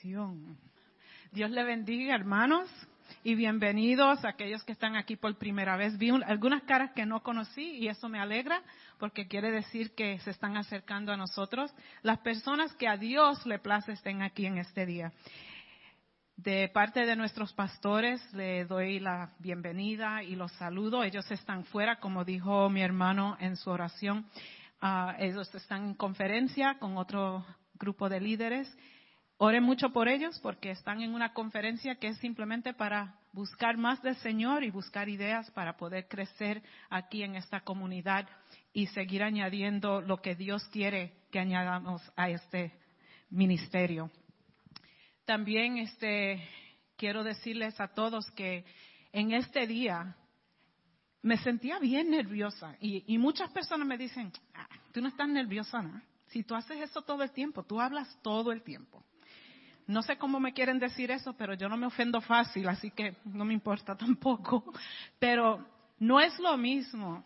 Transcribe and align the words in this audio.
Dios 0.00 1.50
le 1.50 1.64
bendiga, 1.64 2.14
hermanos, 2.14 2.68
y 3.24 3.34
bienvenidos 3.34 4.24
a 4.24 4.28
aquellos 4.28 4.62
que 4.62 4.70
están 4.70 4.94
aquí 4.94 5.16
por 5.16 5.36
primera 5.38 5.76
vez. 5.76 5.98
Vi 5.98 6.10
algunas 6.10 6.62
caras 6.62 6.92
que 6.92 7.04
no 7.04 7.24
conocí 7.24 7.78
y 7.78 7.88
eso 7.88 8.08
me 8.08 8.20
alegra 8.20 8.62
porque 8.98 9.26
quiere 9.26 9.50
decir 9.50 9.96
que 9.96 10.20
se 10.20 10.30
están 10.30 10.56
acercando 10.56 11.12
a 11.12 11.16
nosotros. 11.16 11.74
Las 12.02 12.18
personas 12.18 12.72
que 12.74 12.86
a 12.86 12.96
Dios 12.96 13.44
le 13.44 13.58
place 13.58 13.90
estén 13.90 14.22
aquí 14.22 14.46
en 14.46 14.58
este 14.58 14.86
día. 14.86 15.12
De 16.36 16.68
parte 16.68 17.04
de 17.04 17.16
nuestros 17.16 17.52
pastores 17.52 18.22
le 18.34 18.66
doy 18.66 19.00
la 19.00 19.32
bienvenida 19.40 20.22
y 20.22 20.36
los 20.36 20.52
saludo. 20.52 21.02
Ellos 21.02 21.28
están 21.32 21.64
fuera, 21.64 21.98
como 21.98 22.24
dijo 22.24 22.70
mi 22.70 22.82
hermano 22.82 23.36
en 23.40 23.56
su 23.56 23.68
oración. 23.68 24.26
Ah, 24.80 25.16
ellos 25.18 25.52
están 25.56 25.86
en 25.86 25.94
conferencia 25.94 26.78
con 26.78 26.96
otro 26.98 27.44
grupo 27.74 28.08
de 28.08 28.20
líderes. 28.20 28.72
Oren 29.40 29.62
mucho 29.62 29.90
por 29.90 30.08
ellos 30.08 30.40
porque 30.40 30.72
están 30.72 31.00
en 31.00 31.14
una 31.14 31.32
conferencia 31.32 31.94
que 31.94 32.08
es 32.08 32.18
simplemente 32.18 32.74
para 32.74 33.20
buscar 33.32 33.76
más 33.76 34.02
del 34.02 34.16
Señor 34.16 34.64
y 34.64 34.70
buscar 34.70 35.08
ideas 35.08 35.48
para 35.52 35.76
poder 35.76 36.08
crecer 36.08 36.60
aquí 36.90 37.22
en 37.22 37.36
esta 37.36 37.60
comunidad 37.60 38.28
y 38.72 38.88
seguir 38.88 39.22
añadiendo 39.22 40.00
lo 40.00 40.20
que 40.20 40.34
Dios 40.34 40.64
quiere 40.72 41.12
que 41.30 41.38
añadamos 41.38 42.02
a 42.16 42.30
este 42.30 42.72
ministerio. 43.30 44.10
También 45.24 45.78
este, 45.78 46.42
quiero 46.96 47.22
decirles 47.22 47.78
a 47.78 47.94
todos 47.94 48.28
que 48.32 48.64
en 49.12 49.30
este 49.30 49.68
día 49.68 50.16
me 51.22 51.36
sentía 51.36 51.78
bien 51.78 52.10
nerviosa 52.10 52.76
y, 52.80 53.16
muchas 53.18 53.52
personas 53.52 53.86
me 53.86 53.98
dicen, 53.98 54.32
ah, 54.54 54.68
tú 54.92 55.00
no 55.00 55.06
estás 55.06 55.28
nerviosa, 55.28 55.80
¿no? 55.80 56.02
Si 56.26 56.42
tú 56.42 56.56
haces 56.56 56.80
eso 56.80 57.02
todo 57.02 57.22
el 57.22 57.30
tiempo, 57.30 57.62
tú 57.62 57.80
hablas 57.80 58.18
todo 58.20 58.50
el 58.50 58.62
tiempo. 58.62 59.04
No 59.88 60.02
sé 60.02 60.18
cómo 60.18 60.38
me 60.38 60.52
quieren 60.52 60.78
decir 60.78 61.10
eso, 61.10 61.32
pero 61.32 61.54
yo 61.54 61.66
no 61.66 61.78
me 61.78 61.86
ofendo 61.86 62.20
fácil, 62.20 62.68
así 62.68 62.90
que 62.90 63.16
no 63.24 63.46
me 63.46 63.54
importa 63.54 63.96
tampoco. 63.96 64.62
Pero 65.18 65.66
no 65.98 66.20
es 66.20 66.38
lo 66.38 66.56
mismo 66.58 67.24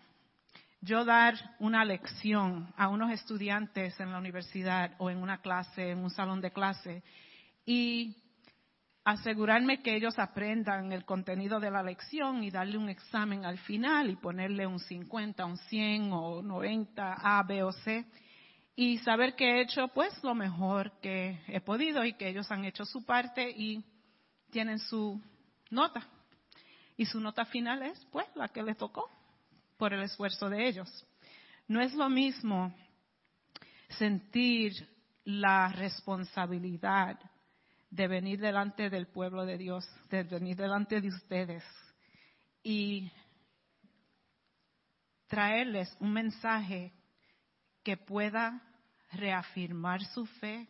yo 0.80 1.04
dar 1.04 1.34
una 1.58 1.84
lección 1.84 2.72
a 2.76 2.88
unos 2.88 3.10
estudiantes 3.10 3.98
en 3.98 4.12
la 4.12 4.18
universidad 4.18 4.94
o 4.98 5.10
en 5.10 5.18
una 5.18 5.38
clase, 5.38 5.90
en 5.90 5.98
un 5.98 6.10
salón 6.10 6.40
de 6.40 6.52
clase, 6.52 7.02
y 7.66 8.16
asegurarme 9.04 9.82
que 9.82 9.96
ellos 9.96 10.16
aprendan 10.20 10.92
el 10.92 11.04
contenido 11.04 11.58
de 11.58 11.70
la 11.72 11.82
lección 11.82 12.44
y 12.44 12.52
darle 12.52 12.78
un 12.78 12.88
examen 12.88 13.44
al 13.44 13.58
final 13.58 14.08
y 14.08 14.16
ponerle 14.16 14.68
un 14.68 14.78
50, 14.78 15.44
un 15.44 15.56
100 15.56 16.12
o 16.12 16.42
90, 16.42 17.14
A, 17.20 17.42
B 17.42 17.64
o 17.64 17.72
C 17.72 18.06
y 18.74 18.98
saber 18.98 19.34
que 19.34 19.44
he 19.44 19.62
hecho 19.62 19.88
pues 19.88 20.22
lo 20.22 20.34
mejor 20.34 20.92
que 21.00 21.40
he 21.48 21.60
podido 21.60 22.04
y 22.04 22.14
que 22.14 22.28
ellos 22.28 22.50
han 22.50 22.64
hecho 22.64 22.84
su 22.84 23.04
parte 23.04 23.50
y 23.50 23.84
tienen 24.50 24.78
su 24.78 25.20
nota. 25.70 26.06
Y 26.96 27.06
su 27.06 27.20
nota 27.20 27.44
final 27.44 27.82
es 27.82 28.04
pues 28.10 28.26
la 28.34 28.48
que 28.48 28.62
les 28.62 28.76
tocó 28.76 29.10
por 29.76 29.92
el 29.92 30.02
esfuerzo 30.02 30.48
de 30.48 30.68
ellos. 30.68 30.88
No 31.68 31.80
es 31.80 31.94
lo 31.94 32.08
mismo 32.08 32.74
sentir 33.98 34.88
la 35.24 35.68
responsabilidad 35.68 37.18
de 37.90 38.08
venir 38.08 38.40
delante 38.40 38.88
del 38.88 39.06
pueblo 39.06 39.44
de 39.44 39.58
Dios, 39.58 39.86
de 40.08 40.22
venir 40.22 40.56
delante 40.56 41.00
de 41.00 41.08
ustedes 41.08 41.62
y 42.62 43.10
traerles 45.26 45.94
un 46.00 46.12
mensaje 46.12 46.92
que 47.82 47.96
pueda 47.96 48.62
reafirmar 49.12 50.04
su 50.06 50.26
fe, 50.26 50.68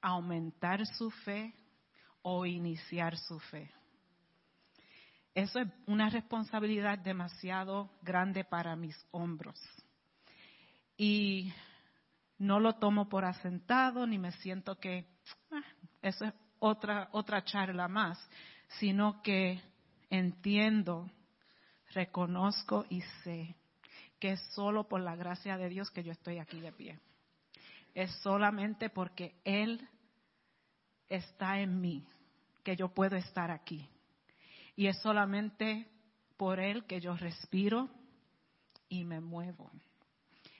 aumentar 0.00 0.86
su 0.86 1.10
fe 1.10 1.54
o 2.22 2.46
iniciar 2.46 3.16
su 3.16 3.38
fe. 3.38 3.70
Eso 5.34 5.60
es 5.60 5.68
una 5.86 6.08
responsabilidad 6.08 6.98
demasiado 6.98 7.90
grande 8.02 8.44
para 8.44 8.74
mis 8.74 8.96
hombros. 9.10 9.60
Y 10.96 11.52
no 12.38 12.58
lo 12.58 12.74
tomo 12.76 13.08
por 13.08 13.24
asentado, 13.24 14.06
ni 14.06 14.18
me 14.18 14.32
siento 14.32 14.78
que 14.78 15.06
ah, 15.50 15.62
eso 16.00 16.24
es 16.24 16.34
otra, 16.58 17.08
otra 17.12 17.44
charla 17.44 17.86
más, 17.86 18.18
sino 18.78 19.20
que 19.22 19.60
entiendo, 20.08 21.10
reconozco 21.92 22.86
y 22.88 23.02
sé 23.22 23.56
es 24.28 24.40
solo 24.54 24.88
por 24.88 25.00
la 25.00 25.16
gracia 25.16 25.56
de 25.56 25.68
Dios 25.68 25.90
que 25.90 26.02
yo 26.02 26.12
estoy 26.12 26.38
aquí 26.38 26.60
de 26.60 26.72
pie. 26.72 26.98
Es 27.94 28.10
solamente 28.22 28.90
porque 28.90 29.34
Él 29.44 29.88
está 31.08 31.60
en 31.60 31.80
mí 31.80 32.06
que 32.62 32.76
yo 32.76 32.88
puedo 32.88 33.16
estar 33.16 33.50
aquí. 33.50 33.88
Y 34.74 34.86
es 34.86 35.00
solamente 35.00 35.88
por 36.36 36.60
Él 36.60 36.84
que 36.84 37.00
yo 37.00 37.16
respiro 37.16 37.88
y 38.88 39.04
me 39.04 39.20
muevo. 39.20 39.70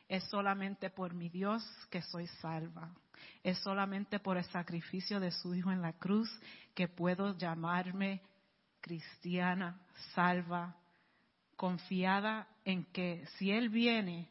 Es 0.09 0.25
solamente 0.25 0.89
por 0.89 1.15
mi 1.15 1.29
Dios 1.29 1.63
que 1.91 2.01
soy 2.03 2.27
salva. 2.41 2.95
Es 3.43 3.59
solamente 3.59 4.19
por 4.19 4.37
el 4.37 4.45
sacrificio 4.45 5.21
de 5.21 5.33
su 5.33 5.55
Hijo 5.55 5.71
en 5.73 5.83
la 5.83 5.93
cruz 5.93 6.31
que 6.75 6.89
puedo 6.89 7.37
llamarme 7.37 8.23
cristiana, 8.81 9.81
salva, 10.15 10.77
confiada 11.57 12.47
en 12.65 12.85
que 12.93 13.25
si 13.39 13.51
Él 13.51 13.69
viene, 13.69 14.29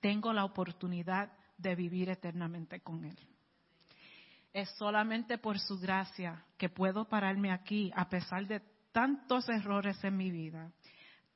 tengo 0.00 0.32
la 0.32 0.44
oportunidad 0.44 1.32
de 1.58 1.74
vivir 1.74 2.08
eternamente 2.08 2.80
con 2.80 3.04
Él. 3.04 3.18
Es 4.52 4.70
solamente 4.78 5.38
por 5.38 5.58
su 5.58 5.78
gracia 5.78 6.44
que 6.56 6.68
puedo 6.68 7.08
pararme 7.08 7.50
aquí 7.50 7.90
a 7.94 8.08
pesar 8.08 8.46
de 8.46 8.60
tantos 8.92 9.48
errores 9.48 10.02
en 10.04 10.16
mi 10.16 10.30
vida, 10.30 10.70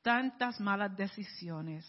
tantas 0.02 0.60
malas 0.60 0.96
decisiones, 0.96 1.84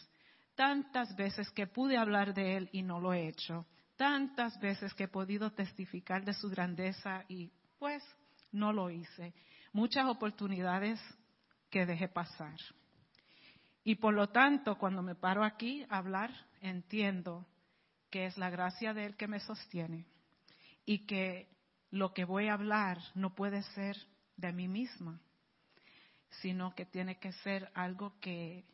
tantas 0.55 1.15
veces 1.15 1.49
que 1.51 1.67
pude 1.67 1.97
hablar 1.97 2.33
de 2.33 2.57
Él 2.57 2.69
y 2.71 2.81
no 2.81 2.99
lo 2.99 3.13
he 3.13 3.27
hecho, 3.27 3.67
tantas 3.95 4.59
veces 4.59 4.93
que 4.93 5.03
he 5.03 5.07
podido 5.07 5.51
testificar 5.51 6.25
de 6.25 6.33
su 6.33 6.49
grandeza 6.49 7.23
y 7.27 7.51
pues 7.77 8.03
no 8.51 8.73
lo 8.73 8.89
hice. 8.89 9.33
Muchas 9.71 10.07
oportunidades 10.07 10.99
que 11.69 11.85
dejé 11.85 12.07
pasar. 12.07 12.57
Y 13.83 13.95
por 13.95 14.13
lo 14.13 14.29
tanto, 14.29 14.77
cuando 14.77 15.01
me 15.01 15.15
paro 15.15 15.43
aquí 15.43 15.85
a 15.89 15.97
hablar, 15.97 16.31
entiendo 16.61 17.47
que 18.09 18.25
es 18.25 18.37
la 18.37 18.49
gracia 18.49 18.93
de 18.93 19.05
Él 19.05 19.15
que 19.15 19.27
me 19.27 19.39
sostiene 19.39 20.05
y 20.85 21.05
que 21.05 21.47
lo 21.91 22.13
que 22.13 22.25
voy 22.25 22.47
a 22.47 22.53
hablar 22.53 22.99
no 23.15 23.35
puede 23.35 23.63
ser 23.63 23.95
de 24.37 24.51
mí 24.51 24.67
misma, 24.67 25.21
sino 26.41 26.75
que 26.75 26.85
tiene 26.85 27.19
que 27.19 27.31
ser 27.33 27.71
algo 27.73 28.19
que 28.19 28.65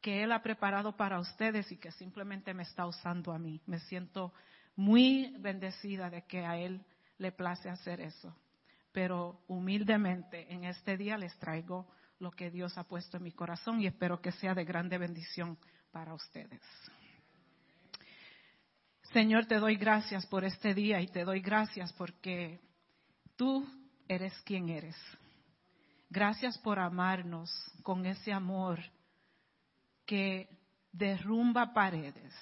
que 0.00 0.22
Él 0.22 0.32
ha 0.32 0.42
preparado 0.42 0.96
para 0.96 1.18
ustedes 1.18 1.70
y 1.72 1.76
que 1.76 1.90
simplemente 1.92 2.54
me 2.54 2.62
está 2.62 2.86
usando 2.86 3.32
a 3.32 3.38
mí. 3.38 3.60
Me 3.66 3.80
siento 3.80 4.32
muy 4.76 5.34
bendecida 5.38 6.10
de 6.10 6.22
que 6.22 6.44
a 6.44 6.56
Él 6.56 6.84
le 7.18 7.32
place 7.32 7.68
hacer 7.68 8.00
eso. 8.00 8.34
Pero 8.92 9.42
humildemente 9.48 10.52
en 10.52 10.64
este 10.64 10.96
día 10.96 11.18
les 11.18 11.36
traigo 11.38 11.88
lo 12.18 12.30
que 12.30 12.50
Dios 12.50 12.76
ha 12.78 12.84
puesto 12.84 13.16
en 13.16 13.24
mi 13.24 13.32
corazón 13.32 13.80
y 13.80 13.86
espero 13.86 14.20
que 14.20 14.32
sea 14.32 14.54
de 14.54 14.64
grande 14.64 14.98
bendición 14.98 15.58
para 15.90 16.14
ustedes. 16.14 16.60
Señor, 19.12 19.46
te 19.46 19.56
doy 19.56 19.76
gracias 19.76 20.26
por 20.26 20.44
este 20.44 20.74
día 20.74 21.00
y 21.00 21.08
te 21.08 21.24
doy 21.24 21.40
gracias 21.40 21.92
porque 21.94 22.60
tú 23.36 23.66
eres 24.06 24.34
quien 24.42 24.68
eres. 24.68 24.96
Gracias 26.10 26.58
por 26.58 26.78
amarnos 26.78 27.50
con 27.82 28.04
ese 28.06 28.32
amor 28.32 28.80
que 30.04 30.48
derrumba 30.92 31.72
paredes 31.72 32.34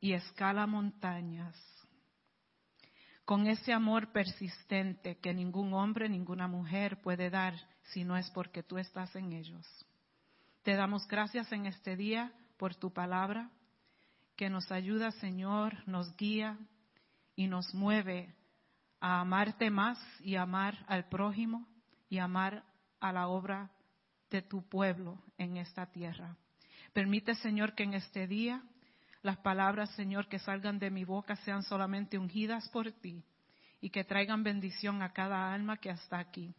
y 0.00 0.12
escala 0.12 0.66
montañas 0.66 1.56
con 3.24 3.46
ese 3.46 3.72
amor 3.72 4.12
persistente 4.12 5.16
que 5.18 5.32
ningún 5.32 5.74
hombre, 5.74 6.08
ninguna 6.08 6.48
mujer 6.48 7.00
puede 7.00 7.30
dar 7.30 7.54
si 7.84 8.04
no 8.04 8.16
es 8.16 8.30
porque 8.30 8.62
tú 8.62 8.78
estás 8.78 9.14
en 9.16 9.32
ellos. 9.32 9.66
Te 10.62 10.74
damos 10.74 11.06
gracias 11.08 11.50
en 11.52 11.66
este 11.66 11.96
día 11.96 12.32
por 12.56 12.74
tu 12.74 12.92
palabra, 12.92 13.50
que 14.36 14.48
nos 14.48 14.70
ayuda, 14.70 15.10
Señor, 15.12 15.76
nos 15.86 16.16
guía 16.16 16.58
y 17.34 17.48
nos 17.48 17.74
mueve 17.74 18.34
a 19.00 19.20
amarte 19.20 19.70
más 19.70 19.98
y 20.20 20.36
amar 20.36 20.84
al 20.86 21.08
prójimo 21.08 21.66
y 22.08 22.18
amar 22.18 22.64
a 23.00 23.12
la 23.12 23.28
obra 23.28 23.70
de 24.30 24.42
tu 24.42 24.62
pueblo 24.68 25.18
en 25.38 25.56
esta 25.56 25.86
tierra. 25.86 26.36
Permite, 26.92 27.34
Señor, 27.34 27.74
que 27.74 27.82
en 27.82 27.94
este 27.94 28.26
día 28.26 28.62
las 29.22 29.38
palabras, 29.38 29.90
Señor, 29.96 30.28
que 30.28 30.38
salgan 30.38 30.78
de 30.78 30.90
mi 30.90 31.04
boca 31.04 31.36
sean 31.36 31.62
solamente 31.62 32.18
ungidas 32.18 32.68
por 32.68 32.90
ti 32.92 33.24
y 33.80 33.90
que 33.90 34.04
traigan 34.04 34.42
bendición 34.42 35.02
a 35.02 35.12
cada 35.12 35.52
alma 35.52 35.76
que 35.76 35.90
está 35.90 36.18
aquí. 36.18 36.54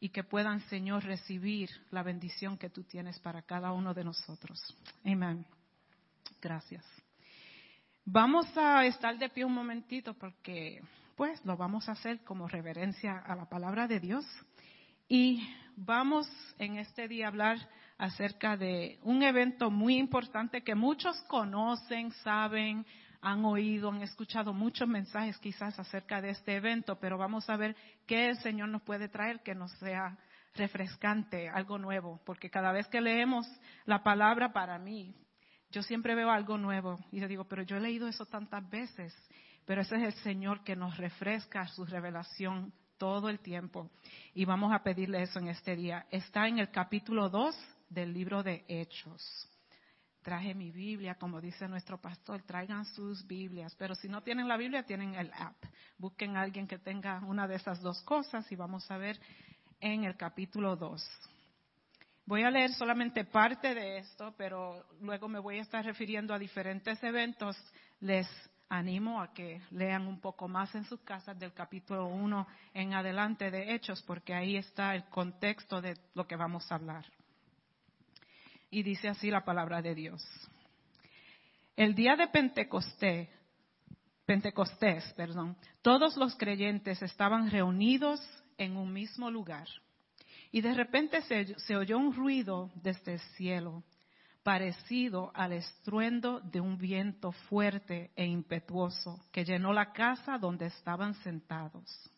Y 0.00 0.08
que 0.08 0.24
puedan, 0.24 0.60
Señor, 0.68 1.04
recibir 1.04 1.70
la 1.90 2.02
bendición 2.02 2.56
que 2.56 2.70
tú 2.70 2.84
tienes 2.84 3.18
para 3.20 3.42
cada 3.42 3.72
uno 3.72 3.92
de 3.92 4.04
nosotros. 4.04 4.58
Amén. 5.04 5.44
Gracias. 6.40 6.84
Vamos 8.04 8.46
a 8.56 8.86
estar 8.86 9.18
de 9.18 9.28
pie 9.28 9.44
un 9.44 9.52
momentito 9.52 10.14
porque 10.14 10.82
después 11.20 11.44
lo 11.44 11.56
vamos 11.56 11.86
a 11.88 11.92
hacer 11.92 12.24
como 12.24 12.48
reverencia 12.48 13.18
a 13.18 13.36
la 13.36 13.44
palabra 13.46 13.86
de 13.86 14.00
Dios. 14.00 14.24
Y 15.06 15.46
vamos 15.76 16.26
en 16.58 16.78
este 16.78 17.08
día 17.08 17.26
a 17.26 17.28
hablar 17.28 17.58
acerca 17.98 18.56
de 18.56 18.98
un 19.02 19.22
evento 19.22 19.70
muy 19.70 19.98
importante 19.98 20.62
que 20.62 20.74
muchos 20.74 21.20
conocen, 21.28 22.10
saben, 22.24 22.86
han 23.22 23.44
oído, 23.44 23.90
han 23.90 24.02
escuchado 24.02 24.52
muchos 24.52 24.88
mensajes 24.88 25.38
quizás 25.38 25.78
acerca 25.78 26.20
de 26.20 26.30
este 26.30 26.56
evento, 26.56 26.98
pero 26.98 27.18
vamos 27.18 27.48
a 27.50 27.56
ver 27.56 27.76
qué 28.06 28.28
el 28.28 28.38
Señor 28.38 28.68
nos 28.68 28.82
puede 28.82 29.08
traer 29.08 29.42
que 29.42 29.54
nos 29.54 29.70
sea 29.78 30.18
refrescante, 30.54 31.48
algo 31.48 31.78
nuevo, 31.78 32.20
porque 32.24 32.50
cada 32.50 32.72
vez 32.72 32.88
que 32.88 33.00
leemos 33.00 33.46
la 33.84 34.02
palabra 34.02 34.52
para 34.52 34.78
mí, 34.78 35.14
yo 35.70 35.82
siempre 35.82 36.14
veo 36.14 36.30
algo 36.30 36.58
nuevo 36.58 36.98
y 37.12 37.20
le 37.20 37.28
digo, 37.28 37.44
pero 37.44 37.62
yo 37.62 37.76
he 37.76 37.80
leído 37.80 38.08
eso 38.08 38.26
tantas 38.26 38.68
veces, 38.68 39.14
pero 39.64 39.82
ese 39.82 39.96
es 39.96 40.02
el 40.02 40.12
Señor 40.22 40.64
que 40.64 40.74
nos 40.74 40.96
refresca 40.96 41.66
su 41.68 41.84
revelación 41.84 42.72
todo 42.98 43.28
el 43.28 43.38
tiempo 43.40 43.90
y 44.34 44.44
vamos 44.44 44.72
a 44.72 44.82
pedirle 44.82 45.22
eso 45.22 45.38
en 45.38 45.48
este 45.48 45.76
día. 45.76 46.06
Está 46.10 46.48
en 46.48 46.58
el 46.58 46.70
capítulo 46.70 47.28
2 47.28 47.54
del 47.88 48.12
libro 48.12 48.42
de 48.42 48.64
Hechos. 48.68 49.49
Traje 50.22 50.54
mi 50.54 50.70
Biblia, 50.70 51.14
como 51.14 51.40
dice 51.40 51.66
nuestro 51.66 51.98
pastor, 51.98 52.42
traigan 52.42 52.84
sus 52.84 53.26
Biblias, 53.26 53.74
pero 53.76 53.94
si 53.94 54.08
no 54.08 54.22
tienen 54.22 54.48
la 54.48 54.58
Biblia, 54.58 54.82
tienen 54.82 55.14
el 55.14 55.32
app. 55.32 55.56
Busquen 55.96 56.36
a 56.36 56.42
alguien 56.42 56.66
que 56.66 56.78
tenga 56.78 57.20
una 57.20 57.48
de 57.48 57.54
esas 57.56 57.80
dos 57.80 58.02
cosas 58.02 58.50
y 58.52 58.56
vamos 58.56 58.90
a 58.90 58.98
ver 58.98 59.18
en 59.80 60.04
el 60.04 60.16
capítulo 60.16 60.76
2. 60.76 61.02
Voy 62.26 62.42
a 62.42 62.50
leer 62.50 62.72
solamente 62.74 63.24
parte 63.24 63.74
de 63.74 63.98
esto, 63.98 64.34
pero 64.36 64.84
luego 65.00 65.26
me 65.26 65.38
voy 65.38 65.58
a 65.58 65.62
estar 65.62 65.84
refiriendo 65.84 66.34
a 66.34 66.38
diferentes 66.38 67.02
eventos. 67.02 67.56
Les 68.00 68.28
animo 68.68 69.20
a 69.20 69.32
que 69.32 69.60
lean 69.70 70.06
un 70.06 70.20
poco 70.20 70.48
más 70.48 70.74
en 70.74 70.84
sus 70.84 71.00
casas 71.00 71.38
del 71.38 71.52
capítulo 71.52 72.06
1 72.06 72.46
en 72.74 72.94
adelante 72.94 73.50
de 73.50 73.74
Hechos, 73.74 74.02
porque 74.02 74.32
ahí 74.32 74.56
está 74.56 74.94
el 74.94 75.04
contexto 75.06 75.80
de 75.80 75.96
lo 76.14 76.26
que 76.26 76.36
vamos 76.36 76.70
a 76.70 76.76
hablar. 76.76 77.04
Y 78.70 78.82
dice 78.82 79.08
así 79.08 79.30
la 79.30 79.44
palabra 79.44 79.82
de 79.82 79.94
Dios. 79.94 80.24
El 81.76 81.94
día 81.94 82.14
de 82.16 82.28
Pentecostés, 82.28 83.28
Pentecostés, 84.26 85.12
perdón, 85.14 85.56
todos 85.82 86.16
los 86.16 86.36
creyentes 86.36 87.02
estaban 87.02 87.50
reunidos 87.50 88.20
en 88.58 88.76
un 88.76 88.92
mismo 88.92 89.28
lugar. 89.28 89.66
Y 90.52 90.60
de 90.60 90.72
repente 90.74 91.20
se, 91.22 91.76
oyó 91.76 91.98
un 91.98 92.14
ruido 92.14 92.70
desde 92.76 93.14
el 93.14 93.20
cielo, 93.36 93.82
parecido 94.44 95.32
al 95.34 95.52
estruendo 95.52 96.40
de 96.40 96.60
un 96.60 96.78
viento 96.78 97.32
fuerte 97.32 98.12
e 98.14 98.24
impetuoso 98.24 99.18
que 99.32 99.44
llenó 99.44 99.72
la 99.72 99.92
casa 99.92 100.38
donde 100.38 100.66
estaban 100.66 101.14
sentados. 101.22 102.08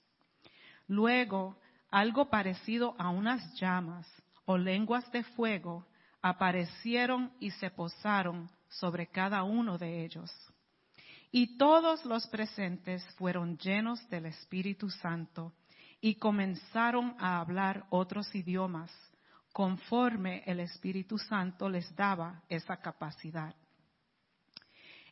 Luego, 0.88 1.56
algo 1.90 2.28
parecido 2.28 2.94
a 2.99 3.08
unas 3.08 3.54
llamas 3.58 4.06
o 4.44 4.58
lenguas 4.58 5.10
de 5.12 5.25
fuego 5.25 5.87
aparecieron 6.22 7.32
y 7.40 7.50
se 7.50 7.70
posaron 7.70 8.48
sobre 8.69 9.08
cada 9.08 9.42
uno 9.42 9.76
de 9.76 10.04
ellos. 10.04 10.30
Y 11.30 11.56
todos 11.58 12.04
los 12.04 12.26
presentes 12.28 13.04
fueron 13.16 13.58
llenos 13.58 14.08
del 14.08 14.26
Espíritu 14.26 14.88
Santo 14.88 15.52
y 16.00 16.14
comenzaron 16.16 17.16
a 17.19 17.40
hablar 17.40 17.86
otros 17.90 18.34
idiomas, 18.34 18.90
conforme 19.52 20.42
el 20.46 20.60
Espíritu 20.60 21.19
Santo 21.19 21.69
les 21.69 21.94
daba 21.94 22.42
esa 22.48 22.76
capacidad. 22.78 23.54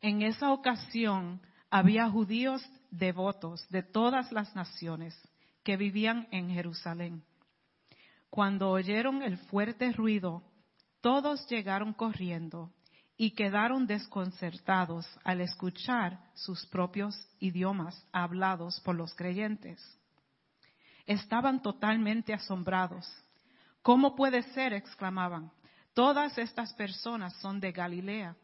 En 0.00 0.22
esa 0.22 0.52
ocasión 0.52 1.40
había 1.70 2.08
judíos 2.08 2.62
devotos 2.90 3.66
de 3.68 3.82
todas 3.82 4.32
las 4.32 4.54
naciones 4.56 5.14
que 5.62 5.76
vivían 5.76 6.26
en 6.30 6.50
Jerusalén. 6.50 7.22
Cuando 8.30 8.70
oyeron 8.70 9.22
el 9.22 9.38
fuerte 9.38 9.92
ruido, 9.92 10.42
todos 11.00 11.46
llegaron 11.48 11.92
corriendo 11.92 12.72
y 13.16 13.32
quedaron 13.32 13.86
desconcertados 13.86 15.06
al 15.24 15.40
escuchar 15.40 16.18
sus 16.34 16.66
propios 16.66 17.14
idiomas 17.38 18.06
hablados 18.12 18.80
por 18.80 18.94
los 18.94 19.14
creyentes 19.14 19.80
estaban 21.10 21.60
totalmente 21.60 22.32
asombrados. 22.32 23.04
¿Cómo 23.82 24.14
puede 24.14 24.42
ser? 24.54 24.72
exclamaban. 24.72 25.50
Todas 25.92 26.38
estas 26.38 26.72
personas 26.74 27.34
son 27.40 27.58
de 27.58 27.72
Galilea 27.72 28.36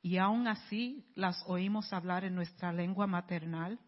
y 0.00 0.18
aún 0.18 0.46
así 0.46 1.04
las 1.16 1.42
oímos 1.48 1.92
hablar 1.92 2.24
en 2.24 2.36
nuestra 2.36 2.72
lengua 2.72 3.08
maternal. 3.08 3.80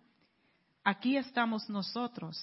Aquí 0.83 1.17
estamos 1.17 1.71
nosotros, 1.71 2.37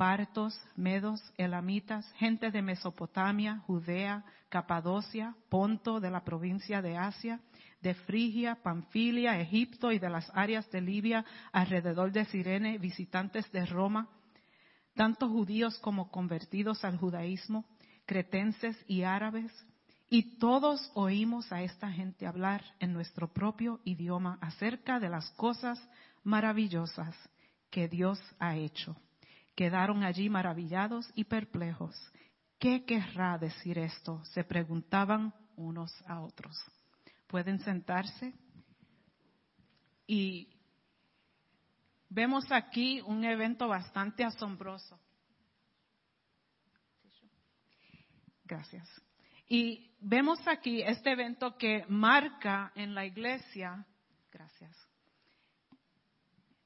partos, 0.00 0.58
medos, 0.76 1.20
elamitas, 1.36 2.10
gente 2.14 2.50
de 2.50 2.62
Mesopotamia, 2.62 3.58
Judea, 3.66 4.24
Capadocia, 4.48 5.34
Ponto, 5.50 6.00
de 6.00 6.10
la 6.10 6.24
provincia 6.24 6.80
de 6.80 6.96
Asia, 6.96 7.38
de 7.82 7.92
Frigia, 7.92 8.54
Panfilia, 8.62 9.38
Egipto 9.38 9.92
y 9.92 9.98
de 9.98 10.08
las 10.08 10.32
áreas 10.34 10.70
de 10.70 10.80
Libia 10.80 11.26
alrededor 11.52 12.12
de 12.12 12.24
Sirene, 12.24 12.78
visitantes 12.78 13.52
de 13.52 13.66
Roma 13.66 14.08
tanto 14.94 15.28
judíos 15.28 15.78
como 15.80 16.10
convertidos 16.10 16.82
al 16.82 16.96
judaísmo, 16.96 17.66
cretenses 18.06 18.76
y 18.86 19.02
árabes, 19.02 19.52
y 20.08 20.38
todos 20.38 20.90
oímos 20.94 21.52
a 21.52 21.62
esta 21.62 21.92
gente 21.92 22.26
hablar 22.26 22.64
en 22.80 22.94
nuestro 22.94 23.28
propio 23.28 23.80
idioma 23.84 24.38
acerca 24.40 24.98
de 24.98 25.10
las 25.10 25.30
cosas 25.32 25.78
maravillosas 26.24 27.14
que 27.70 27.86
Dios 27.86 28.18
ha 28.38 28.56
hecho. 28.56 28.96
Quedaron 29.54 30.04
allí 30.04 30.28
maravillados 30.28 31.10
y 31.14 31.24
perplejos. 31.24 31.96
¿Qué 32.58 32.84
querrá 32.84 33.38
decir 33.38 33.78
esto? 33.78 34.22
Se 34.26 34.44
preguntaban 34.44 35.34
unos 35.56 35.92
a 36.06 36.20
otros. 36.20 36.56
¿Pueden 37.26 37.58
sentarse? 37.60 38.34
Y 40.06 40.48
vemos 42.08 42.50
aquí 42.50 43.00
un 43.02 43.24
evento 43.24 43.68
bastante 43.68 44.24
asombroso. 44.24 44.98
Gracias. 48.44 48.88
Y 49.48 49.94
vemos 50.00 50.38
aquí 50.46 50.82
este 50.82 51.12
evento 51.12 51.56
que 51.56 51.84
marca 51.88 52.72
en 52.74 52.94
la 52.94 53.06
iglesia, 53.06 53.86
gracias, 54.30 54.76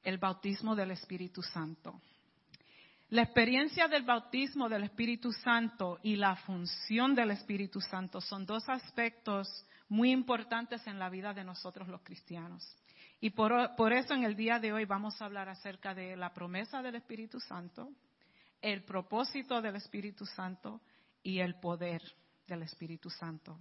el 0.01 0.17
bautismo 0.17 0.75
del 0.75 0.91
Espíritu 0.91 1.41
Santo. 1.41 2.01
La 3.09 3.21
experiencia 3.21 3.87
del 3.87 4.03
bautismo 4.03 4.67
del 4.67 4.83
Espíritu 4.83 5.31
Santo 5.31 5.99
y 6.01 6.15
la 6.15 6.35
función 6.37 7.13
del 7.13 7.31
Espíritu 7.31 7.79
Santo 7.79 8.19
son 8.19 8.47
dos 8.47 8.67
aspectos 8.67 9.47
muy 9.89 10.11
importantes 10.11 10.85
en 10.87 10.97
la 10.97 11.09
vida 11.09 11.31
de 11.31 11.43
nosotros 11.43 11.87
los 11.87 12.01
cristianos. 12.01 12.63
Y 13.21 13.29
por, 13.29 13.93
eso 13.93 14.13
en 14.15 14.23
el 14.23 14.35
día 14.35 14.59
de 14.59 14.73
hoy 14.73 14.85
vamos 14.85 15.21
a 15.21 15.25
hablar 15.25 15.49
acerca 15.49 15.93
de 15.93 16.15
la 16.17 16.33
promesa 16.33 16.81
del 16.81 16.95
Espíritu 16.95 17.39
Santo, 17.39 17.91
el 18.59 18.83
propósito 18.83 19.61
del 19.61 19.75
Espíritu 19.75 20.25
Santo 20.25 20.81
y 21.21 21.39
el 21.39 21.59
poder 21.59 22.01
del 22.47 22.63
Espíritu 22.63 23.11
Santo. 23.11 23.59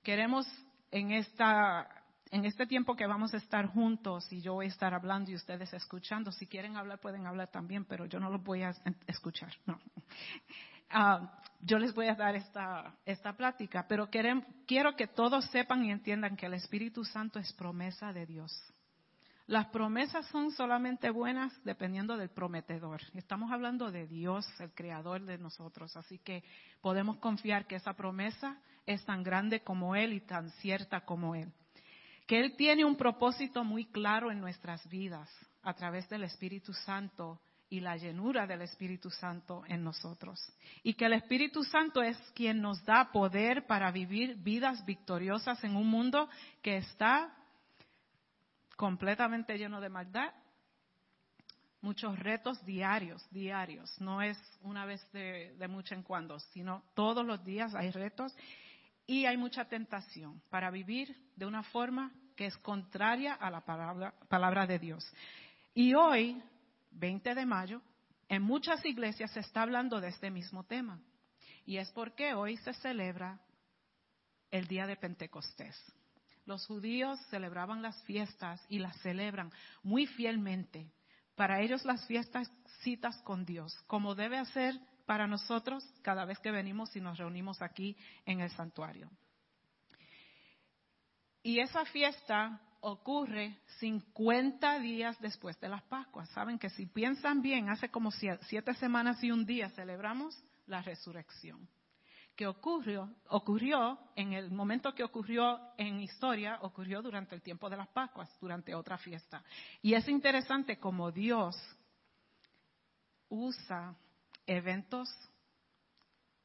Queremos 0.00 0.46
en 0.92 1.10
esta 1.10 2.03
en 2.34 2.44
este 2.46 2.66
tiempo 2.66 2.96
que 2.96 3.06
vamos 3.06 3.32
a 3.32 3.36
estar 3.36 3.68
juntos 3.68 4.32
y 4.32 4.40
yo 4.40 4.54
voy 4.54 4.66
a 4.66 4.68
estar 4.68 4.92
hablando 4.92 5.30
y 5.30 5.36
ustedes 5.36 5.72
escuchando, 5.72 6.32
si 6.32 6.48
quieren 6.48 6.76
hablar 6.76 6.98
pueden 6.98 7.28
hablar 7.28 7.46
también, 7.52 7.84
pero 7.84 8.06
yo 8.06 8.18
no 8.18 8.28
los 8.28 8.42
voy 8.42 8.62
a 8.62 8.74
escuchar, 9.06 9.54
no. 9.66 9.78
Ah, 10.96 11.40
yo 11.60 11.78
les 11.78 11.92
voy 11.94 12.06
a 12.06 12.14
dar 12.14 12.36
esta, 12.36 12.94
esta 13.04 13.32
plática, 13.32 13.86
pero 13.88 14.08
quiero 14.10 14.94
que 14.94 15.08
todos 15.08 15.44
sepan 15.46 15.84
y 15.84 15.90
entiendan 15.90 16.36
que 16.36 16.46
el 16.46 16.54
Espíritu 16.54 17.04
Santo 17.04 17.40
es 17.40 17.52
promesa 17.54 18.12
de 18.12 18.26
Dios. 18.26 18.52
Las 19.46 19.66
promesas 19.68 20.26
son 20.26 20.52
solamente 20.52 21.10
buenas 21.10 21.52
dependiendo 21.64 22.16
del 22.16 22.28
prometedor. 22.28 23.00
Estamos 23.14 23.50
hablando 23.50 23.90
de 23.90 24.06
Dios, 24.06 24.46
el 24.60 24.72
creador 24.72 25.22
de 25.22 25.38
nosotros, 25.38 25.96
así 25.96 26.18
que 26.18 26.44
podemos 26.80 27.16
confiar 27.16 27.66
que 27.66 27.76
esa 27.76 27.94
promesa 27.94 28.60
es 28.86 29.04
tan 29.04 29.24
grande 29.24 29.60
como 29.64 29.96
Él 29.96 30.12
y 30.12 30.20
tan 30.20 30.50
cierta 30.50 31.00
como 31.00 31.34
Él. 31.34 31.52
Que 32.26 32.40
Él 32.40 32.56
tiene 32.56 32.84
un 32.84 32.96
propósito 32.96 33.64
muy 33.64 33.86
claro 33.86 34.30
en 34.30 34.40
nuestras 34.40 34.88
vidas 34.88 35.30
a 35.62 35.74
través 35.74 36.08
del 36.08 36.24
Espíritu 36.24 36.72
Santo 36.72 37.40
y 37.68 37.80
la 37.80 37.96
llenura 37.96 38.46
del 38.46 38.62
Espíritu 38.62 39.10
Santo 39.10 39.64
en 39.66 39.82
nosotros. 39.82 40.40
Y 40.82 40.94
que 40.94 41.06
el 41.06 41.14
Espíritu 41.14 41.64
Santo 41.64 42.02
es 42.02 42.16
quien 42.34 42.60
nos 42.60 42.84
da 42.84 43.10
poder 43.10 43.66
para 43.66 43.90
vivir 43.90 44.36
vidas 44.36 44.84
victoriosas 44.84 45.62
en 45.64 45.74
un 45.74 45.88
mundo 45.88 46.28
que 46.62 46.76
está 46.76 47.34
completamente 48.76 49.56
lleno 49.56 49.80
de 49.80 49.88
maldad, 49.88 50.32
muchos 51.80 52.18
retos 52.18 52.64
diarios, 52.64 53.26
diarios. 53.30 54.00
No 54.00 54.22
es 54.22 54.38
una 54.62 54.86
vez 54.86 55.06
de, 55.12 55.54
mucho 55.68 55.94
en 55.94 56.02
cuando, 56.02 56.38
sino 56.40 56.82
todos 56.94 57.24
los 57.24 57.44
días 57.44 57.74
hay 57.74 57.90
retos 57.90 58.34
y 59.06 59.26
hay 59.26 59.36
mucha 59.36 59.66
tentación 59.66 60.42
para 60.50 60.70
vivir 60.70 61.16
de 61.36 61.46
una 61.46 61.62
forma 61.62 62.12
que 62.36 62.46
es 62.46 62.56
contraria 62.58 63.34
a 63.34 63.50
la 63.50 63.60
palabra, 63.60 64.66
de 64.66 64.78
Dios. 64.78 65.04
Y 65.74 65.94
hoy 65.94 66.42
20 66.92 67.34
de 67.34 67.46
mayo, 67.46 67.82
en 68.28 68.42
muchas 68.42 68.84
iglesias 68.84 69.30
se 69.32 69.40
está 69.40 69.62
hablando 69.62 70.00
de 70.00 70.08
este 70.08 70.30
mismo 70.30 70.64
tema. 70.64 71.00
Y 71.66 71.78
es 71.78 71.90
porque 71.92 72.34
hoy 72.34 72.56
se 72.58 72.74
celebra 72.74 73.40
el 74.50 74.66
día 74.66 74.86
de 74.86 74.96
Pentecostés. 74.96 75.76
Los 76.46 76.66
judíos 76.66 77.18
celebraban 77.30 77.82
las 77.82 78.02
fiestas 78.04 78.64
y 78.68 78.78
las 78.78 78.96
celebran 79.00 79.50
muy 79.82 80.06
fielmente. 80.06 80.90
Para 81.36 81.60
ellos 81.60 81.84
las 81.84 82.06
fiestas 82.06 82.50
citas 82.82 83.20
con 83.22 83.44
Dios, 83.44 83.74
como 83.86 84.14
debe 84.14 84.38
hacer 84.38 84.78
para 85.06 85.26
nosotros 85.26 85.84
cada 86.02 86.24
vez 86.24 86.38
que 86.38 86.50
venimos 86.50 86.94
y 86.96 87.00
nos 87.00 87.18
reunimos 87.18 87.62
aquí 87.62 87.96
en 88.24 88.40
el 88.40 88.50
santuario. 88.50 89.10
Y 91.42 91.60
esa 91.60 91.84
fiesta 91.84 92.60
ocurre 92.80 93.58
50 93.80 94.78
días 94.80 95.18
después 95.20 95.58
de 95.60 95.68
las 95.68 95.82
Pascuas. 95.84 96.28
Saben 96.30 96.58
que 96.58 96.70
si 96.70 96.86
piensan 96.86 97.42
bien, 97.42 97.68
hace 97.68 97.90
como 97.90 98.10
siete 98.10 98.74
semanas 98.74 99.22
y 99.22 99.30
un 99.30 99.44
día 99.44 99.70
celebramos 99.70 100.42
la 100.66 100.82
resurrección. 100.82 101.68
Que 102.36 102.46
ocurrió, 102.46 103.14
ocurrió 103.28 103.98
en 104.16 104.32
el 104.32 104.50
momento 104.50 104.94
que 104.94 105.04
ocurrió 105.04 105.60
en 105.78 106.00
historia, 106.00 106.58
ocurrió 106.62 107.00
durante 107.00 107.34
el 107.34 107.42
tiempo 107.42 107.70
de 107.70 107.76
las 107.76 107.88
Pascuas, 107.88 108.28
durante 108.40 108.74
otra 108.74 108.98
fiesta. 108.98 109.42
Y 109.80 109.94
es 109.94 110.08
interesante 110.08 110.78
como 110.78 111.12
Dios 111.12 111.56
usa 113.28 113.96
eventos 114.46 115.08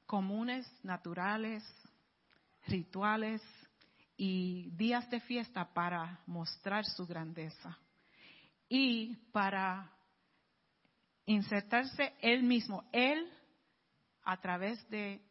comunes, 0.06 0.68
naturales, 0.84 1.64
rituales 2.68 3.42
y 4.18 4.70
días 4.72 5.10
de 5.10 5.20
fiesta 5.20 5.74
para 5.74 6.20
mostrar 6.26 6.86
su 6.86 7.06
grandeza 7.06 7.78
y 8.68 9.16
para 9.32 9.92
insertarse 11.26 12.14
él 12.22 12.44
mismo, 12.44 12.84
él 12.92 13.32
a 14.24 14.38
través 14.38 14.88
de 14.90 15.22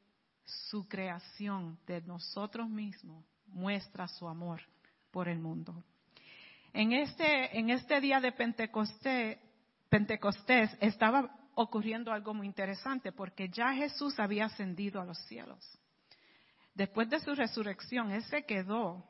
su 0.44 0.88
creación, 0.88 1.78
de 1.86 2.00
nosotros 2.02 2.68
mismos, 2.68 3.24
muestra 3.46 4.08
su 4.08 4.26
amor 4.26 4.60
por 5.10 5.28
el 5.28 5.38
mundo. 5.38 5.84
En 6.72 6.92
este, 6.92 7.58
en 7.58 7.70
este 7.70 8.00
día 8.00 8.20
de 8.20 8.32
Pentecostés, 8.32 9.38
Pentecostés 9.88 10.70
estaba 10.80 11.37
ocurriendo 11.60 12.12
algo 12.12 12.32
muy 12.34 12.46
interesante 12.46 13.10
porque 13.10 13.48
ya 13.48 13.74
Jesús 13.74 14.20
había 14.20 14.44
ascendido 14.44 15.00
a 15.00 15.04
los 15.04 15.18
cielos. 15.26 15.58
Después 16.72 17.10
de 17.10 17.18
su 17.18 17.34
resurrección, 17.34 18.12
Él 18.12 18.22
se 18.24 18.44
quedó 18.44 19.04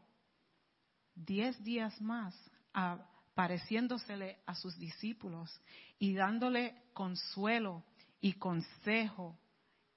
diez 1.14 1.62
días 1.62 2.00
más 2.00 2.35
apareciéndosele 2.73 4.38
a 4.47 4.55
sus 4.55 4.78
discípulos 4.78 5.61
y 5.99 6.14
dándole 6.14 6.75
consuelo 6.95 7.85
y 8.19 8.33
consejo 8.33 9.38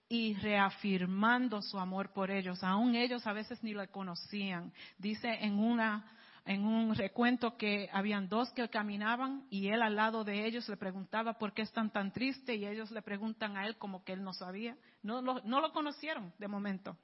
y 0.10 0.34
reafirmando 0.34 1.62
su 1.62 1.80
amor 1.80 2.12
por 2.12 2.30
ellos. 2.30 2.62
Aún 2.66 2.96
ellos 2.96 3.26
a 3.28 3.32
veces 3.32 3.64
ni 3.64 3.72
lo 3.72 3.90
conocían. 3.92 4.74
Dice 4.98 5.30
en 5.40 5.58
una 5.58 6.06
en 6.46 6.66
un 6.66 6.96
recuento 6.96 7.56
que 7.56 7.90
habían 7.94 8.28
dos 8.28 8.52
que 8.52 8.68
caminaban 8.70 9.46
y 9.50 9.68
él 9.68 9.82
al 9.82 9.96
lado 9.96 10.24
de 10.24 10.46
ellos 10.46 10.68
le 10.68 10.78
preguntaba 10.78 11.38
por 11.38 11.54
qué 11.54 11.62
están 11.62 11.92
tan 11.92 12.12
tristes 12.12 12.58
y 12.58 12.66
ellos 12.66 12.90
le 12.92 13.02
preguntan 13.02 13.58
a 13.58 13.68
él 13.68 13.78
como 13.78 14.04
que 14.04 14.14
él 14.14 14.24
no 14.24 14.34
sabía. 14.34 14.76
No 15.04 15.22
lo, 15.22 15.42
no 15.42 15.62
lo 15.62 15.72
conocieron 15.72 16.34
de 16.40 16.48
momento. 16.48 16.98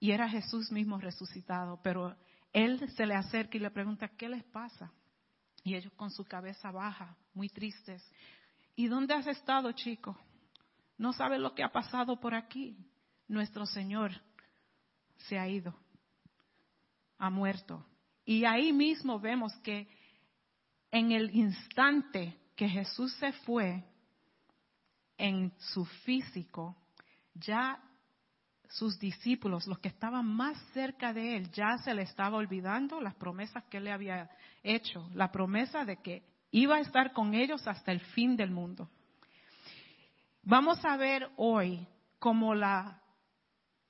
Y 0.00 0.10
era 0.10 0.28
Jesús 0.28 0.70
mismo 0.72 0.98
resucitado, 0.98 1.80
pero 1.82 2.16
él 2.52 2.90
se 2.96 3.06
le 3.06 3.14
acerca 3.14 3.56
y 3.56 3.60
le 3.60 3.70
pregunta, 3.70 4.08
¿qué 4.08 4.28
les 4.28 4.44
pasa? 4.44 4.92
Y 5.62 5.74
ellos 5.74 5.92
con 5.94 6.10
su 6.10 6.24
cabeza 6.24 6.70
baja, 6.70 7.16
muy 7.34 7.48
tristes. 7.48 8.02
¿Y 8.74 8.88
dónde 8.88 9.14
has 9.14 9.26
estado, 9.26 9.72
chico? 9.72 10.18
No 10.98 11.12
sabes 11.12 11.40
lo 11.40 11.54
que 11.54 11.62
ha 11.62 11.72
pasado 11.72 12.18
por 12.18 12.34
aquí. 12.34 12.76
Nuestro 13.28 13.64
Señor 13.66 14.12
se 15.28 15.38
ha 15.38 15.48
ido, 15.48 15.74
ha 17.18 17.30
muerto 17.30 17.84
y 18.26 18.44
ahí 18.44 18.72
mismo 18.72 19.18
vemos 19.20 19.56
que 19.62 19.88
en 20.90 21.12
el 21.12 21.34
instante 21.34 22.36
que 22.56 22.68
Jesús 22.68 23.14
se 23.14 23.32
fue, 23.32 23.84
en 25.16 25.52
su 25.58 25.84
físico, 25.84 26.76
ya 27.34 27.80
sus 28.68 28.98
discípulos, 28.98 29.66
los 29.66 29.78
que 29.78 29.88
estaban 29.88 30.26
más 30.26 30.58
cerca 30.74 31.12
de 31.12 31.36
él, 31.36 31.50
ya 31.52 31.78
se 31.78 31.94
le 31.94 32.02
estaba 32.02 32.36
olvidando 32.36 33.00
las 33.00 33.14
promesas 33.14 33.64
que 33.64 33.78
él 33.78 33.84
le 33.84 33.92
había 33.92 34.28
hecho, 34.62 35.08
la 35.14 35.30
promesa 35.30 35.84
de 35.84 35.98
que 35.98 36.22
iba 36.50 36.76
a 36.76 36.80
estar 36.80 37.12
con 37.12 37.32
ellos 37.32 37.66
hasta 37.66 37.92
el 37.92 38.00
fin 38.00 38.36
del 38.36 38.50
mundo. 38.50 38.90
Vamos 40.42 40.84
a 40.84 40.96
ver 40.96 41.30
hoy 41.36 41.86
cómo 42.18 42.54
la 42.54 43.00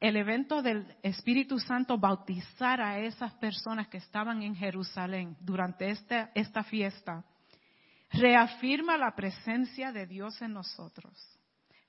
el 0.01 0.17
evento 0.17 0.63
del 0.63 0.95
Espíritu 1.03 1.59
Santo 1.59 1.99
bautizar 1.99 2.81
a 2.81 2.99
esas 2.99 3.33
personas 3.35 3.89
que 3.89 3.99
estaban 3.99 4.43
en 4.43 4.55
Jerusalén 4.55 5.37
durante 5.41 5.91
esta, 5.91 6.31
esta 6.35 6.63
fiesta, 6.65 7.25
reafirma 8.11 8.97
la 8.97 9.15
presencia 9.15 9.93
de 9.93 10.07
Dios 10.07 10.41
en 10.43 10.53
nosotros, 10.53 11.15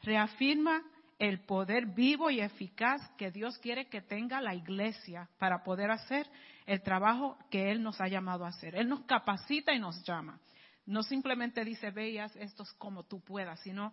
reafirma 0.02 0.82
el 1.20 1.42
poder 1.46 1.88
vivo 1.88 2.30
y 2.30 2.40
eficaz 2.40 3.02
que 3.18 3.32
Dios 3.32 3.58
quiere 3.58 3.90
que 3.90 4.02
tenga 4.02 4.40
la 4.40 4.54
iglesia 4.54 5.30
para 5.40 5.64
poder 5.64 5.90
hacer 5.90 6.28
el 6.66 6.82
trabajo 6.82 7.38
que 7.50 7.72
Él 7.72 7.82
nos 7.82 8.00
ha 8.00 8.08
llamado 8.08 8.46
a 8.46 8.50
hacer. 8.50 8.76
Él 8.76 8.88
nos 8.88 9.02
capacita 9.06 9.74
y 9.74 9.80
nos 9.80 10.04
llama. 10.04 10.40
No 10.86 11.02
simplemente 11.02 11.66
dice, 11.66 11.92
veas 11.92 12.36
esto 12.36 12.64
como 12.78 13.04
tú 13.04 13.20
puedas, 13.22 13.60
sino 13.62 13.92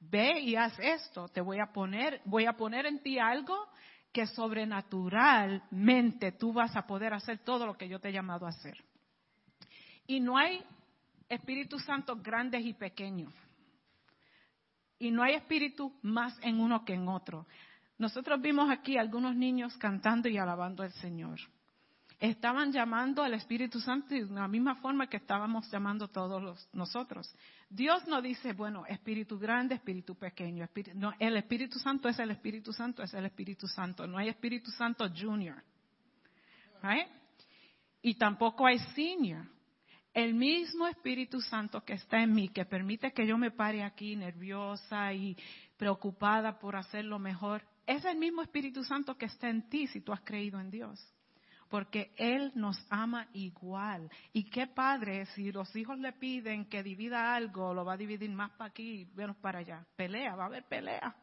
ve 0.00 0.40
y 0.40 0.56
haz 0.56 0.78
esto, 0.78 1.28
te 1.28 1.40
voy 1.40 1.58
a 1.58 1.72
poner, 1.72 2.20
voy 2.24 2.46
a 2.46 2.54
poner 2.54 2.86
en 2.86 3.02
ti 3.02 3.18
algo 3.18 3.56
que 4.12 4.26
sobrenaturalmente 4.26 6.32
tú 6.32 6.52
vas 6.52 6.74
a 6.76 6.86
poder 6.86 7.14
hacer 7.14 7.38
todo 7.38 7.66
lo 7.66 7.76
que 7.76 7.88
yo 7.88 8.00
te 8.00 8.08
he 8.08 8.12
llamado 8.12 8.46
a 8.46 8.50
hacer. 8.50 8.82
Y 10.06 10.20
no 10.20 10.38
hay 10.38 10.62
Espíritu 11.28 11.78
Santo 11.78 12.16
grandes 12.16 12.64
y 12.64 12.72
pequeños. 12.72 13.34
Y 14.98 15.10
no 15.10 15.22
hay 15.22 15.34
espíritu 15.34 15.92
más 16.00 16.38
en 16.40 16.58
uno 16.58 16.84
que 16.84 16.94
en 16.94 17.06
otro. 17.08 17.46
Nosotros 17.98 18.40
vimos 18.40 18.70
aquí 18.70 18.96
algunos 18.96 19.36
niños 19.36 19.76
cantando 19.76 20.28
y 20.28 20.38
alabando 20.38 20.82
al 20.82 20.92
Señor 20.92 21.38
estaban 22.18 22.72
llamando 22.72 23.22
al 23.22 23.34
Espíritu 23.34 23.80
Santo 23.80 24.14
de 24.14 24.24
la 24.24 24.48
misma 24.48 24.76
forma 24.76 25.08
que 25.08 25.18
estábamos 25.18 25.70
llamando 25.70 26.08
todos 26.08 26.68
nosotros. 26.72 27.34
Dios 27.68 28.06
no 28.06 28.22
dice, 28.22 28.52
bueno, 28.52 28.86
Espíritu 28.86 29.38
grande, 29.38 29.74
Espíritu 29.74 30.14
pequeño. 30.14 30.68
no, 30.94 31.12
el 31.18 31.36
Espíritu 31.36 31.78
Santo 31.78 32.08
es 32.08 32.18
el 32.18 32.30
Espíritu 32.30 32.72
Santo, 32.72 33.02
es 33.02 33.12
el 33.14 33.26
Espíritu 33.26 33.66
Santo. 33.66 34.06
No 34.06 34.18
hay 34.18 34.28
Espíritu 34.28 34.70
Santo 34.70 35.08
Junior. 35.08 35.62
Y 38.02 38.14
tampoco 38.14 38.66
hay 38.66 38.78
Senior. 38.94 39.44
El 40.14 40.34
mismo 40.34 40.86
Espíritu 40.86 41.40
Santo 41.40 41.82
que 41.84 41.94
está 41.94 42.22
en 42.22 42.32
mí, 42.32 42.48
que 42.48 42.64
permite 42.64 43.12
que 43.12 43.26
yo 43.26 43.36
me 43.36 43.50
pare 43.50 43.82
aquí 43.82 44.16
nerviosa 44.16 45.12
y 45.12 45.36
preocupada 45.76 46.58
por 46.58 46.76
hacer 46.76 47.04
lo 47.04 47.18
mejor, 47.18 47.62
es 47.86 48.04
el 48.04 48.16
mismo 48.16 48.42
Espíritu 48.42 48.82
Santo 48.84 49.18
que 49.18 49.26
está 49.26 49.50
en 49.50 49.68
ti 49.68 49.86
si 49.88 50.00
tú 50.00 50.12
has 50.12 50.22
creído 50.22 50.58
en 50.60 50.70
Dios 50.70 51.15
porque 51.68 52.12
Él 52.16 52.52
nos 52.54 52.76
ama 52.90 53.28
igual. 53.32 54.10
Y 54.32 54.44
qué 54.44 54.66
padre, 54.66 55.26
si 55.26 55.52
los 55.52 55.74
hijos 55.76 55.98
le 55.98 56.12
piden 56.12 56.66
que 56.66 56.82
divida 56.82 57.34
algo, 57.34 57.74
lo 57.74 57.84
va 57.84 57.94
a 57.94 57.96
dividir 57.96 58.30
más 58.30 58.50
para 58.52 58.70
aquí 58.70 59.02
y 59.02 59.04
menos 59.14 59.36
para 59.36 59.60
allá. 59.60 59.86
Pelea, 59.96 60.34
va 60.36 60.44
a 60.44 60.46
haber 60.46 60.64
pelea. 60.64 61.14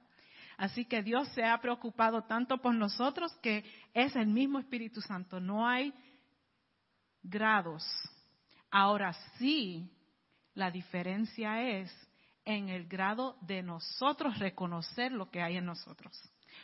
Así 0.58 0.86
que 0.86 1.02
Dios 1.02 1.28
se 1.30 1.44
ha 1.44 1.60
preocupado 1.60 2.24
tanto 2.24 2.58
por 2.60 2.76
nosotros 2.76 3.34
que 3.42 3.64
es 3.94 4.16
el 4.16 4.28
mismo 4.28 4.60
Espíritu 4.60 5.02
Santo, 5.02 5.40
no 5.40 5.68
hay 5.68 5.94
grados. 7.24 7.84
Ahora 8.70 9.14
sí, 9.38 9.90
la 10.54 10.70
diferencia 10.70 11.62
es 11.62 11.92
en 12.46 12.70
el 12.70 12.88
grado 12.88 13.38
de 13.42 13.64
nosotros 13.64 14.38
reconocer 14.40 15.12
lo 15.12 15.30
que 15.32 15.42
hay 15.42 15.58
en 15.58 15.66
nosotros. 15.66 16.14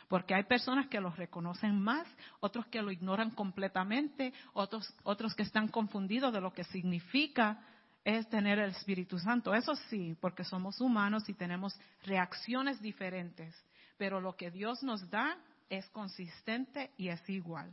Porque 0.08 0.34
hay 0.34 0.44
personas 0.44 0.88
que 0.88 1.00
los 1.00 1.16
reconocen 1.16 1.80
más, 1.80 2.06
otros 2.40 2.66
que 2.66 2.82
lo 2.82 2.90
ignoran 2.90 3.30
completamente, 3.30 4.32
otros, 4.52 4.92
otros 5.04 5.34
que 5.34 5.42
están 5.42 5.68
confundidos 5.68 6.32
de 6.32 6.40
lo 6.40 6.52
que 6.52 6.64
significa 6.64 7.60
es 8.04 8.28
tener 8.28 8.58
el 8.58 8.70
Espíritu 8.70 9.18
Santo. 9.18 9.54
Eso 9.54 9.74
sí, 9.88 10.16
porque 10.20 10.44
somos 10.44 10.80
humanos 10.80 11.28
y 11.28 11.34
tenemos 11.34 11.78
reacciones 12.04 12.80
diferentes. 12.80 13.54
Pero 13.96 14.20
lo 14.20 14.36
que 14.36 14.50
Dios 14.50 14.82
nos 14.82 15.08
da 15.10 15.36
es 15.68 15.88
consistente 15.90 16.90
y 16.96 17.08
es 17.08 17.28
igual. 17.28 17.72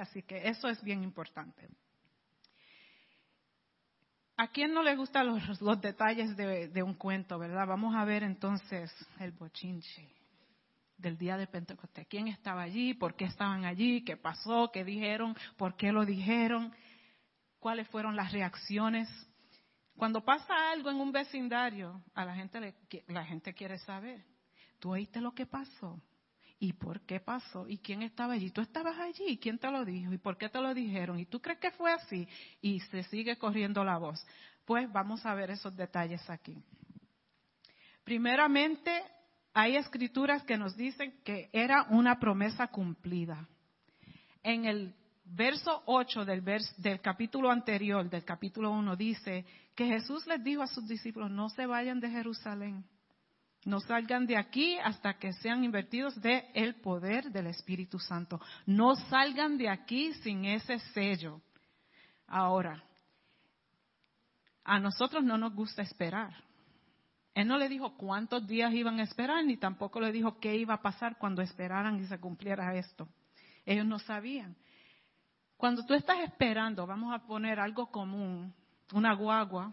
Así 0.00 0.22
que 0.22 0.48
eso 0.48 0.68
es 0.68 0.82
bien 0.82 1.02
importante. 1.02 1.68
¿A 4.36 4.48
quién 4.48 4.72
no 4.72 4.82
le 4.82 4.96
gustan 4.96 5.26
los, 5.26 5.80
detalles 5.80 6.36
de, 6.36 6.68
de, 6.68 6.82
un 6.82 6.94
cuento, 6.94 7.38
verdad? 7.38 7.66
Vamos 7.66 7.94
a 7.94 8.04
ver 8.04 8.22
entonces 8.22 8.90
el 9.20 9.30
bochinche 9.32 10.21
del 11.02 11.18
día 11.18 11.36
de 11.36 11.46
Pentecostés. 11.46 12.06
¿Quién 12.06 12.28
estaba 12.28 12.62
allí? 12.62 12.94
¿Por 12.94 13.16
qué 13.16 13.24
estaban 13.24 13.64
allí? 13.64 14.02
¿Qué 14.04 14.16
pasó? 14.16 14.70
¿Qué 14.72 14.84
dijeron? 14.84 15.36
¿Por 15.58 15.76
qué 15.76 15.92
lo 15.92 16.06
dijeron? 16.06 16.72
¿Cuáles 17.58 17.88
fueron 17.88 18.16
las 18.16 18.32
reacciones? 18.32 19.08
Cuando 19.96 20.24
pasa 20.24 20.70
algo 20.70 20.90
en 20.90 20.96
un 20.96 21.12
vecindario, 21.12 22.02
a 22.14 22.24
la 22.24 22.34
gente 22.34 22.60
le, 22.60 22.74
la 23.08 23.24
gente 23.24 23.52
quiere 23.52 23.78
saber. 23.78 24.24
¿Tú 24.78 24.92
oíste 24.92 25.20
lo 25.20 25.32
que 25.34 25.44
pasó? 25.44 26.00
¿Y 26.58 26.72
por 26.72 27.00
qué 27.00 27.18
pasó? 27.18 27.68
¿Y 27.68 27.78
quién 27.78 28.02
estaba 28.02 28.34
allí? 28.34 28.50
¿Tú 28.50 28.60
estabas 28.60 28.96
allí? 28.98 29.24
¿Y 29.26 29.38
quién 29.38 29.58
te 29.58 29.70
lo 29.70 29.84
dijo? 29.84 30.12
¿Y 30.12 30.18
por 30.18 30.38
qué 30.38 30.48
te 30.48 30.60
lo 30.60 30.72
dijeron? 30.72 31.18
¿Y 31.18 31.26
tú 31.26 31.40
crees 31.40 31.58
que 31.58 31.72
fue 31.72 31.92
así? 31.92 32.26
Y 32.60 32.78
se 32.80 33.02
sigue 33.04 33.36
corriendo 33.36 33.84
la 33.84 33.98
voz. 33.98 34.24
Pues 34.64 34.90
vamos 34.92 35.26
a 35.26 35.34
ver 35.34 35.50
esos 35.50 35.76
detalles 35.76 36.28
aquí. 36.30 36.56
Primeramente, 38.04 39.02
hay 39.54 39.76
escrituras 39.76 40.42
que 40.44 40.56
nos 40.56 40.76
dicen 40.76 41.14
que 41.24 41.50
era 41.52 41.86
una 41.90 42.18
promesa 42.18 42.68
cumplida. 42.68 43.48
En 44.42 44.64
el 44.64 44.94
verso 45.24 45.82
8 45.86 46.24
del, 46.24 46.42
del 46.78 47.00
capítulo 47.00 47.50
anterior, 47.50 48.08
del 48.08 48.24
capítulo 48.24 48.70
1, 48.70 48.96
dice 48.96 49.44
que 49.74 49.86
Jesús 49.86 50.26
les 50.26 50.42
dijo 50.42 50.62
a 50.62 50.66
sus 50.66 50.86
discípulos, 50.88 51.30
no 51.30 51.48
se 51.48 51.66
vayan 51.66 52.00
de 52.00 52.10
Jerusalén, 52.10 52.84
no 53.64 53.78
salgan 53.80 54.26
de 54.26 54.36
aquí 54.36 54.76
hasta 54.78 55.14
que 55.18 55.32
sean 55.34 55.62
invertidos 55.64 56.20
de 56.20 56.50
el 56.54 56.74
poder 56.76 57.30
del 57.30 57.46
Espíritu 57.46 57.98
Santo. 57.98 58.40
No 58.66 58.96
salgan 58.96 59.56
de 59.56 59.68
aquí 59.68 60.12
sin 60.14 60.44
ese 60.44 60.80
sello. 60.92 61.40
Ahora, 62.26 62.82
a 64.64 64.80
nosotros 64.80 65.22
no 65.22 65.38
nos 65.38 65.54
gusta 65.54 65.82
esperar. 65.82 66.34
Él 67.34 67.48
no 67.48 67.56
le 67.56 67.68
dijo 67.68 67.96
cuántos 67.96 68.46
días 68.46 68.72
iban 68.74 69.00
a 69.00 69.04
esperar, 69.04 69.44
ni 69.44 69.56
tampoco 69.56 70.00
le 70.00 70.12
dijo 70.12 70.38
qué 70.38 70.56
iba 70.56 70.74
a 70.74 70.82
pasar 70.82 71.16
cuando 71.18 71.40
esperaran 71.40 71.98
y 71.98 72.06
se 72.06 72.20
cumpliera 72.20 72.74
esto. 72.76 73.08
Ellos 73.64 73.86
no 73.86 73.98
sabían. 73.98 74.56
Cuando 75.56 75.86
tú 75.86 75.94
estás 75.94 76.18
esperando, 76.20 76.86
vamos 76.86 77.14
a 77.14 77.24
poner 77.26 77.60
algo 77.60 77.90
común, 77.90 78.52
una 78.92 79.14
guagua, 79.14 79.72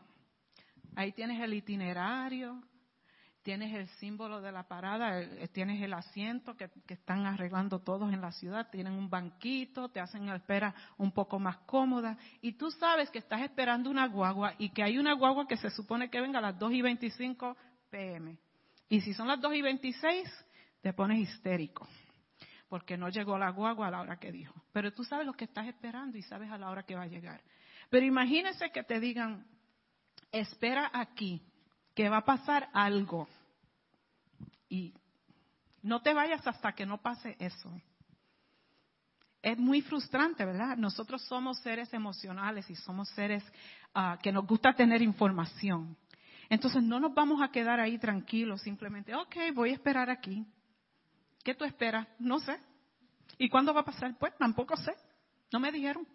ahí 0.95 1.11
tienes 1.11 1.41
el 1.41 1.53
itinerario, 1.53 2.61
tienes 3.43 3.73
el 3.73 3.87
símbolo 3.99 4.41
de 4.41 4.51
la 4.51 4.67
parada, 4.67 5.21
tienes 5.51 5.81
el 5.81 5.93
asiento 5.93 6.55
que, 6.55 6.69
están 6.87 7.25
arreglando 7.25 7.79
todos 7.79 8.11
en 8.11 8.21
la 8.21 8.31
ciudad, 8.31 8.69
tienen 8.69 8.93
un 8.93 9.09
banquito, 9.09 9.89
te 9.89 9.99
hacen 9.99 10.25
la 10.25 10.35
espera 10.35 10.73
un 10.97 11.11
poco 11.11 11.39
más 11.39 11.57
cómoda 11.59 12.17
y 12.41 12.53
tú 12.53 12.71
sabes 12.71 13.09
que 13.09 13.19
estás 13.19 13.41
esperando 13.41 13.89
una 13.89 14.07
guagua 14.07 14.53
y 14.57 14.69
que 14.69 14.83
hay 14.83 14.97
una 14.97 15.13
guagua 15.13 15.47
que 15.47 15.57
se 15.57 15.69
supone 15.69 16.09
que 16.09 16.21
venga 16.21 16.39
a 16.39 16.43
las 16.43 16.59
2 16.59 16.73
y 16.73 16.81
25 16.81 17.57
pm. 17.89 18.37
Y 18.89 19.01
si 19.01 19.13
son 19.13 19.27
las 19.27 19.39
2 19.39 19.55
y 19.55 19.61
26, 19.61 20.45
te 20.81 20.93
pones 20.93 21.19
histérico 21.19 21.87
porque 22.69 22.97
no 22.97 23.09
llegó 23.09 23.37
la 23.37 23.49
guagua 23.49 23.87
a 23.87 23.91
la 23.91 24.01
hora 24.01 24.19
que 24.19 24.31
dijo. 24.31 24.53
Pero 24.71 24.93
tú 24.93 25.03
sabes 25.03 25.25
lo 25.25 25.33
que 25.33 25.45
estás 25.45 25.67
esperando 25.67 26.17
y 26.17 26.21
sabes 26.21 26.51
a 26.51 26.57
la 26.57 26.69
hora 26.69 26.83
que 26.83 26.95
va 26.95 27.03
a 27.03 27.07
llegar. 27.07 27.41
Pero 27.89 28.05
imagínese 28.05 28.69
que 28.69 28.83
te 28.83 28.99
digan, 28.99 29.47
espera 30.31 30.91
aquí, 30.93 31.41
que 31.93 32.09
va 32.09 32.17
a 32.17 32.25
pasar 32.25 32.69
algo. 32.73 33.27
Y 34.69 34.93
no 35.81 36.01
te 36.01 36.13
vayas 36.13 36.45
hasta 36.45 36.73
que 36.73 36.85
no 36.85 36.97
pase 36.97 37.35
eso. 37.39 37.71
Es 39.41 39.57
muy 39.57 39.81
frustrante, 39.81 40.43
¿verdad? 40.43 40.77
Nosotros 40.77 41.21
somos 41.23 41.59
seres 41.59 41.93
emocionales 41.93 42.69
y 42.69 42.75
somos 42.75 43.07
seres 43.09 43.43
ah, 43.93 44.17
que 44.21 44.31
nos 44.31 44.45
gusta 44.45 44.73
tener 44.73 45.01
información. 45.01 45.97
Entonces 46.49 46.83
no 46.83 46.99
nos 46.99 47.13
vamos 47.13 47.41
a 47.41 47.51
quedar 47.51 47.79
ahí 47.79 47.97
tranquilos, 47.97 48.61
simplemente, 48.61 49.15
ok, 49.15 49.35
voy 49.53 49.69
a 49.69 49.73
esperar 49.73 50.09
aquí. 50.09 50.45
¿Qué 51.43 51.53
tú 51.53 51.63
esperas? 51.63 52.07
No 52.17 52.39
sé. 52.39 52.59
¿Y 53.37 53.49
cuándo 53.49 53.73
va 53.73 53.81
a 53.81 53.85
pasar? 53.85 54.17
Pues 54.17 54.35
tampoco 54.37 54.75
sé. 54.75 54.93
No 55.51 55.59
me 55.59 55.71
dijeron. 55.71 56.05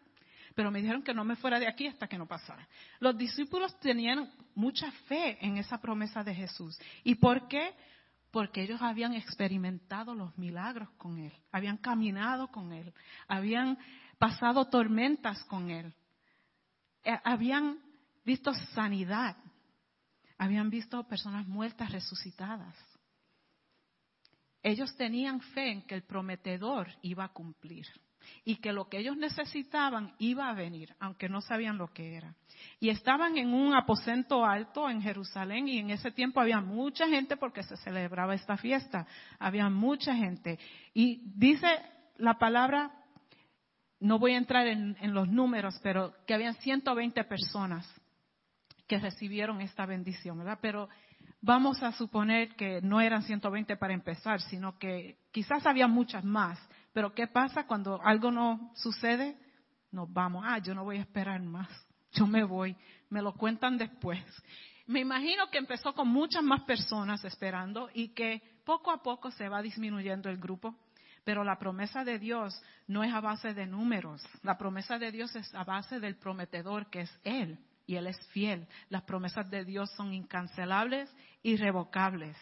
Pero 0.54 0.70
me 0.70 0.80
dijeron 0.80 1.02
que 1.02 1.14
no 1.14 1.25
me 1.25 1.37
fuera 1.37 1.58
de 1.58 1.66
aquí 1.66 1.87
hasta 1.87 2.06
que 2.06 2.18
no 2.18 2.26
pasara. 2.26 2.68
Los 3.00 3.16
discípulos 3.16 3.78
tenían 3.80 4.30
mucha 4.54 4.90
fe 5.08 5.38
en 5.44 5.56
esa 5.56 5.78
promesa 5.78 6.23
de 6.23 6.34
Jesús. 6.34 6.78
¿Y 7.02 7.16
por 7.16 7.49
qué? 7.49 7.75
Porque 8.30 8.62
ellos 8.62 8.80
habían 8.80 9.14
experimentado 9.14 10.14
los 10.14 10.36
milagros 10.38 10.90
con 10.97 11.19
Él, 11.19 11.32
habían 11.52 11.76
caminado 11.78 12.49
con 12.49 12.73
Él, 12.73 12.93
habían 13.28 13.78
pasado 14.19 14.64
tormentas 14.67 15.43
con 15.45 15.71
Él, 15.71 15.93
eh, 17.04 17.19
habían 17.25 17.78
visto 18.25 18.52
sanidad, 18.75 19.36
habían 20.38 20.71
visto 20.71 21.06
personas 21.06 21.47
muertas 21.47 21.93
resucitadas 21.93 22.76
ellos 24.64 24.97
tenían 24.97 25.40
fe 25.40 25.71
en 25.71 25.82
que 25.82 25.95
el 25.95 26.04
prometedor 26.04 26.88
iba 27.02 27.25
a 27.25 27.32
cumplir 27.32 27.86
y 28.45 28.56
que 28.56 28.73
lo 28.73 28.89
que 28.89 28.99
ellos 28.99 29.17
necesitaban 29.17 30.15
iba 30.19 30.49
a 30.49 30.54
venir, 30.54 30.95
aunque 31.00 31.28
no 31.28 31.41
sabían 31.41 31.78
lo 31.78 31.89
que 31.89 32.17
era. 32.17 32.34
Y 32.80 32.91
estaban 32.91 33.37
en 33.37 33.52
un 33.52 33.75
aposento 33.75 34.45
alto 34.45 34.89
en 34.89 35.02
Jerusalén 35.02 35.69
y 35.69 35.78
en 35.78 35.91
ese 35.91 36.10
tiempo 36.10 36.41
había 36.41 36.60
mucha 36.60 37.08
gente 37.08 37.37
porque 37.37 37.63
se 37.63 37.76
celebraba 37.78 38.34
esta 38.34 38.56
fiesta, 38.56 39.06
había 39.39 39.69
mucha 39.71 40.15
gente. 40.15 40.58
Y 40.93 41.21
dice 41.34 41.67
la 42.17 42.39
palabra, 42.39 42.91
no 44.00 44.19
voy 44.19 44.32
a 44.32 44.39
entrar 44.39 44.67
en, 44.67 45.15
los 45.15 45.28
números, 45.28 45.78
pero 45.82 46.15
que 46.26 46.34
habían 46.34 46.54
120 46.54 47.25
personas 47.25 47.89
que 48.87 48.99
recibieron 48.99 49.60
esta 49.63 49.87
bendición, 49.87 50.39
¿verdad? 50.39 50.58
Pero 50.60 50.89
vamos 51.41 51.82
a 51.82 51.93
suponer 51.93 52.54
que 52.54 52.82
no 52.82 53.00
eran 53.00 53.23
120 53.23 53.76
para 53.76 53.95
empezar, 53.95 54.41
sino 54.43 54.78
que 54.78 55.17
quizás 55.32 55.67
había 55.67 55.89
muchas 55.89 56.25
más. 56.25 56.58
Pero 56.95 57.13
¿qué 57.13 57.26
pasa 57.26 57.67
cuando 57.67 58.00
algo 58.02 58.30
no 58.30 58.71
sucede? 58.76 59.37
Nos 59.91 60.11
vamos. 60.11 60.45
Ah, 60.47 60.59
yo 60.59 60.75
no 60.75 60.85
voy 60.85 60.99
a 60.99 61.00
esperar 61.00 61.43
más. 61.43 61.69
Yo 62.13 62.26
me 62.26 62.45
voy. 62.45 62.76
Me 63.11 63.21
lo 63.21 63.35
cuentan 63.35 63.76
después. 63.76 64.25
Me 64.87 65.00
imagino 65.00 65.50
que 65.50 65.59
empezó 65.59 65.93
con 65.93 66.07
muchas 66.09 66.45
más 66.45 66.63
personas 66.63 67.25
esperando 67.25 67.91
y 67.93 68.11
que 68.15 68.41
poco 68.65 68.93
a 68.93 69.02
poco 69.02 69.33
se 69.33 69.49
va 69.49 69.61
disminuyendo 69.61 70.30
el 70.30 70.39
grupo. 70.39 70.76
Pero 71.25 71.43
la 71.43 71.59
promesa 71.59 72.04
de 72.04 72.21
Dios 72.21 72.54
no 72.87 73.02
es 73.02 73.13
a 73.13 73.21
base 73.21 73.54
de 73.54 73.67
números. 73.67 74.23
La 74.43 74.57
promesa 74.57 74.97
de 74.97 75.11
Dios 75.11 75.35
es 75.35 75.52
a 75.52 75.65
base 75.65 75.99
del 75.99 76.17
prometedor 76.17 76.91
que 76.91 77.00
es 77.00 77.21
Él 77.25 77.59
y 77.87 77.97
Él 77.97 78.07
es 78.07 78.19
fiel. 78.28 78.69
Las 78.89 79.02
promesas 79.02 79.50
de 79.50 79.65
Dios 79.65 79.91
son 79.97 80.15
incancelables, 80.15 81.13
irrevocables 81.43 82.37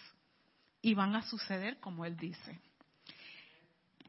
y 0.82 0.92
van 0.92 1.14
a 1.14 1.22
suceder 1.22 1.80
como 1.80 2.04
Él 2.04 2.18
dice. 2.18 2.60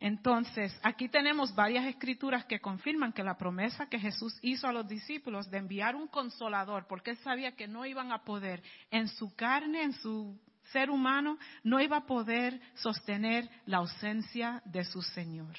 Entonces, 0.03 0.77
aquí 0.83 1.07
tenemos 1.07 1.55
varias 1.55 1.85
escrituras 1.85 2.43
que 2.43 2.59
confirman 2.59 3.13
que 3.13 3.23
la 3.23 3.37
promesa 3.37 3.87
que 3.87 3.97
Jesús 3.97 4.37
hizo 4.41 4.67
a 4.67 4.73
los 4.73 4.85
discípulos 4.85 5.49
de 5.49 5.59
enviar 5.59 5.95
un 5.95 6.09
consolador, 6.09 6.87
porque 6.87 7.11
Él 7.11 7.17
sabía 7.19 7.55
que 7.55 7.69
no 7.69 7.85
iban 7.85 8.11
a 8.11 8.25
poder 8.25 8.61
en 8.91 9.07
su 9.07 9.33
carne, 9.33 9.81
en 9.81 9.93
su 9.93 10.37
ser 10.73 10.89
humano, 10.89 11.37
no 11.63 11.79
iba 11.79 11.95
a 11.95 12.05
poder 12.05 12.59
sostener 12.73 13.49
la 13.65 13.77
ausencia 13.77 14.61
de 14.65 14.83
su 14.83 15.01
Señor. 15.01 15.55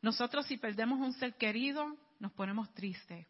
Nosotros 0.00 0.46
si 0.46 0.56
perdemos 0.56 1.00
un 1.00 1.12
ser 1.14 1.34
querido, 1.34 1.96
nos 2.20 2.30
ponemos 2.30 2.72
tristes. 2.74 3.26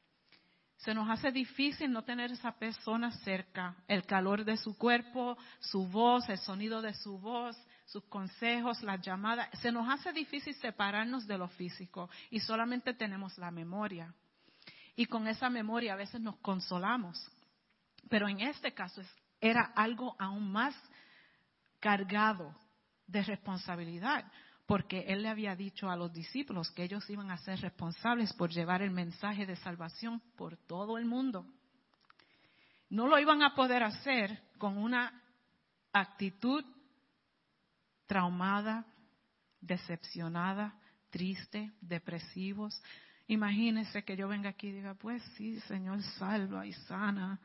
Se 0.76 0.92
nos 0.92 1.08
hace 1.08 1.32
difícil 1.32 1.90
no 1.90 2.02
tener 2.02 2.32
esa 2.32 2.52
persona 2.52 3.12
cerca, 3.24 3.74
el 3.88 4.04
calor 4.04 4.44
de 4.44 4.58
su 4.58 4.76
cuerpo, 4.76 5.38
su 5.58 5.86
voz, 5.86 6.28
el 6.28 6.36
sonido 6.36 6.82
de 6.82 6.92
su 6.92 7.18
voz, 7.18 7.56
sus 7.86 8.04
consejos, 8.04 8.82
las 8.82 9.00
llamadas. 9.00 9.48
Se 9.60 9.72
nos 9.72 9.88
hace 9.88 10.12
difícil 10.12 10.54
separarnos 10.56 11.26
de 11.26 11.38
lo 11.38 11.48
físico 11.48 12.10
y 12.30 12.40
solamente 12.40 12.94
tenemos 12.94 13.38
la 13.38 13.50
memoria. 13.50 14.12
Y 14.96 15.06
con 15.06 15.28
esa 15.28 15.48
memoria 15.48 15.94
a 15.94 15.96
veces 15.96 16.20
nos 16.20 16.36
consolamos. 16.38 17.18
Pero 18.08 18.28
en 18.28 18.40
este 18.40 18.72
caso 18.72 19.02
era 19.40 19.72
algo 19.74 20.16
aún 20.18 20.50
más 20.50 20.74
cargado 21.80 22.54
de 23.06 23.22
responsabilidad, 23.22 24.30
porque 24.66 25.04
él 25.06 25.22
le 25.22 25.28
había 25.28 25.54
dicho 25.54 25.88
a 25.88 25.96
los 25.96 26.12
discípulos 26.12 26.70
que 26.72 26.82
ellos 26.82 27.08
iban 27.08 27.30
a 27.30 27.38
ser 27.38 27.60
responsables 27.60 28.32
por 28.32 28.50
llevar 28.50 28.82
el 28.82 28.90
mensaje 28.90 29.46
de 29.46 29.56
salvación 29.56 30.20
por 30.36 30.56
todo 30.56 30.98
el 30.98 31.04
mundo. 31.04 31.46
No 32.88 33.06
lo 33.06 33.18
iban 33.18 33.42
a 33.42 33.54
poder 33.54 33.82
hacer 33.82 34.42
con 34.58 34.76
una 34.78 35.22
actitud 35.92 36.64
traumada, 38.06 38.86
decepcionada, 39.60 40.74
triste, 41.10 41.72
depresivos. 41.80 42.82
Imagínense 43.26 44.04
que 44.04 44.16
yo 44.16 44.28
venga 44.28 44.50
aquí 44.50 44.68
y 44.68 44.72
diga, 44.72 44.94
pues 44.94 45.22
sí, 45.36 45.60
Señor, 45.60 46.02
salva 46.18 46.66
y 46.66 46.72
sana. 46.72 47.40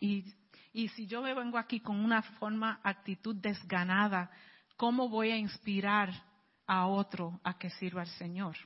y, 0.00 0.24
y 0.72 0.88
si 0.88 1.06
yo 1.06 1.22
vengo 1.22 1.58
aquí 1.58 1.80
con 1.80 1.98
una 1.98 2.22
forma, 2.22 2.80
actitud 2.82 3.36
desganada, 3.36 4.30
¿cómo 4.76 5.08
voy 5.08 5.30
a 5.30 5.36
inspirar 5.36 6.10
a 6.66 6.86
otro 6.86 7.40
a 7.44 7.58
que 7.58 7.70
sirva 7.70 8.02
al 8.02 8.08
Señor? 8.08 8.56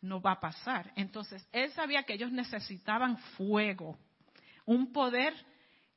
No 0.00 0.20
va 0.20 0.32
a 0.32 0.40
pasar. 0.40 0.92
Entonces, 0.96 1.46
él 1.52 1.70
sabía 1.72 2.04
que 2.04 2.14
ellos 2.14 2.32
necesitaban 2.32 3.18
fuego, 3.36 3.98
un 4.64 4.92
poder 4.92 5.34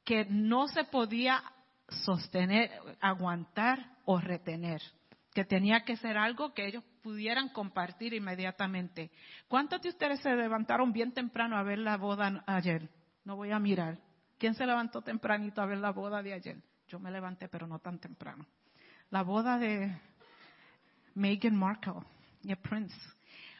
que 0.03 0.25
no 0.25 0.67
se 0.67 0.83
podía 0.85 1.41
sostener, 1.89 2.71
aguantar 2.99 3.97
o 4.05 4.19
retener, 4.19 4.81
que 5.33 5.45
tenía 5.45 5.83
que 5.85 5.97
ser 5.97 6.17
algo 6.17 6.53
que 6.53 6.67
ellos 6.67 6.83
pudieran 7.01 7.49
compartir 7.49 8.13
inmediatamente. 8.13 9.11
¿Cuántos 9.47 9.81
de 9.81 9.89
ustedes 9.89 10.19
se 10.21 10.35
levantaron 10.35 10.91
bien 10.91 11.13
temprano 11.13 11.57
a 11.57 11.63
ver 11.63 11.79
la 11.79 11.97
boda 11.97 12.43
ayer? 12.47 12.89
no 13.27 13.35
voy 13.35 13.51
a 13.51 13.59
mirar. 13.59 13.99
¿Quién 14.39 14.55
se 14.55 14.65
levantó 14.65 15.01
tempranito 15.01 15.61
a 15.61 15.65
ver 15.65 15.79
la 15.79 15.91
boda 15.91 16.23
de 16.23 16.31
ayer? 16.31 16.57
Yo 16.87 16.97
me 16.97 17.11
levanté, 17.11 17.49
pero 17.49 17.67
no 17.67 17.79
tan 17.79 17.99
temprano. 17.99 18.47
La 19.09 19.21
boda 19.21 19.57
de 19.57 19.93
Meghan 21.13 21.55
Markle 21.55 22.05
y 22.41 22.51
el 22.51 22.57
Prince. 22.57 22.95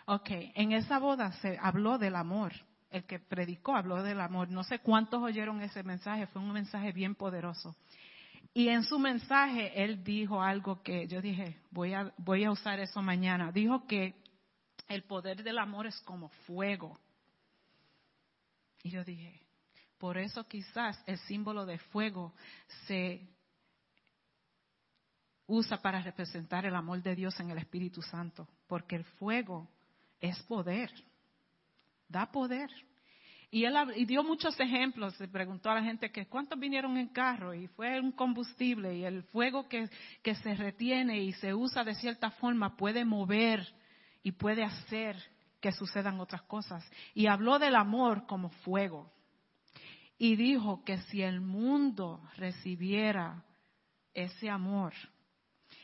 Ok, 0.05 0.29
en 0.29 0.71
esa 0.71 0.99
boda 0.99 1.33
se 1.41 1.57
habló 1.61 1.97
del 1.97 2.15
amor. 2.15 2.53
El 2.89 3.03
que 3.03 3.19
predicó 3.19 3.75
habló 3.75 4.01
del 4.03 4.21
amor. 4.21 4.49
No 4.49 4.63
sé 4.63 4.79
cuántos 4.79 5.21
oyeron 5.21 5.61
ese 5.61 5.83
mensaje, 5.83 6.27
fue 6.27 6.41
un 6.41 6.53
mensaje 6.53 6.93
bien 6.93 7.13
poderoso. 7.13 7.75
Y 8.57 8.69
en 8.69 8.83
su 8.83 8.97
mensaje 8.97 9.83
él 9.83 10.03
dijo 10.03 10.41
algo 10.41 10.81
que 10.81 11.07
yo 11.07 11.21
dije, 11.21 11.59
voy 11.69 11.93
a, 11.93 12.11
voy 12.17 12.43
a 12.43 12.49
usar 12.49 12.79
eso 12.79 13.03
mañana. 13.03 13.51
Dijo 13.51 13.85
que 13.85 14.15
el 14.87 15.03
poder 15.03 15.43
del 15.43 15.59
amor 15.59 15.85
es 15.85 15.99
como 15.99 16.29
fuego. 16.47 16.99
Y 18.81 18.89
yo 18.89 19.03
dije, 19.03 19.39
por 19.99 20.17
eso 20.17 20.43
quizás 20.47 20.99
el 21.05 21.19
símbolo 21.19 21.67
de 21.67 21.77
fuego 21.77 22.33
se 22.87 23.29
usa 25.45 25.77
para 25.79 26.01
representar 26.01 26.65
el 26.65 26.75
amor 26.75 27.03
de 27.03 27.13
Dios 27.13 27.39
en 27.39 27.51
el 27.51 27.59
Espíritu 27.59 28.01
Santo, 28.01 28.47
porque 28.65 28.95
el 28.95 29.03
fuego 29.03 29.69
es 30.19 30.41
poder, 30.41 30.91
da 32.09 32.31
poder. 32.31 32.71
Y 33.49 33.63
él 33.63 33.75
dio 34.05 34.23
muchos 34.23 34.59
ejemplos, 34.59 35.15
se 35.15 35.27
preguntó 35.27 35.69
a 35.69 35.75
la 35.75 35.83
gente 35.83 36.11
que 36.11 36.25
cuántos 36.25 36.59
vinieron 36.59 36.97
en 36.97 37.07
carro 37.07 37.53
y 37.53 37.67
fue 37.67 37.99
un 37.99 38.11
combustible 38.11 38.97
y 38.97 39.05
el 39.05 39.23
fuego 39.23 39.69
que, 39.69 39.89
que 40.21 40.35
se 40.35 40.53
retiene 40.53 41.21
y 41.21 41.31
se 41.33 41.53
usa 41.53 41.85
de 41.85 41.95
cierta 41.95 42.29
forma 42.29 42.75
puede 42.75 43.05
mover 43.05 43.65
y 44.21 44.33
puede 44.33 44.63
hacer 44.63 45.15
que 45.61 45.71
sucedan 45.71 46.19
otras 46.19 46.41
cosas. 46.43 46.83
Y 47.13 47.27
habló 47.27 47.57
del 47.57 47.75
amor 47.75 48.25
como 48.27 48.49
fuego. 48.49 49.09
Y 50.17 50.35
dijo 50.35 50.83
que 50.83 50.97
si 51.03 51.21
el 51.21 51.39
mundo 51.39 52.21
recibiera 52.35 53.45
ese 54.13 54.49
amor 54.49 54.93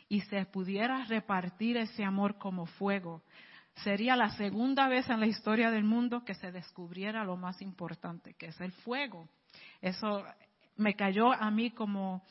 y 0.10 0.22
se 0.22 0.46
pudiera 0.46 1.06
repartir 1.06 1.78
ese 1.78 2.04
amor 2.04 2.38
como 2.38 2.66
fuego, 2.66 3.24
sería 3.76 4.16
la 4.16 4.30
segunda 4.32 4.88
vez 4.88 5.10
en 5.10 5.20
la 5.20 5.28
historia 5.28 5.72
del 5.72 5.84
mundo 5.84 6.24
que 6.24 6.36
se 6.36 6.52
descubriera 6.52 7.24
lo 7.24 7.38
más 7.38 7.62
importante, 7.62 8.34
que 8.36 8.48
es 8.48 8.62
el 8.62 8.72
fuego. 8.72 9.28
Eso 9.82 10.24
me 10.78 10.96
cayó 10.96 11.32
a 11.32 11.50
mí 11.52 11.72
como 11.72 12.24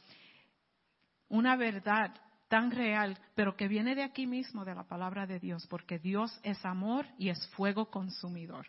una 1.29 1.57
verdad 1.57 2.15
tan 2.49 2.71
real, 2.71 3.19
pero 3.35 3.57
que 3.57 3.67
viene 3.67 3.95
de 3.95 4.03
aquí 4.03 4.27
mismo, 4.27 4.65
de 4.65 4.75
la 4.75 4.85
palabra 4.85 5.27
de 5.27 5.41
Dios, 5.41 5.67
porque 5.69 5.99
Dios 5.99 6.39
es 6.43 6.63
amor 6.65 7.07
y 7.19 7.31
es 7.31 7.47
fuego 7.49 7.91
consumidor. 7.91 8.67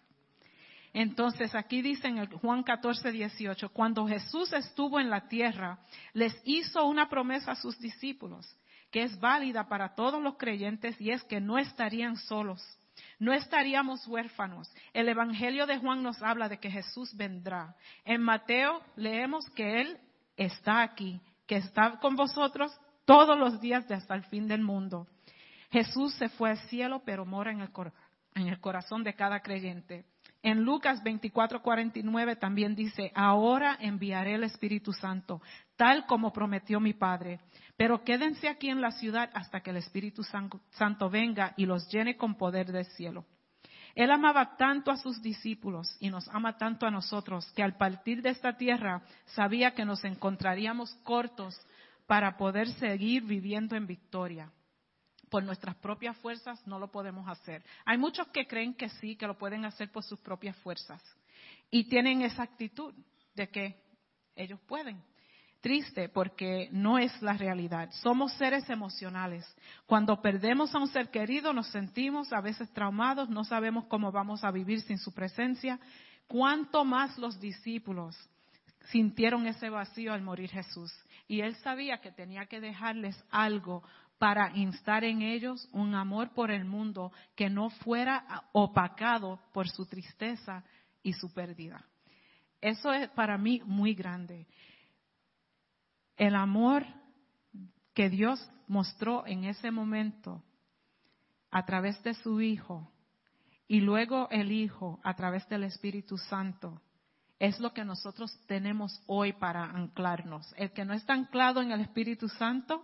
Entonces 0.94 1.54
aquí 1.56 1.82
dice 1.82 2.08
en 2.08 2.26
Juan 2.38 2.64
14, 2.64 3.12
18, 3.12 3.70
cuando 3.70 4.08
Jesús 4.08 4.54
estuvo 4.54 5.00
en 5.00 5.10
la 5.10 5.28
tierra, 5.28 5.80
les 6.14 6.40
hizo 6.46 6.86
una 6.86 7.10
promesa 7.10 7.52
a 7.52 7.56
sus 7.56 7.78
discípulos 7.80 8.56
que 8.94 9.02
es 9.02 9.20
válida 9.20 9.68
para 9.68 9.96
todos 9.96 10.22
los 10.22 10.38
creyentes 10.38 11.02
y 11.02 11.10
es 11.10 11.24
que 11.24 11.42
no 11.42 11.58
estarían 11.58 12.16
solos, 12.16 12.62
no 13.18 13.34
estaríamos 13.34 14.08
huérfanos. 14.08 14.72
El 14.94 15.10
Evangelio 15.10 15.66
de 15.66 15.80
Juan 15.80 16.04
nos 16.04 16.22
habla 16.22 16.48
de 16.48 16.60
que 16.60 16.70
Jesús 16.70 17.12
vendrá. 17.18 17.76
En 18.06 18.22
Mateo 18.22 18.84
leemos 18.96 19.50
que 19.56 19.82
Él 19.82 19.98
está 20.38 20.84
aquí, 20.84 21.20
que 21.48 21.56
está 21.56 21.98
con 22.00 22.16
vosotros 22.16 22.72
todos 23.06 23.36
los 23.36 23.60
días 23.60 23.88
de 23.88 23.96
hasta 23.96 24.14
el 24.14 24.26
fin 24.26 24.48
del 24.48 24.62
mundo. 24.62 25.08
Jesús 25.72 26.14
se 26.14 26.30
fue 26.30 26.52
al 26.52 26.60
cielo, 26.70 27.02
pero 27.04 27.26
mora 27.26 27.52
en 27.52 27.62
el, 27.62 27.70
en 28.36 28.48
el 28.48 28.60
corazón 28.60 29.04
de 29.04 29.16
cada 29.16 29.40
creyente. 29.40 30.06
En 30.44 30.62
Lucas 30.62 31.02
24:49 31.04 32.38
también 32.38 32.76
dice, 32.76 33.12
ahora 33.16 33.78
enviaré 33.80 34.36
el 34.36 34.44
Espíritu 34.44 34.92
Santo, 34.92 35.42
tal 35.78 36.06
como 36.06 36.34
prometió 36.34 36.82
mi 36.82 36.94
Padre. 36.94 37.40
Pero 37.76 38.04
quédense 38.04 38.48
aquí 38.48 38.70
en 38.70 38.82
la 38.82 38.92
ciudad 38.92 39.30
hasta 39.34 39.62
que 39.62 39.72
el 39.72 39.78
Espíritu 39.78 40.24
Santo 40.24 41.10
venga 41.10 41.54
y 41.58 41.66
los 41.66 41.88
llene 41.90 42.18
con 42.18 42.36
poder 42.36 42.72
del 42.72 42.86
cielo. 42.86 43.26
Él 43.96 44.12
amaba 44.12 44.58
tanto 44.58 44.92
a 44.92 44.98
sus 44.98 45.22
discípulos 45.22 45.96
y 46.00 46.10
nos 46.10 46.28
ama 46.30 46.58
tanto 46.58 46.88
a 46.88 46.92
nosotros 46.92 47.52
que 47.54 47.62
al 47.62 47.78
partir 47.78 48.22
de 48.22 48.30
esta 48.30 48.58
tierra 48.58 49.04
sabía 49.28 49.74
que 49.76 49.86
nos 49.86 50.04
encontraríamos 50.04 50.94
cortos 51.04 51.60
para 52.08 52.38
poder 52.38 52.70
seguir 52.74 53.24
viviendo 53.24 53.76
en 53.76 53.86
victoria. 53.86 54.52
Por 55.30 55.44
nuestras 55.44 55.76
propias 55.76 56.18
fuerzas 56.18 56.66
no 56.68 56.80
lo 56.80 56.92
podemos 56.92 57.28
hacer. 57.28 57.64
Hay 57.86 57.98
muchos 57.98 58.28
que 58.28 58.48
creen 58.48 58.74
que 58.74 58.90
sí, 58.90 59.16
que 59.16 59.28
lo 59.28 59.38
pueden 59.38 59.66
hacer 59.66 59.92
por 59.92 60.04
sus 60.04 60.20
propias 60.20 60.56
fuerzas. 60.58 61.02
Y 61.70 61.86
tienen 61.86 62.22
esa 62.22 62.44
actitud 62.44 62.94
de 63.36 63.50
que 63.50 63.76
ellos 64.36 64.60
pueden 64.68 65.02
triste 65.64 66.10
porque 66.10 66.68
no 66.74 67.00
es 67.00 67.20
la 67.22 67.34
realidad. 67.34 67.90
Somos 68.02 68.34
seres 68.34 68.70
emocionales. 68.70 69.46
Cuando 69.86 70.22
perdemos 70.22 70.76
a 70.76 70.80
un 70.80 70.90
ser 70.90 71.10
querido 71.10 71.54
nos 71.54 71.68
sentimos 71.68 72.34
a 72.34 72.42
veces 72.42 72.72
traumados, 72.74 73.30
no 73.30 73.46
sabemos 73.46 73.86
cómo 73.86 74.12
vamos 74.12 74.44
a 74.44 74.52
vivir 74.52 74.82
sin 74.82 74.98
su 74.98 75.14
presencia. 75.14 75.80
¿Cuánto 76.28 76.84
más 76.84 77.18
los 77.18 77.40
discípulos 77.40 78.16
sintieron 78.92 79.48
ese 79.48 79.70
vacío 79.70 80.14
al 80.14 80.22
morir 80.22 80.50
Jesús? 80.50 80.92
Y 81.30 81.40
él 81.40 81.56
sabía 81.56 82.02
que 82.02 82.12
tenía 82.12 82.46
que 82.46 82.60
dejarles 82.60 83.16
algo 83.32 83.84
para 84.20 84.52
instar 84.58 85.06
en 85.06 85.22
ellos 85.22 85.70
un 85.72 85.96
amor 85.96 86.34
por 86.34 86.52
el 86.52 86.66
mundo 86.66 87.14
que 87.38 87.50
no 87.50 87.70
fuera 87.70 88.26
opacado 88.52 89.40
por 89.54 89.70
su 89.70 89.86
tristeza 89.86 90.66
y 91.02 91.14
su 91.14 91.34
pérdida. 91.34 91.86
Eso 92.60 92.92
es 92.92 93.10
para 93.12 93.38
mí 93.38 93.62
muy 93.66 93.94
grande 93.94 94.46
el 96.18 96.36
amor 96.36 96.86
que 97.94 98.10
Dios 98.10 98.50
mostró 98.68 99.26
en 99.28 99.44
ese 99.46 99.72
momento 99.72 100.44
a 101.52 101.66
través 101.66 102.02
de 102.04 102.14
su 102.16 102.42
Hijo 102.42 102.92
y 103.68 103.82
luego 103.82 104.28
el 104.32 104.52
Hijo 104.52 105.00
a 105.04 105.16
través 105.16 105.48
del 105.50 105.64
Espíritu 105.64 106.18
Santo 106.18 106.82
es 107.40 107.60
lo 107.60 107.74
que 107.74 107.84
nosotros 107.84 108.40
tenemos 108.48 109.02
hoy 109.06 109.34
para 109.34 109.66
anclarnos. 109.66 110.54
El 110.58 110.72
que 110.72 110.86
no 110.86 110.94
está 110.94 111.14
anclado 111.14 111.62
en 111.62 111.72
el 111.72 111.82
Espíritu 111.82 112.30
Santo 112.30 112.84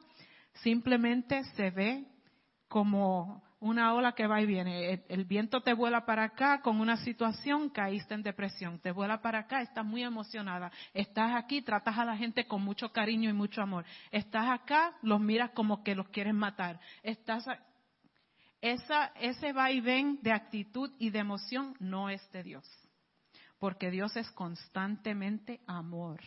simplemente 0.63 1.43
se 1.55 1.71
ve 1.71 2.05
como 2.67 3.41
una 3.60 3.93
ola 3.93 4.13
que 4.13 4.28
va 4.28 4.41
y 4.41 4.45
viene. 4.45 5.04
El, 5.10 5.26
viento 5.26 5.62
te 5.62 5.74
vuela 5.74 6.06
para 6.06 6.24
acá 6.24 6.62
con 6.62 6.80
una 6.80 6.98
situación, 6.98 7.69
caíste 7.69 8.13
en 8.13 8.24
depresión. 8.24 8.80
Te 8.80 8.91
vuela 8.91 9.22
para 9.22 9.39
acá, 9.39 9.62
estás 9.62 9.86
muy 9.86 10.04
emocionada. 10.04 10.72
Estás 10.93 11.36
aquí, 11.36 11.62
tratas 11.62 11.98
a 11.98 12.06
la 12.06 12.15
gente 12.15 12.48
con 12.48 12.62
mucho 12.63 12.91
cariño 12.91 13.30
y 13.30 13.34
mucho 13.34 13.62
amor. 13.62 13.86
Estás 14.12 14.50
acá, 14.50 14.95
los 15.02 15.19
miras 15.19 15.52
como 15.52 15.84
que 15.84 15.95
los 15.95 16.08
quieren 16.10 16.38
matar. 16.38 16.80
Estás 17.04 17.45
esa, 18.62 19.08
ese 19.15 19.54
va 19.54 19.72
y 19.72 19.80
ven 19.80 20.19
de 20.22 20.32
actitud 20.32 20.91
y 21.00 21.10
de 21.10 21.19
emoción 21.19 21.76
no 21.80 22.10
es 22.10 22.30
de 22.32 22.43
Dios. 22.43 22.65
Porque 23.58 23.91
Dios 23.91 24.15
es 24.15 24.30
constantemente 24.32 25.60
amor. 25.67 26.22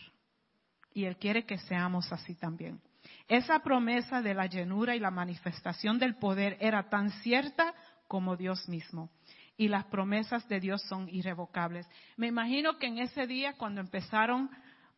Y 0.93 1.05
Él 1.05 1.17
quiere 1.17 1.45
que 1.45 1.57
seamos 1.57 2.11
así 2.11 2.35
también. 2.35 2.79
Esa 3.27 3.59
promesa 3.59 4.21
de 4.21 4.33
la 4.33 4.47
llenura 4.47 4.95
y 4.95 4.99
la 4.99 5.11
manifestación 5.11 5.97
del 5.97 6.15
poder 6.15 6.57
era 6.59 6.89
tan 6.89 7.09
cierta 7.21 7.73
como 8.07 8.35
Dios 8.35 8.67
mismo. 8.67 9.09
Y 9.55 9.67
las 9.67 9.85
promesas 9.85 10.47
de 10.49 10.59
Dios 10.59 10.81
son 10.83 11.07
irrevocables. 11.09 11.87
Me 12.17 12.27
imagino 12.27 12.77
que 12.77 12.87
en 12.87 12.97
ese 12.97 13.27
día, 13.27 13.53
cuando 13.53 13.81
empezaron 13.81 14.49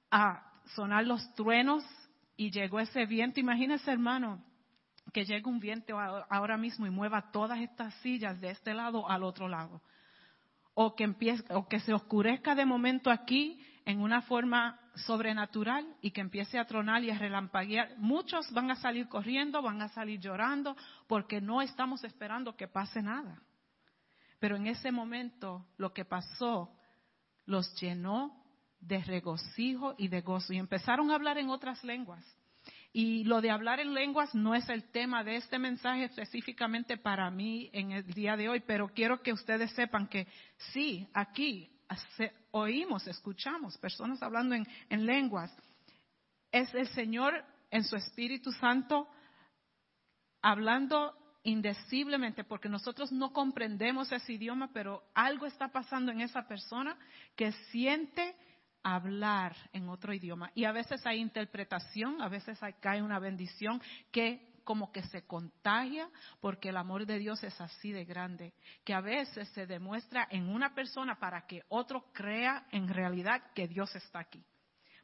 a 0.09 0.51
sonar 0.75 1.05
los 1.05 1.33
truenos 1.35 1.83
y 2.37 2.51
llegó 2.51 2.79
ese 2.79 3.05
viento, 3.05 3.39
imagínese 3.39 3.91
hermano, 3.91 4.43
que 5.13 5.25
llegue 5.25 5.47
un 5.47 5.59
viento 5.59 5.99
ahora 5.99 6.57
mismo 6.57 6.87
y 6.87 6.89
mueva 6.89 7.31
todas 7.31 7.59
estas 7.59 7.93
sillas 7.95 8.39
de 8.41 8.49
este 8.49 8.73
lado 8.73 9.09
al 9.09 9.23
otro 9.23 9.47
lado. 9.47 9.81
O 10.73 10.95
que, 10.95 11.03
empiece, 11.03 11.43
o 11.53 11.67
que 11.67 11.79
se 11.79 11.93
oscurezca 11.93 12.55
de 12.55 12.65
momento 12.65 13.11
aquí 13.11 13.61
en 13.85 14.01
una 14.01 14.21
forma 14.23 14.79
sobrenatural 14.95 15.85
y 16.01 16.11
que 16.11 16.21
empiece 16.21 16.57
a 16.57 16.65
tronar 16.65 17.03
y 17.03 17.11
a 17.11 17.17
relampaguear, 17.17 17.97
muchos 17.97 18.51
van 18.51 18.71
a 18.71 18.75
salir 18.75 19.07
corriendo, 19.07 19.61
van 19.61 19.81
a 19.81 19.89
salir 19.89 20.19
llorando, 20.19 20.75
porque 21.07 21.41
no 21.41 21.61
estamos 21.61 22.03
esperando 22.03 22.55
que 22.55 22.67
pase 22.67 23.01
nada. 23.01 23.41
Pero 24.39 24.55
en 24.55 24.67
ese 24.67 24.91
momento 24.91 25.65
lo 25.77 25.93
que 25.93 26.05
pasó 26.05 26.71
los 27.45 27.73
llenó 27.79 28.43
de 28.79 29.03
regocijo 29.03 29.95
y 29.97 30.07
de 30.07 30.21
gozo 30.21 30.53
y 30.53 30.57
empezaron 30.57 31.11
a 31.11 31.15
hablar 31.15 31.37
en 31.37 31.49
otras 31.49 31.83
lenguas. 31.83 32.23
Y 32.93 33.25
lo 33.25 33.41
de 33.41 33.51
hablar 33.51 33.79
en 33.81 33.93
lenguas 33.93 34.33
no 34.33 34.55
es 34.55 34.69
el 34.69 34.89
tema 34.91 35.23
de 35.23 35.35
este 35.35 35.59
mensaje 35.59 36.05
específicamente 36.05 36.97
para 36.97 37.29
mí 37.29 37.69
en 37.73 37.91
el 37.91 38.05
día 38.13 38.37
de 38.37 38.47
hoy, 38.47 38.61
pero 38.65 38.87
quiero 38.87 39.21
que 39.21 39.33
ustedes 39.33 39.71
sepan 39.71 40.07
que 40.07 40.27
sí, 40.71 41.07
aquí 41.13 41.69
oímos, 42.55 43.05
escuchamos 43.05 43.77
personas 43.77 44.23
hablando 44.23 44.55
en, 44.55 44.65
en 44.89 45.05
lenguas. 45.05 45.53
Es 46.51 46.73
el 46.73 46.87
Señor 46.89 47.43
en 47.69 47.83
su 47.83 47.97
Espíritu 47.97 48.51
Santo 48.53 49.09
hablando 50.41 51.13
indeciblemente, 51.43 52.45
porque 52.45 52.69
nosotros 52.69 53.11
no 53.11 53.33
comprendemos 53.33 54.09
ese 54.11 54.33
idioma, 54.33 54.71
pero 54.71 55.03
algo 55.13 55.45
está 55.45 55.67
pasando 55.67 56.13
en 56.13 56.21
esa 56.21 56.47
persona 56.47 56.97
que 57.35 57.51
siente 57.71 58.35
hablar 58.83 59.55
en 59.73 59.89
otro 59.89 60.13
idioma. 60.13 60.51
Y 60.55 60.63
a 60.63 60.71
veces 60.71 61.05
hay 61.05 61.19
interpretación, 61.19 62.21
a 62.21 62.29
veces 62.29 62.61
hay, 62.63 62.73
cae 62.73 63.01
una 63.01 63.19
bendición 63.19 63.81
que 64.11 64.54
como 64.65 64.91
que 64.91 65.03
se 65.03 65.25
contagia 65.25 66.09
porque 66.41 66.69
el 66.69 66.77
amor 66.77 67.05
de 67.05 67.19
Dios 67.19 67.41
es 67.43 67.59
así 67.61 67.93
de 67.93 68.03
grande, 68.03 68.53
que 68.83 68.93
a 68.93 68.99
veces 68.99 69.47
se 69.49 69.65
demuestra 69.65 70.27
en 70.29 70.49
una 70.49 70.75
persona 70.75 71.17
para 71.17 71.47
que 71.47 71.63
otro 71.69 72.11
crea 72.11 72.67
en 72.71 72.89
realidad 72.89 73.41
que 73.53 73.69
Dios 73.69 73.95
está 73.95 74.19
aquí. 74.19 74.43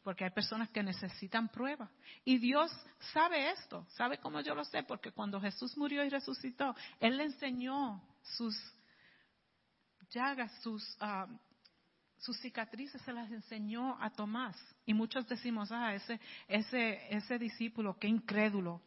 Porque 0.04 0.26
hay 0.26 0.32
personas 0.32 0.70
que 0.72 0.82
necesitan 0.82 1.48
prueba. 1.50 1.90
Y 2.26 2.40
Dios 2.40 2.72
sabe 3.14 3.52
esto, 3.52 3.86
sabe 3.90 4.18
cómo 4.18 4.42
yo 4.42 4.56
lo 4.56 4.66
sé, 4.66 4.84
porque 4.84 5.12
cuando 5.12 5.40
Jesús 5.40 5.78
murió 5.78 6.04
y 6.04 6.10
resucitó, 6.10 6.76
Él 7.00 7.18
le 7.18 7.26
enseñó 7.26 8.04
sus 8.24 8.56
llagas, 10.10 10.52
sus, 10.64 10.98
ah, 11.00 11.28
sus 12.18 12.38
cicatrices, 12.40 13.02
se 13.02 13.14
las 13.14 13.32
enseñó 13.32 13.98
a 14.02 14.10
Tomás. 14.10 14.58
Y 14.86 14.94
muchos 14.94 15.28
decimos, 15.28 15.72
ah, 15.72 15.94
ese, 15.94 16.20
ese, 16.48 17.16
ese 17.16 17.38
discípulo, 17.38 17.98
qué 18.00 18.08
incrédulo. 18.08 18.82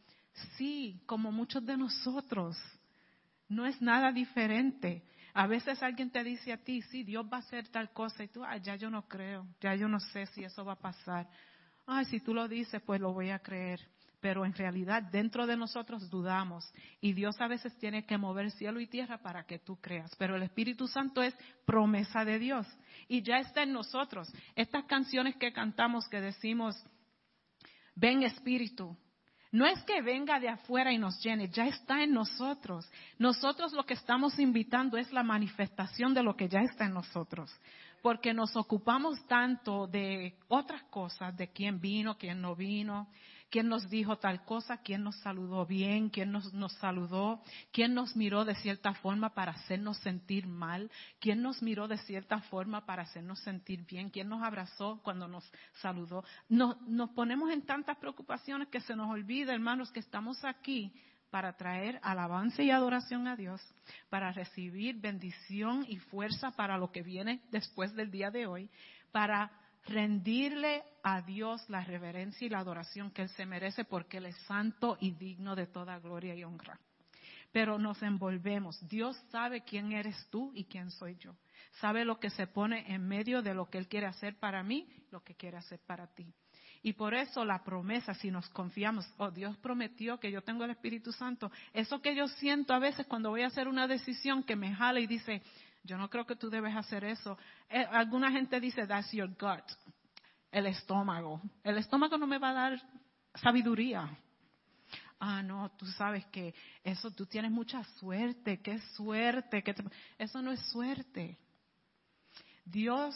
Sí, 0.56 1.00
como 1.06 1.30
muchos 1.30 1.64
de 1.64 1.76
nosotros. 1.76 2.56
No 3.48 3.66
es 3.66 3.80
nada 3.80 4.12
diferente. 4.12 5.04
A 5.32 5.46
veces 5.46 5.82
alguien 5.82 6.10
te 6.10 6.22
dice 6.22 6.52
a 6.52 6.58
ti, 6.58 6.82
sí, 6.82 7.02
Dios 7.02 7.26
va 7.30 7.38
a 7.38 7.40
hacer 7.40 7.68
tal 7.68 7.92
cosa 7.92 8.22
y 8.22 8.28
tú, 8.28 8.44
ah, 8.44 8.56
ya 8.56 8.76
yo 8.76 8.88
no 8.88 9.08
creo, 9.08 9.46
ya 9.60 9.74
yo 9.74 9.88
no 9.88 9.98
sé 9.98 10.26
si 10.26 10.44
eso 10.44 10.64
va 10.64 10.74
a 10.74 10.80
pasar. 10.80 11.28
Ay, 11.86 12.04
si 12.06 12.20
tú 12.20 12.32
lo 12.32 12.48
dices, 12.48 12.80
pues 12.82 13.00
lo 13.00 13.12
voy 13.12 13.30
a 13.30 13.40
creer. 13.40 13.80
Pero 14.20 14.46
en 14.46 14.54
realidad 14.54 15.02
dentro 15.02 15.46
de 15.46 15.56
nosotros 15.56 16.08
dudamos 16.08 16.72
y 17.00 17.12
Dios 17.12 17.38
a 17.40 17.48
veces 17.48 17.76
tiene 17.76 18.06
que 18.06 18.16
mover 18.16 18.50
cielo 18.52 18.80
y 18.80 18.86
tierra 18.86 19.18
para 19.18 19.44
que 19.44 19.58
tú 19.58 19.76
creas. 19.80 20.14
Pero 20.16 20.36
el 20.36 20.42
Espíritu 20.44 20.86
Santo 20.88 21.22
es 21.22 21.36
promesa 21.66 22.24
de 22.24 22.38
Dios 22.38 22.66
y 23.06 23.22
ya 23.22 23.38
está 23.38 23.64
en 23.64 23.72
nosotros. 23.72 24.32
Estas 24.54 24.84
canciones 24.84 25.36
que 25.36 25.52
cantamos 25.52 26.08
que 26.08 26.22
decimos, 26.22 26.74
ven 27.94 28.22
Espíritu, 28.22 28.96
no 29.54 29.66
es 29.66 29.80
que 29.84 30.02
venga 30.02 30.40
de 30.40 30.48
afuera 30.48 30.92
y 30.92 30.98
nos 30.98 31.22
llene, 31.22 31.48
ya 31.48 31.68
está 31.68 32.02
en 32.02 32.12
nosotros. 32.12 32.90
Nosotros 33.20 33.72
lo 33.72 33.86
que 33.86 33.94
estamos 33.94 34.36
invitando 34.40 34.96
es 34.96 35.12
la 35.12 35.22
manifestación 35.22 36.12
de 36.12 36.24
lo 36.24 36.34
que 36.34 36.48
ya 36.48 36.58
está 36.62 36.86
en 36.86 36.94
nosotros. 36.94 37.56
Porque 38.02 38.34
nos 38.34 38.56
ocupamos 38.56 39.24
tanto 39.28 39.86
de 39.86 40.34
otras 40.48 40.82
cosas, 40.90 41.36
de 41.36 41.52
quién 41.52 41.80
vino, 41.80 42.18
quién 42.18 42.40
no 42.40 42.56
vino, 42.56 43.06
quién 43.54 43.68
nos 43.68 43.88
dijo 43.88 44.16
tal 44.16 44.44
cosa, 44.44 44.78
quién 44.78 45.04
nos 45.04 45.14
saludó 45.20 45.64
bien, 45.64 46.08
quién 46.08 46.32
nos, 46.32 46.72
saludó, 46.80 47.40
quién 47.70 47.94
nos 47.94 48.16
miró 48.16 48.44
de 48.44 48.56
cierta 48.56 48.94
forma 48.94 49.32
para 49.32 49.52
hacernos 49.52 49.96
sentir 49.98 50.48
mal, 50.48 50.90
quién 51.20 51.40
nos 51.40 51.62
miró 51.62 51.86
de 51.86 51.98
cierta 51.98 52.40
forma 52.40 52.84
para 52.84 53.02
hacernos 53.02 53.38
sentir 53.38 53.86
bien, 53.86 54.10
quién 54.10 54.28
nos 54.28 54.42
abrazó 54.42 54.98
cuando 55.04 55.28
nos 55.28 55.48
saludó. 55.74 56.24
Nos, 56.48 56.80
nos 56.80 57.10
ponemos 57.10 57.48
en 57.52 57.62
tantas 57.62 57.96
preocupaciones 57.98 58.66
que 58.66 58.80
se 58.80 58.96
nos 58.96 59.08
olvida, 59.08 59.54
hermanos, 59.54 59.92
que 59.92 60.00
estamos 60.00 60.44
aquí 60.44 60.92
para 61.30 61.52
traer 61.52 62.00
alabanza 62.02 62.60
y 62.60 62.72
adoración 62.72 63.28
a 63.28 63.36
Dios, 63.36 63.60
para 64.10 64.32
recibir 64.32 64.96
bendición 64.96 65.86
y 65.88 65.98
fuerza 65.98 66.50
para 66.50 66.76
lo 66.76 66.90
que 66.90 67.02
viene 67.02 67.40
después 67.52 67.94
del 67.94 68.10
día 68.10 68.32
de 68.32 68.48
hoy, 68.48 68.68
para 69.12 69.52
rendirle 69.86 70.82
a 71.02 71.22
Dios 71.22 71.68
la 71.68 71.84
reverencia 71.84 72.46
y 72.46 72.50
la 72.50 72.60
adoración 72.60 73.10
que 73.10 73.22
Él 73.22 73.28
se 73.30 73.46
merece 73.46 73.84
porque 73.84 74.18
Él 74.18 74.26
es 74.26 74.36
santo 74.46 74.96
y 75.00 75.12
digno 75.12 75.54
de 75.54 75.66
toda 75.66 75.98
gloria 75.98 76.34
y 76.34 76.44
honra. 76.44 76.78
Pero 77.52 77.78
nos 77.78 78.02
envolvemos. 78.02 78.86
Dios 78.88 79.16
sabe 79.30 79.62
quién 79.62 79.92
eres 79.92 80.16
tú 80.30 80.50
y 80.54 80.64
quién 80.64 80.90
soy 80.90 81.16
yo. 81.16 81.36
Sabe 81.80 82.04
lo 82.04 82.18
que 82.18 82.30
se 82.30 82.46
pone 82.46 82.92
en 82.92 83.06
medio 83.06 83.42
de 83.42 83.54
lo 83.54 83.68
que 83.68 83.78
Él 83.78 83.88
quiere 83.88 84.06
hacer 84.06 84.38
para 84.38 84.62
mí, 84.62 84.88
lo 85.10 85.22
que 85.22 85.34
quiere 85.34 85.56
hacer 85.56 85.80
para 85.86 86.06
ti. 86.08 86.32
Y 86.82 86.92
por 86.92 87.14
eso 87.14 87.44
la 87.44 87.64
promesa, 87.64 88.12
si 88.12 88.30
nos 88.30 88.48
confiamos, 88.50 89.06
oh 89.16 89.30
Dios 89.30 89.56
prometió 89.58 90.20
que 90.20 90.30
yo 90.30 90.42
tengo 90.42 90.64
el 90.64 90.70
Espíritu 90.70 91.12
Santo, 91.12 91.50
eso 91.72 92.02
que 92.02 92.14
yo 92.14 92.28
siento 92.28 92.74
a 92.74 92.78
veces 92.78 93.06
cuando 93.06 93.30
voy 93.30 93.40
a 93.40 93.46
hacer 93.46 93.68
una 93.68 93.88
decisión 93.88 94.42
que 94.42 94.54
me 94.54 94.74
jala 94.74 95.00
y 95.00 95.06
dice, 95.06 95.40
yo 95.84 95.98
no 95.98 96.08
creo 96.08 96.26
que 96.26 96.36
tú 96.36 96.50
debes 96.50 96.74
hacer 96.74 97.04
eso. 97.04 97.38
Eh, 97.68 97.86
alguna 97.90 98.30
gente 98.30 98.58
dice, 98.58 98.86
that's 98.86 99.12
your 99.12 99.28
gut, 99.28 99.64
el 100.50 100.66
estómago. 100.66 101.40
El 101.62 101.78
estómago 101.78 102.18
no 102.18 102.26
me 102.26 102.38
va 102.38 102.50
a 102.50 102.54
dar 102.54 102.82
sabiduría. 103.34 104.18
Ah, 105.20 105.42
no, 105.42 105.70
tú 105.78 105.86
sabes 105.86 106.26
que 106.26 106.54
eso, 106.82 107.10
tú 107.10 107.26
tienes 107.26 107.50
mucha 107.50 107.84
suerte, 107.98 108.60
qué 108.60 108.78
suerte, 108.96 109.62
que 109.62 109.74
eso 110.18 110.42
no 110.42 110.52
es 110.52 110.60
suerte. 110.70 111.38
Dios 112.64 113.14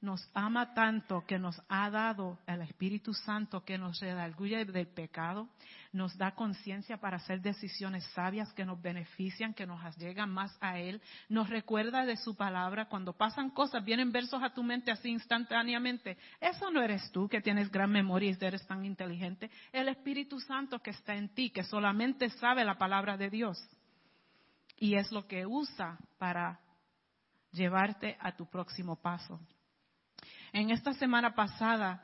nos 0.00 0.28
ama 0.34 0.74
tanto 0.74 1.24
que 1.26 1.38
nos 1.38 1.60
ha 1.68 1.90
dado 1.90 2.38
el 2.46 2.62
Espíritu 2.62 3.12
Santo 3.14 3.64
que 3.64 3.78
nos 3.78 3.98
redarguye 4.00 4.64
del 4.64 4.86
pecado, 4.86 5.48
nos 5.94 6.18
da 6.18 6.32
conciencia 6.32 6.96
para 6.96 7.18
hacer 7.18 7.40
decisiones 7.40 8.04
sabias 8.14 8.52
que 8.52 8.64
nos 8.64 8.82
benefician, 8.82 9.54
que 9.54 9.64
nos 9.64 9.96
llegan 9.96 10.28
más 10.28 10.54
a 10.60 10.78
Él, 10.78 11.00
nos 11.28 11.48
recuerda 11.48 12.04
de 12.04 12.16
su 12.16 12.36
palabra. 12.36 12.88
Cuando 12.88 13.12
pasan 13.12 13.50
cosas, 13.50 13.84
vienen 13.84 14.10
versos 14.10 14.42
a 14.42 14.52
tu 14.52 14.64
mente 14.64 14.90
así 14.90 15.08
instantáneamente. 15.08 16.18
Eso 16.40 16.70
no 16.72 16.82
eres 16.82 17.12
tú 17.12 17.28
que 17.28 17.40
tienes 17.40 17.70
gran 17.70 17.90
memoria 17.90 18.30
y 18.30 18.44
eres 18.44 18.66
tan 18.66 18.84
inteligente. 18.84 19.50
El 19.72 19.88
Espíritu 19.88 20.40
Santo 20.40 20.80
que 20.80 20.90
está 20.90 21.14
en 21.14 21.28
ti, 21.28 21.50
que 21.50 21.62
solamente 21.62 22.28
sabe 22.28 22.64
la 22.64 22.76
palabra 22.76 23.16
de 23.16 23.30
Dios. 23.30 23.56
Y 24.76 24.96
es 24.96 25.12
lo 25.12 25.28
que 25.28 25.46
usa 25.46 25.96
para 26.18 26.58
llevarte 27.52 28.16
a 28.18 28.32
tu 28.32 28.46
próximo 28.50 28.96
paso. 28.96 29.38
En 30.52 30.70
esta 30.70 30.92
semana 30.94 31.36
pasada 31.36 32.02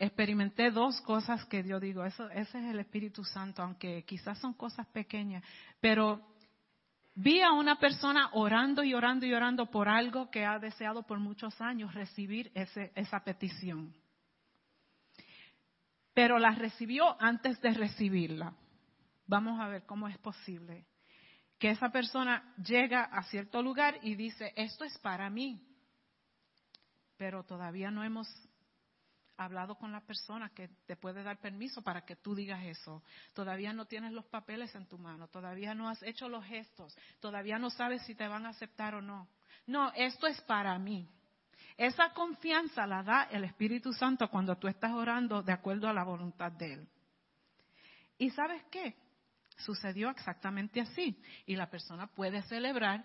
experimenté 0.00 0.70
dos 0.70 1.00
cosas 1.02 1.44
que 1.44 1.62
yo 1.62 1.78
digo, 1.78 2.04
eso, 2.04 2.28
ese 2.30 2.58
es 2.58 2.64
el 2.64 2.80
Espíritu 2.80 3.22
Santo, 3.22 3.62
aunque 3.62 4.02
quizás 4.04 4.38
son 4.38 4.54
cosas 4.54 4.86
pequeñas, 4.88 5.44
pero 5.78 6.20
vi 7.14 7.42
a 7.42 7.52
una 7.52 7.78
persona 7.78 8.30
orando 8.32 8.82
y 8.82 8.94
orando 8.94 9.26
y 9.26 9.34
orando 9.34 9.66
por 9.66 9.88
algo 9.88 10.30
que 10.30 10.44
ha 10.44 10.58
deseado 10.58 11.02
por 11.02 11.18
muchos 11.18 11.60
años 11.60 11.94
recibir 11.94 12.50
esa 12.54 13.22
petición. 13.22 13.94
Pero 16.14 16.38
la 16.38 16.50
recibió 16.52 17.20
antes 17.22 17.60
de 17.60 17.70
recibirla. 17.74 18.54
Vamos 19.26 19.60
a 19.60 19.68
ver 19.68 19.84
cómo 19.84 20.08
es 20.08 20.18
posible 20.18 20.86
que 21.58 21.70
esa 21.70 21.90
persona 21.90 22.54
llega 22.56 23.04
a 23.04 23.22
cierto 23.24 23.62
lugar 23.62 23.98
y 24.02 24.14
dice, 24.14 24.52
esto 24.56 24.84
es 24.84 24.96
para 24.98 25.28
mí 25.28 25.62
pero 27.20 27.42
todavía 27.42 27.90
no 27.90 28.02
hemos 28.02 28.26
hablado 29.44 29.76
con 29.76 29.92
la 29.92 30.00
persona 30.00 30.50
que 30.50 30.68
te 30.86 30.96
puede 30.96 31.22
dar 31.22 31.38
permiso 31.38 31.82
para 31.82 32.04
que 32.04 32.16
tú 32.16 32.34
digas 32.34 32.62
eso. 32.64 33.02
Todavía 33.32 33.72
no 33.72 33.86
tienes 33.86 34.12
los 34.12 34.26
papeles 34.26 34.74
en 34.74 34.86
tu 34.86 34.98
mano, 34.98 35.28
todavía 35.28 35.74
no 35.74 35.88
has 35.88 36.02
hecho 36.02 36.28
los 36.28 36.44
gestos, 36.44 36.96
todavía 37.20 37.58
no 37.58 37.70
sabes 37.70 38.02
si 38.02 38.14
te 38.14 38.28
van 38.28 38.46
a 38.46 38.50
aceptar 38.50 38.94
o 38.94 39.02
no. 39.02 39.28
No, 39.66 39.92
esto 39.94 40.26
es 40.26 40.40
para 40.42 40.78
mí. 40.78 41.08
Esa 41.76 42.12
confianza 42.12 42.86
la 42.86 43.02
da 43.02 43.22
el 43.30 43.44
Espíritu 43.44 43.92
Santo 43.92 44.28
cuando 44.28 44.56
tú 44.56 44.68
estás 44.68 44.92
orando 44.92 45.42
de 45.42 45.52
acuerdo 45.52 45.88
a 45.88 45.94
la 45.94 46.04
voluntad 46.04 46.52
de 46.52 46.74
Él. 46.74 46.88
¿Y 48.18 48.30
sabes 48.30 48.62
qué? 48.70 48.94
Sucedió 49.56 50.10
exactamente 50.10 50.80
así. 50.80 51.18
Y 51.46 51.56
la 51.56 51.70
persona 51.70 52.06
puede 52.06 52.42
celebrar 52.42 53.02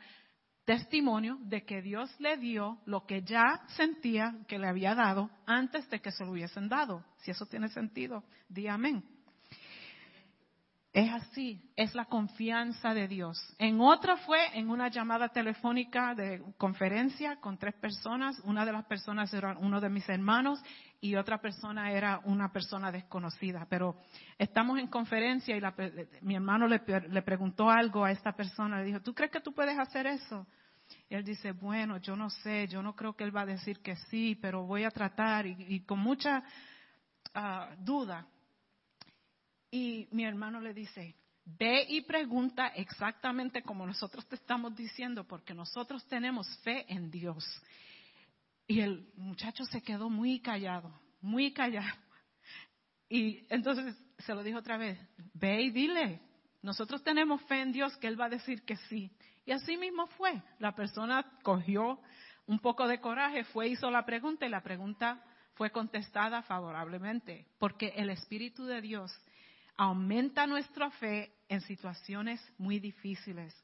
testimonio 0.65 1.37
de 1.41 1.63
que 1.63 1.81
Dios 1.81 2.13
le 2.19 2.37
dio 2.37 2.79
lo 2.85 3.05
que 3.05 3.21
ya 3.21 3.61
sentía 3.77 4.35
que 4.47 4.59
le 4.59 4.67
había 4.67 4.95
dado 4.95 5.29
antes 5.45 5.89
de 5.89 6.01
que 6.01 6.11
se 6.11 6.25
lo 6.25 6.31
hubiesen 6.31 6.67
dado. 6.67 7.03
Si 7.17 7.31
eso 7.31 7.45
tiene 7.45 7.69
sentido, 7.69 8.23
di 8.49 8.67
amén. 8.67 9.03
Es 10.95 11.11
así, 11.11 11.61
es 11.75 11.93
la 11.93 12.05
confianza 12.05 12.93
de 12.93 13.09
Dios. 13.09 13.37
En 13.59 13.81
otra 13.81 14.15
fue 14.15 14.57
en 14.57 14.69
una 14.69 14.87
llamada 14.87 15.27
telefónica 15.27 16.15
de 16.15 16.41
conferencia 16.57 17.35
con 17.41 17.57
tres 17.57 17.75
personas. 17.75 18.39
Una 18.45 18.65
de 18.65 18.71
las 18.71 18.85
personas 18.85 19.33
era 19.33 19.57
uno 19.59 19.81
de 19.81 19.89
mis 19.89 20.07
hermanos 20.07 20.63
y 21.05 21.15
otra 21.15 21.39
persona 21.39 21.91
era 21.91 22.19
una 22.23 22.51
persona 22.51 22.91
desconocida. 22.91 23.67
Pero 23.69 23.95
estamos 24.39 24.79
en 24.79 24.87
conferencia 24.87 25.55
y 25.55 25.61
mi 26.21 26.35
hermano 26.35 26.67
le, 26.67 26.79
preguntó 27.21 27.69
algo 27.69 28.03
a 28.03 28.11
esta 28.11 28.31
persona. 28.31 28.79
Le 28.79 28.85
dijo, 28.85 29.01
¿tú 29.01 29.13
crees 29.13 29.31
que 29.31 29.39
tú 29.39 29.53
puedes 29.53 29.77
hacer 29.77 30.07
eso? 30.07 30.47
Él 31.07 31.23
dice, 31.23 31.51
bueno, 31.51 31.97
yo 31.97 32.15
no 32.15 32.31
sé, 32.31 32.67
yo 32.67 32.81
no 32.81 32.95
creo 32.95 33.15
que 33.15 33.23
él 33.23 33.35
va 33.35 33.41
a 33.41 33.45
decir 33.45 33.81
que 33.81 33.95
sí, 34.09 34.35
pero 34.41 34.65
voy 34.65 34.83
a 34.83 34.89
tratar 34.89 35.45
y, 35.45 35.81
con 35.81 35.99
mucha 35.99 36.43
ah, 37.35 37.75
duda 37.77 38.27
y 39.69 40.07
mi 40.11 40.25
hermano 40.25 40.59
le 40.59 40.73
dice, 40.73 41.15
ve 41.45 41.85
y 41.87 42.01
pregunta 42.01 42.67
exactamente 42.69 43.61
como 43.61 43.85
nosotros 43.85 44.27
te 44.27 44.35
estamos 44.35 44.75
diciendo, 44.75 45.23
porque 45.23 45.53
nosotros 45.53 46.03
tenemos 46.07 46.47
fe 46.63 46.85
en 46.87 47.11
Dios. 47.11 47.43
Y 48.67 48.81
el 48.81 49.11
muchacho 49.15 49.63
se 49.65 49.81
quedó 49.81 50.09
muy 50.09 50.39
callado, 50.39 50.91
muy 51.21 51.53
callado. 51.53 51.97
Y 53.07 53.45
entonces 53.49 53.95
se 54.19 54.33
lo 54.33 54.43
dijo 54.43 54.59
otra 54.59 54.77
vez, 54.77 54.99
ve 55.33 55.61
y 55.61 55.69
dile, 55.69 56.21
nosotros 56.61 57.03
tenemos 57.03 57.41
fe 57.43 57.61
en 57.61 57.71
Dios 57.71 57.95
que 57.97 58.07
Él 58.07 58.19
va 58.19 58.25
a 58.25 58.29
decir 58.29 58.63
que 58.63 58.75
sí. 58.89 59.11
Y 59.45 59.51
así 59.51 59.77
mismo 59.77 60.07
fue. 60.07 60.41
La 60.57 60.73
persona 60.73 61.23
cogió 61.43 61.99
un 62.47 62.59
poco 62.59 62.87
de 62.87 62.99
coraje, 62.99 63.43
fue, 63.43 63.67
hizo 63.67 63.91
la 63.91 64.05
pregunta 64.05 64.45
y 64.45 64.49
la 64.49 64.61
pregunta 64.61 65.23
fue 65.53 65.71
contestada 65.71 66.41
favorablemente, 66.41 67.47
porque 67.59 67.93
el 67.95 68.09
Espíritu 68.09 68.65
de 68.65 68.81
Dios 68.81 69.11
aumenta 69.77 70.47
nuestra 70.47 70.89
fe 70.91 71.33
en 71.49 71.61
situaciones 71.61 72.41
muy 72.57 72.79
difíciles. 72.79 73.55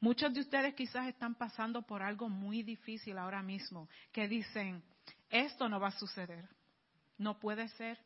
Muchos 0.00 0.32
de 0.32 0.40
ustedes 0.40 0.74
quizás 0.74 1.08
están 1.08 1.34
pasando 1.34 1.82
por 1.82 2.02
algo 2.02 2.28
muy 2.28 2.62
difícil 2.62 3.18
ahora 3.18 3.42
mismo, 3.42 3.88
que 4.12 4.28
dicen, 4.28 4.82
esto 5.28 5.68
no 5.68 5.80
va 5.80 5.88
a 5.88 5.98
suceder, 5.98 6.48
no 7.16 7.38
puede 7.38 7.68
ser. 7.70 7.98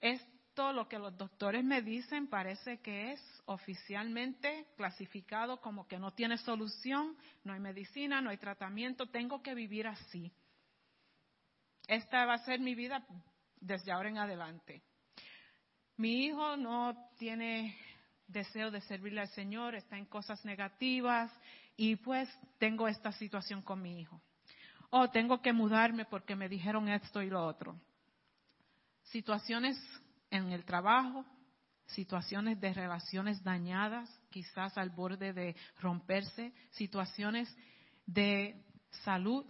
Esto, 0.00 0.72
lo 0.72 0.86
que 0.86 0.98
los 0.98 1.16
doctores 1.16 1.64
me 1.64 1.80
dicen, 1.80 2.26
parece 2.26 2.78
que 2.80 3.12
es 3.12 3.42
oficialmente 3.46 4.66
clasificado 4.76 5.60
como 5.62 5.88
que 5.88 5.98
no 5.98 6.12
tiene 6.12 6.36
solución, 6.36 7.16
no 7.42 7.54
hay 7.54 7.60
medicina, 7.60 8.20
no 8.20 8.28
hay 8.28 8.36
tratamiento, 8.36 9.06
tengo 9.06 9.42
que 9.42 9.54
vivir 9.54 9.86
así. 9.86 10.30
Esta 11.86 12.26
va 12.26 12.34
a 12.34 12.44
ser 12.44 12.60
mi 12.60 12.74
vida 12.74 13.06
desde 13.60 13.92
ahora 13.92 14.10
en 14.10 14.18
adelante. 14.18 14.82
Mi 15.96 16.26
hijo 16.26 16.56
no 16.56 17.10
tiene 17.18 17.78
deseo 18.26 18.70
de 18.70 18.80
servirle 18.82 19.20
al 19.20 19.28
Señor, 19.28 19.74
está 19.74 19.96
en 19.96 20.06
cosas 20.06 20.44
negativas 20.44 21.32
y 21.76 21.96
pues 21.96 22.28
tengo 22.58 22.88
esta 22.88 23.12
situación 23.12 23.62
con 23.62 23.82
mi 23.82 24.00
hijo. 24.00 24.20
O 24.90 25.10
tengo 25.10 25.42
que 25.42 25.52
mudarme 25.52 26.04
porque 26.04 26.36
me 26.36 26.48
dijeron 26.48 26.88
esto 26.88 27.22
y 27.22 27.28
lo 27.28 27.44
otro. 27.44 27.76
Situaciones 29.04 29.76
en 30.30 30.52
el 30.52 30.64
trabajo, 30.64 31.24
situaciones 31.86 32.60
de 32.60 32.72
relaciones 32.72 33.42
dañadas, 33.42 34.08
quizás 34.30 34.76
al 34.78 34.90
borde 34.90 35.32
de 35.32 35.56
romperse, 35.80 36.52
situaciones 36.70 37.54
de 38.06 38.64
salud. 39.04 39.44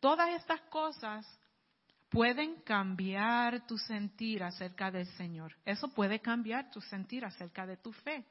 Todas 0.00 0.30
estas 0.30 0.60
cosas 0.62 1.26
pueden 2.08 2.62
cambiar 2.62 3.66
tu 3.66 3.76
sentir 3.78 4.42
acerca 4.42 4.90
del 4.90 5.06
Señor. 5.16 5.54
Eso 5.64 5.88
puede 5.88 6.20
cambiar 6.20 6.70
tu 6.70 6.80
sentir 6.80 7.24
acerca 7.24 7.66
de 7.66 7.76
tu 7.76 7.92
fe. 7.92 8.24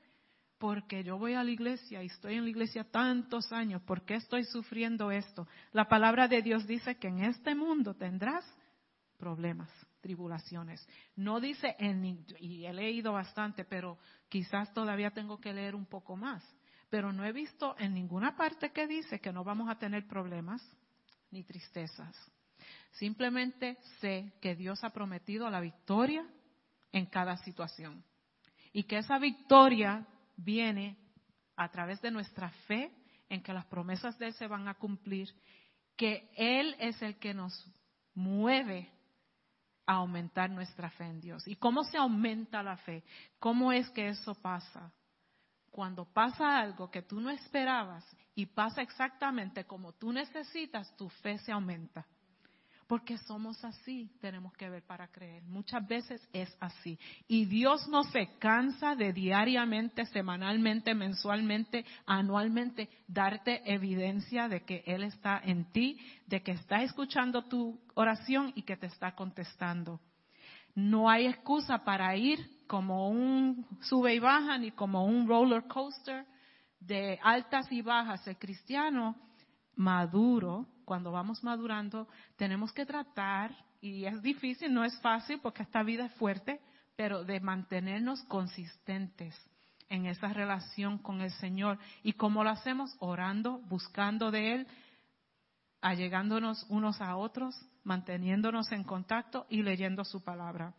Porque 0.58 1.04
yo 1.04 1.20
voy 1.20 1.34
a 1.34 1.44
la 1.44 1.52
iglesia 1.52 2.02
y 2.02 2.08
estoy 2.08 2.34
en 2.34 2.44
la 2.46 2.50
iglesia 2.50 2.84
tantos 2.84 3.52
años, 3.52 3.84
¿por 3.84 4.04
qué 4.06 4.16
estoy 4.16 4.44
sufriendo 4.44 5.12
esto? 5.12 5.48
La 5.72 5.88
palabra 5.88 6.28
de 6.28 6.42
Dios 6.42 6.66
dice 6.66 6.98
que 6.98 7.10
en 7.10 7.20
este 7.20 7.54
mundo 7.54 7.94
tendrás 7.94 8.44
problemas, 9.18 9.70
tribulaciones. 10.02 10.84
No 11.16 11.40
dice, 11.40 11.76
en, 11.78 12.26
y 12.40 12.66
he 12.66 12.74
leído 12.74 13.14
bastante, 13.14 13.66
pero 13.66 14.00
quizás 14.30 14.74
todavía 14.74 15.12
tengo 15.12 15.40
que 15.40 15.54
leer 15.54 15.76
un 15.76 15.86
poco 15.86 16.16
más. 16.16 16.44
Pero 16.90 17.14
no 17.14 17.24
he 17.24 17.32
visto 17.32 17.76
en 17.78 17.94
ninguna 17.94 18.36
parte 18.36 18.72
que 18.72 18.88
dice 18.88 19.20
que 19.20 19.32
no 19.32 19.44
vamos 19.44 19.70
a 19.70 19.78
tener 19.78 20.08
problemas 20.08 20.62
ni 21.30 21.44
tristezas. 21.44 22.16
Simplemente 22.92 23.78
sé 24.00 24.34
que 24.42 24.56
Dios 24.56 24.84
ha 24.84 24.90
prometido 24.90 25.50
la 25.50 25.60
victoria 25.60 26.26
en 26.92 27.06
cada 27.06 27.38
situación 27.38 28.04
y 28.74 28.84
que 28.84 28.98
esa 28.98 29.20
victoria 29.20 30.06
viene 30.36 30.98
a 31.56 31.70
través 31.70 32.02
de 32.02 32.12
nuestra 32.12 32.50
fe 32.68 32.92
en 33.30 33.42
que 33.42 33.54
las 33.54 33.66
promesas 33.66 34.18
de 34.18 34.28
Él 34.28 34.34
se 34.34 34.48
van 34.48 34.68
a 34.68 34.76
cumplir, 34.76 35.34
que 35.96 36.30
Él 36.36 36.76
es 36.80 37.02
el 37.02 37.18
que 37.18 37.34
nos 37.34 37.54
mueve 38.14 38.92
a 39.86 39.94
aumentar 39.96 40.50
nuestra 40.50 40.90
fe 40.92 41.06
en 41.06 41.22
Dios. 41.22 41.48
¿Y 41.48 41.56
cómo 41.56 41.84
se 41.84 41.98
aumenta 41.98 42.62
la 42.62 42.78
fe? 42.78 43.04
¿Cómo 43.40 43.72
es 43.72 43.90
que 43.90 44.10
eso 44.10 44.36
pasa? 44.36 44.92
Cuando 45.72 46.06
pasa 46.06 46.60
algo 46.60 46.90
que 46.90 47.04
tú 47.04 47.20
no 47.20 47.30
esperabas 47.30 48.06
y 48.36 48.48
pasa 48.48 48.82
exactamente 48.82 49.66
como 49.66 49.94
tú 49.94 50.12
necesitas, 50.12 50.96
tu 50.98 51.10
fe 51.10 51.38
se 51.40 51.52
aumenta. 51.52 52.06
Porque 52.88 53.18
somos 53.18 53.62
así, 53.66 54.10
tenemos 54.22 54.54
que 54.54 54.70
ver 54.70 54.82
para 54.84 55.10
creer. 55.10 55.44
Muchas 55.44 55.86
veces 55.86 56.26
es 56.32 56.56
así. 56.62 56.98
Y 57.28 57.44
Dios 57.46 57.86
no 57.90 58.04
se 58.06 58.38
cansa 58.40 58.96
de 58.96 59.12
diariamente, 59.12 60.06
semanalmente, 60.06 60.96
mensualmente, 60.96 61.86
anualmente 62.06 62.90
darte 63.06 63.62
evidencia 63.66 64.48
de 64.48 64.64
que 64.64 64.84
Él 64.86 65.04
está 65.04 65.42
en 65.44 65.66
ti, 65.74 66.00
de 66.28 66.42
que 66.42 66.52
está 66.52 66.82
escuchando 66.82 67.44
tu 67.44 67.78
oración 67.94 68.54
y 68.56 68.62
que 68.62 68.78
te 68.78 68.88
está 68.88 69.14
contestando. 69.16 70.00
No 70.74 71.10
hay 71.10 71.26
excusa 71.26 71.84
para 71.84 72.16
ir 72.16 72.40
como 72.68 73.10
un 73.10 73.68
sube 73.82 74.16
y 74.16 74.20
baja 74.20 74.58
ni 74.58 74.72
como 74.72 75.06
un 75.06 75.28
roller 75.28 75.68
coaster 75.68 76.26
de 76.80 77.20
altas 77.22 77.70
y 77.70 77.82
bajas. 77.82 78.26
El 78.28 78.38
cristiano 78.38 79.16
maduro 79.76 80.68
cuando 80.88 81.12
vamos 81.12 81.44
madurando, 81.44 82.08
tenemos 82.38 82.72
que 82.72 82.86
tratar, 82.86 83.54
y 83.82 84.06
es 84.06 84.22
difícil, 84.22 84.74
no 84.74 84.86
es 84.86 84.98
fácil 85.02 85.38
porque 85.42 85.64
esta 85.64 85.84
vida 85.84 86.06
es 86.06 86.14
fuerte, 86.14 86.62
pero 86.96 87.26
de 87.26 87.42
mantenernos 87.42 88.24
consistentes 88.24 89.36
en 89.90 90.06
esa 90.06 90.30
relación 90.30 90.98
con 90.98 91.20
el 91.20 91.32
Señor. 91.32 91.78
¿Y 92.04 92.14
cómo 92.14 92.42
lo 92.42 92.52
hacemos? 92.52 92.96
Orando, 93.00 93.60
buscando 93.68 94.32
de 94.32 94.54
Él, 94.54 94.68
allegándonos 95.82 96.66
unos 96.70 97.02
a 97.02 97.18
otros, 97.18 97.54
manteniéndonos 97.84 98.72
en 98.72 98.86
contacto 98.86 99.46
y 99.50 99.64
leyendo 99.64 100.06
su 100.06 100.24
palabra. 100.24 100.74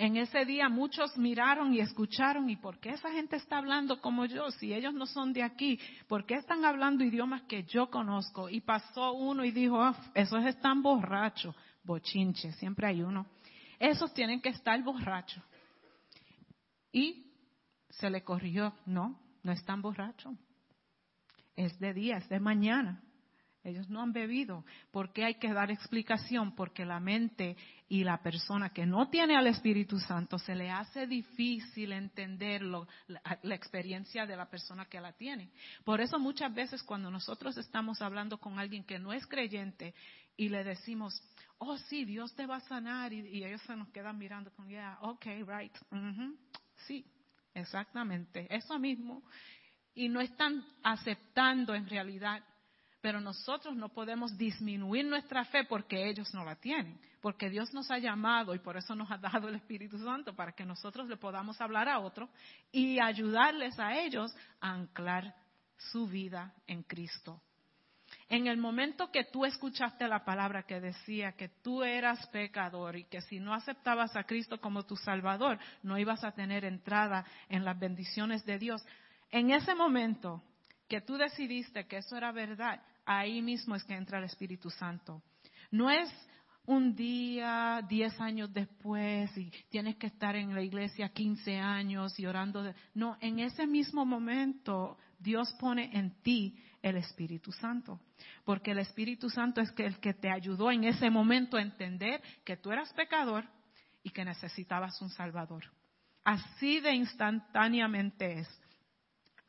En 0.00 0.16
ese 0.16 0.46
día 0.46 0.70
muchos 0.70 1.18
miraron 1.18 1.74
y 1.74 1.80
escucharon, 1.80 2.48
¿y 2.48 2.56
por 2.56 2.80
qué 2.80 2.88
esa 2.88 3.12
gente 3.12 3.36
está 3.36 3.58
hablando 3.58 4.00
como 4.00 4.24
yo? 4.24 4.50
Si 4.52 4.72
ellos 4.72 4.94
no 4.94 5.04
son 5.04 5.34
de 5.34 5.42
aquí, 5.42 5.78
¿por 6.08 6.24
qué 6.24 6.36
están 6.36 6.64
hablando 6.64 7.04
idiomas 7.04 7.42
que 7.42 7.64
yo 7.64 7.90
conozco? 7.90 8.48
Y 8.48 8.62
pasó 8.62 9.12
uno 9.12 9.44
y 9.44 9.50
dijo, 9.50 9.78
oh, 9.78 9.94
esos 10.14 10.42
están 10.46 10.80
borrachos, 10.80 11.54
bochinche, 11.84 12.50
siempre 12.52 12.86
hay 12.86 13.02
uno. 13.02 13.26
Esos 13.78 14.14
tienen 14.14 14.40
que 14.40 14.48
estar 14.48 14.82
borrachos. 14.82 15.44
Y 16.90 17.34
se 17.90 18.08
le 18.08 18.24
corrigió, 18.24 18.72
no, 18.86 19.20
no 19.42 19.52
están 19.52 19.82
borrachos. 19.82 20.34
Es 21.54 21.78
de 21.78 21.92
día, 21.92 22.16
es 22.16 22.28
de 22.30 22.40
mañana. 22.40 23.02
Ellos 23.62 23.90
no 23.90 24.00
han 24.00 24.12
bebido. 24.12 24.64
¿Por 24.90 25.12
qué 25.12 25.24
hay 25.24 25.34
que 25.34 25.52
dar 25.52 25.70
explicación? 25.70 26.54
Porque 26.54 26.86
la 26.86 26.98
mente 26.98 27.56
y 27.88 28.04
la 28.04 28.22
persona 28.22 28.70
que 28.70 28.86
no 28.86 29.10
tiene 29.10 29.36
al 29.36 29.46
Espíritu 29.48 29.98
Santo 29.98 30.38
se 30.38 30.54
le 30.54 30.70
hace 30.70 31.06
difícil 31.06 31.92
entenderlo, 31.92 32.88
la, 33.08 33.20
la, 33.42 33.54
experiencia 33.54 34.24
de 34.24 34.36
la 34.36 34.48
persona 34.48 34.86
que 34.86 35.00
la 35.00 35.12
tiene. 35.12 35.50
Por 35.84 36.00
eso 36.00 36.18
muchas 36.18 36.54
veces 36.54 36.82
cuando 36.82 37.10
nosotros 37.10 37.58
estamos 37.58 38.00
hablando 38.00 38.38
con 38.38 38.58
alguien 38.58 38.84
que 38.84 38.98
no 38.98 39.12
es 39.12 39.26
creyente 39.26 39.94
y 40.36 40.48
le 40.48 40.64
decimos, 40.64 41.22
oh 41.58 41.76
sí, 41.76 42.06
Dios 42.06 42.34
te 42.34 42.46
va 42.46 42.56
a 42.56 42.60
sanar 42.60 43.12
y, 43.12 43.44
ellos 43.44 43.60
se 43.66 43.76
nos 43.76 43.88
quedan 43.90 44.16
mirando 44.16 44.50
con, 44.52 44.68
yeah, 44.68 44.98
okay, 45.02 45.42
right, 45.42 45.76
sí, 46.86 47.04
exactamente, 47.52 48.46
eso 48.48 48.78
mismo. 48.78 49.22
Y 49.92 50.08
no 50.08 50.20
están 50.20 50.64
aceptando 50.82 51.74
en 51.74 51.86
realidad 51.86 52.42
pero 53.00 53.20
nosotros 53.20 53.74
no 53.74 53.88
podemos 53.88 54.36
disminuir 54.36 55.04
nuestra 55.06 55.44
fe 55.44 55.64
porque 55.64 56.08
ellos 56.08 56.32
no 56.34 56.44
la 56.44 56.56
tienen, 56.56 57.00
porque 57.20 57.48
Dios 57.48 57.72
nos 57.72 57.90
ha 57.90 57.98
llamado 57.98 58.54
y 58.54 58.58
por 58.58 58.76
eso 58.76 58.94
nos 58.94 59.10
ha 59.10 59.18
dado 59.18 59.48
el 59.48 59.56
Espíritu 59.56 59.98
Santo 59.98 60.34
para 60.34 60.52
que 60.52 60.64
nosotros 60.64 61.08
le 61.08 61.16
podamos 61.16 61.60
hablar 61.60 61.88
a 61.88 61.98
otros 61.98 62.28
y 62.70 63.00
ayudarles 63.00 63.78
a 63.78 63.98
ellos 63.98 64.34
a 64.60 64.72
anclar 64.72 65.34
su 65.76 66.06
vida 66.06 66.54
en 66.66 66.82
Cristo. 66.82 67.40
En 68.28 68.48
el 68.48 68.58
momento 68.58 69.10
que 69.10 69.24
tú 69.24 69.44
escuchaste 69.44 70.06
la 70.08 70.24
palabra 70.24 70.64
que 70.64 70.80
decía 70.80 71.32
que 71.32 71.48
tú 71.48 71.82
eras 71.82 72.26
pecador 72.28 72.96
y 72.96 73.04
que 73.04 73.20
si 73.22 73.40
no 73.40 73.54
aceptabas 73.54 74.14
a 74.16 74.24
Cristo 74.24 74.60
como 74.60 74.84
tu 74.84 74.96
Salvador, 74.96 75.58
no 75.82 75.96
ibas 75.96 76.24
a 76.24 76.32
tener 76.32 76.64
entrada 76.64 77.24
en 77.48 77.64
las 77.64 77.78
bendiciones 77.78 78.44
de 78.44 78.58
Dios, 78.58 78.84
en 79.30 79.50
ese 79.50 79.74
momento 79.74 80.42
que 80.88 81.00
tú 81.00 81.16
decidiste 81.16 81.86
que 81.86 81.98
eso 81.98 82.16
era 82.16 82.32
verdad, 82.32 82.82
ahí 83.18 83.42
mismo 83.42 83.74
es 83.74 83.84
que 83.84 83.94
entra 83.94 84.18
el 84.18 84.24
Espíritu 84.24 84.70
Santo. 84.70 85.22
No 85.70 85.90
es 85.90 86.08
un 86.66 86.94
día, 86.94 87.84
diez 87.88 88.18
años 88.20 88.52
después, 88.52 89.36
y 89.36 89.50
tienes 89.68 89.96
que 89.96 90.06
estar 90.06 90.36
en 90.36 90.54
la 90.54 90.62
iglesia 90.62 91.08
quince 91.08 91.58
años 91.58 92.18
y 92.20 92.26
orando. 92.26 92.72
No, 92.94 93.16
en 93.20 93.40
ese 93.40 93.66
mismo 93.66 94.04
momento 94.06 94.96
Dios 95.18 95.52
pone 95.58 95.90
en 95.92 96.22
ti 96.22 96.56
el 96.82 96.96
Espíritu 96.96 97.50
Santo. 97.52 98.00
Porque 98.44 98.70
el 98.70 98.78
Espíritu 98.78 99.28
Santo 99.28 99.60
es 99.60 99.72
el 99.78 99.98
que 99.98 100.14
te 100.14 100.30
ayudó 100.30 100.70
en 100.70 100.84
ese 100.84 101.10
momento 101.10 101.56
a 101.56 101.62
entender 101.62 102.22
que 102.44 102.56
tú 102.56 102.70
eras 102.70 102.92
pecador 102.92 103.44
y 104.02 104.10
que 104.10 104.24
necesitabas 104.24 105.00
un 105.02 105.10
Salvador. 105.10 105.64
Así 106.22 106.80
de 106.80 106.94
instantáneamente 106.94 108.40
es. 108.40 108.60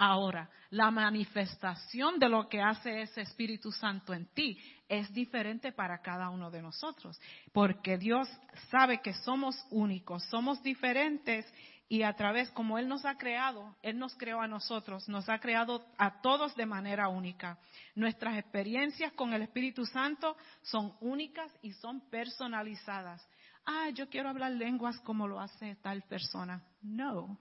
Ahora, 0.04 0.50
la 0.72 0.90
manifestación 0.90 2.18
de 2.18 2.28
lo 2.28 2.50
que 2.50 2.60
hace 2.60 3.04
ese 3.04 3.22
Espíritu 3.22 3.72
Santo 3.72 4.16
en 4.16 4.26
ti 4.34 4.58
es 4.90 5.14
diferente 5.14 5.72
para 5.72 6.02
cada 6.02 6.32
uno 6.32 6.50
de 6.50 6.60
nosotros, 6.60 7.22
porque 7.54 8.00
Dios 8.00 8.28
sabe 8.72 9.00
que 9.02 9.14
somos 9.14 9.56
únicos, 9.70 10.24
somos 10.24 10.64
diferentes 10.64 11.46
y 11.88 12.02
a 12.02 12.16
través, 12.16 12.50
como 12.50 12.80
Él 12.80 12.88
nos 12.88 13.06
ha 13.06 13.20
creado, 13.20 13.76
Él 13.84 14.00
nos 14.00 14.16
creó 14.16 14.42
a 14.42 14.48
nosotros, 14.48 15.08
nos 15.08 15.30
ha 15.30 15.38
creado 15.38 15.86
a 16.00 16.20
todos 16.24 16.56
de 16.56 16.66
manera 16.66 17.08
única. 17.08 17.60
Nuestras 17.94 18.40
experiencias 18.40 19.14
con 19.14 19.34
el 19.34 19.44
Espíritu 19.44 19.86
Santo 19.86 20.36
son 20.64 20.96
únicas 21.00 21.52
y 21.62 21.74
son 21.74 22.02
personalizadas. 22.10 23.24
Ah, 23.68 23.90
yo 23.94 24.10
quiero 24.10 24.30
hablar 24.30 24.54
lenguas 24.54 25.00
como 25.02 25.28
lo 25.28 25.40
hace 25.40 25.76
tal 25.76 26.02
persona. 26.02 26.64
No, 26.82 27.38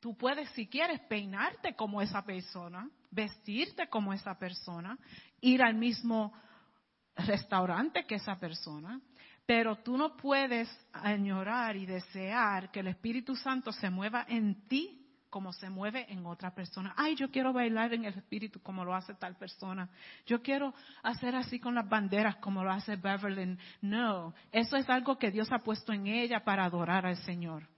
Tú 0.00 0.16
puedes, 0.16 0.48
si 0.50 0.66
quieres, 0.66 1.00
peinarte 1.08 1.74
como 1.74 2.02
esa 2.02 2.22
persona, 2.22 2.88
vestirte 3.10 3.88
como 3.88 4.12
esa 4.12 4.38
persona, 4.38 4.98
ir 5.40 5.62
al 5.62 5.74
mismo 5.74 6.32
restaurante 7.16 8.04
que 8.04 8.16
esa 8.16 8.38
persona, 8.38 9.00
pero 9.46 9.76
tú 9.76 9.96
no 9.96 10.16
puedes 10.16 10.68
añorar 10.92 11.76
y 11.76 11.86
desear 11.86 12.70
que 12.70 12.80
el 12.80 12.88
Espíritu 12.88 13.36
Santo 13.36 13.72
se 13.72 13.90
mueva 13.90 14.26
en 14.28 14.66
ti 14.68 15.02
como 15.30 15.52
se 15.52 15.68
mueve 15.68 16.06
en 16.10 16.24
otra 16.24 16.54
persona. 16.54 16.94
Ay, 16.96 17.14
yo 17.14 17.30
quiero 17.30 17.52
bailar 17.52 17.92
en 17.92 18.04
el 18.04 18.14
Espíritu 18.14 18.60
como 18.62 18.84
lo 18.84 18.94
hace 18.94 19.14
tal 19.14 19.36
persona. 19.36 19.88
Yo 20.24 20.40
quiero 20.40 20.72
hacer 21.02 21.36
así 21.36 21.60
con 21.60 21.74
las 21.74 21.88
banderas 21.88 22.36
como 22.36 22.64
lo 22.64 22.70
hace 22.72 22.96
Beverly. 22.96 23.58
No, 23.82 24.34
eso 24.50 24.76
es 24.76 24.88
algo 24.88 25.18
que 25.18 25.30
Dios 25.30 25.52
ha 25.52 25.58
puesto 25.58 25.92
en 25.92 26.06
ella 26.06 26.42
para 26.42 26.64
adorar 26.64 27.04
al 27.04 27.16
Señor. 27.18 27.68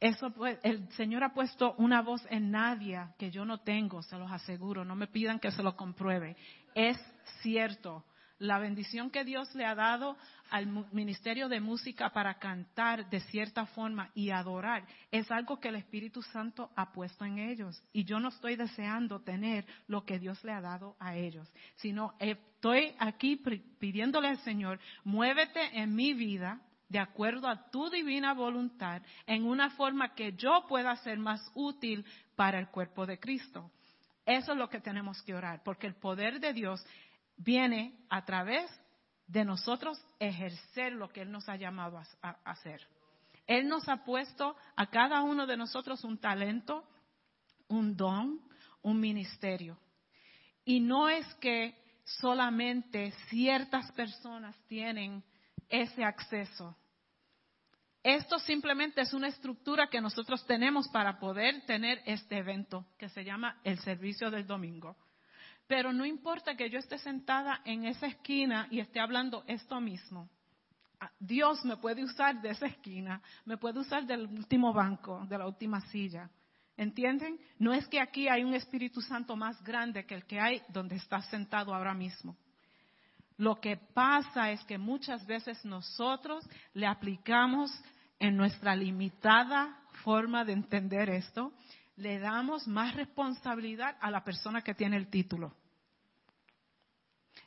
Eso, 0.00 0.30
pues, 0.30 0.58
el 0.62 0.88
Señor 0.92 1.22
ha 1.22 1.34
puesto 1.34 1.74
una 1.76 2.00
voz 2.00 2.26
en 2.30 2.50
Nadia 2.50 3.14
que 3.18 3.30
yo 3.30 3.44
no 3.44 3.58
tengo, 3.58 4.02
se 4.02 4.16
los 4.16 4.32
aseguro, 4.32 4.82
no 4.82 4.96
me 4.96 5.06
pidan 5.06 5.38
que 5.38 5.50
se 5.50 5.62
lo 5.62 5.76
compruebe. 5.76 6.36
Es 6.74 6.96
cierto, 7.42 8.02
la 8.38 8.58
bendición 8.58 9.10
que 9.10 9.24
Dios 9.24 9.54
le 9.54 9.66
ha 9.66 9.74
dado 9.74 10.16
al 10.50 10.66
ministerio 10.92 11.50
de 11.50 11.60
música 11.60 12.10
para 12.10 12.38
cantar 12.38 13.10
de 13.10 13.20
cierta 13.20 13.66
forma 13.66 14.10
y 14.14 14.30
adorar 14.30 14.86
es 15.10 15.30
algo 15.30 15.60
que 15.60 15.68
el 15.68 15.76
Espíritu 15.76 16.22
Santo 16.22 16.70
ha 16.74 16.92
puesto 16.92 17.26
en 17.26 17.38
ellos. 17.38 17.82
Y 17.92 18.04
yo 18.04 18.18
no 18.18 18.28
estoy 18.28 18.56
deseando 18.56 19.20
tener 19.20 19.66
lo 19.86 20.06
que 20.06 20.18
Dios 20.18 20.42
le 20.42 20.52
ha 20.52 20.62
dado 20.62 20.96
a 20.98 21.14
ellos, 21.16 21.46
sino 21.76 22.14
estoy 22.18 22.94
aquí 22.98 23.36
pidiéndole 23.78 24.28
al 24.28 24.38
Señor, 24.38 24.80
muévete 25.04 25.78
en 25.78 25.94
mi 25.94 26.14
vida 26.14 26.62
de 26.90 26.98
acuerdo 26.98 27.48
a 27.48 27.70
tu 27.70 27.88
divina 27.88 28.34
voluntad, 28.34 29.00
en 29.24 29.46
una 29.46 29.70
forma 29.70 30.12
que 30.14 30.32
yo 30.32 30.66
pueda 30.68 30.94
ser 30.96 31.18
más 31.18 31.40
útil 31.54 32.04
para 32.34 32.58
el 32.58 32.68
cuerpo 32.68 33.06
de 33.06 33.18
Cristo. 33.18 33.70
Eso 34.26 34.52
es 34.52 34.58
lo 34.58 34.68
que 34.68 34.80
tenemos 34.80 35.22
que 35.22 35.34
orar, 35.34 35.62
porque 35.62 35.86
el 35.86 35.94
poder 35.94 36.40
de 36.40 36.52
Dios 36.52 36.84
viene 37.36 37.94
a 38.10 38.24
través 38.24 38.68
de 39.28 39.44
nosotros 39.44 40.04
ejercer 40.18 40.92
lo 40.92 41.08
que 41.08 41.22
Él 41.22 41.30
nos 41.30 41.48
ha 41.48 41.54
llamado 41.54 41.96
a, 42.22 42.30
hacer. 42.44 42.84
Él 43.46 43.68
nos 43.68 43.88
ha 43.88 44.04
puesto 44.04 44.56
a 44.74 44.86
cada 44.86 45.22
uno 45.22 45.46
de 45.46 45.56
nosotros 45.56 46.02
un 46.02 46.18
talento, 46.18 46.84
un 47.68 47.96
don, 47.96 48.40
un 48.82 48.98
ministerio. 48.98 49.78
Y 50.64 50.80
no 50.80 51.08
es 51.08 51.24
que 51.36 51.76
solamente 52.04 53.12
ciertas 53.28 53.92
personas 53.92 54.56
tienen 54.66 55.22
ese 55.70 56.04
acceso. 56.04 56.76
Esto 58.02 58.38
simplemente 58.38 59.02
es 59.02 59.12
una 59.12 59.28
estructura 59.28 59.88
que 59.88 60.00
nosotros 60.00 60.44
tenemos 60.46 60.88
para 60.88 61.18
poder 61.18 61.64
tener 61.66 62.02
este 62.06 62.38
evento 62.38 62.86
que 62.98 63.08
se 63.10 63.24
llama 63.24 63.60
el 63.62 63.78
servicio 63.78 64.30
del 64.30 64.46
domingo. 64.46 64.96
Pero 65.66 65.92
no 65.92 66.04
importa 66.04 66.56
que 66.56 66.70
yo 66.70 66.78
esté 66.78 66.98
sentada 66.98 67.60
en 67.64 67.84
esa 67.84 68.06
esquina 68.06 68.66
y 68.70 68.80
esté 68.80 69.00
hablando 69.00 69.44
esto 69.46 69.80
mismo. 69.80 70.28
Ah, 70.98 71.10
Dios 71.18 71.64
me 71.64 71.76
puede 71.76 72.02
usar 72.02 72.40
de 72.40 72.50
esa 72.50 72.66
esquina, 72.66 73.22
me 73.44 73.56
puede 73.56 73.80
usar 73.80 74.06
del 74.06 74.26
último 74.26 74.72
banco, 74.72 75.24
de 75.26 75.38
la 75.38 75.46
última 75.46 75.80
silla. 75.88 76.30
¿Entienden? 76.76 77.38
No 77.58 77.74
es 77.74 77.86
que 77.88 78.00
aquí 78.00 78.28
hay 78.28 78.42
un 78.42 78.54
Espíritu 78.54 79.02
Santo 79.02 79.36
más 79.36 79.62
grande 79.62 80.06
que 80.06 80.14
el 80.14 80.24
que 80.24 80.40
hay 80.40 80.62
donde 80.68 80.96
estás 80.96 81.28
sentado 81.28 81.74
ahora 81.74 81.92
mismo. 81.92 82.36
Lo 83.40 83.58
que 83.58 83.78
pasa 83.78 84.50
es 84.50 84.62
que 84.64 84.76
muchas 84.76 85.26
veces 85.26 85.64
nosotros 85.64 86.46
le 86.74 86.86
aplicamos 86.86 87.72
en 88.18 88.36
nuestra 88.36 88.76
limitada 88.76 89.80
forma 90.04 90.44
de 90.44 90.52
entender 90.52 91.08
esto, 91.08 91.50
le 91.96 92.18
damos 92.18 92.68
más 92.68 92.94
responsabilidad 92.94 93.96
a 94.02 94.10
la 94.10 94.22
persona 94.24 94.60
que 94.60 94.74
tiene 94.74 94.98
el 94.98 95.08
título. 95.08 95.56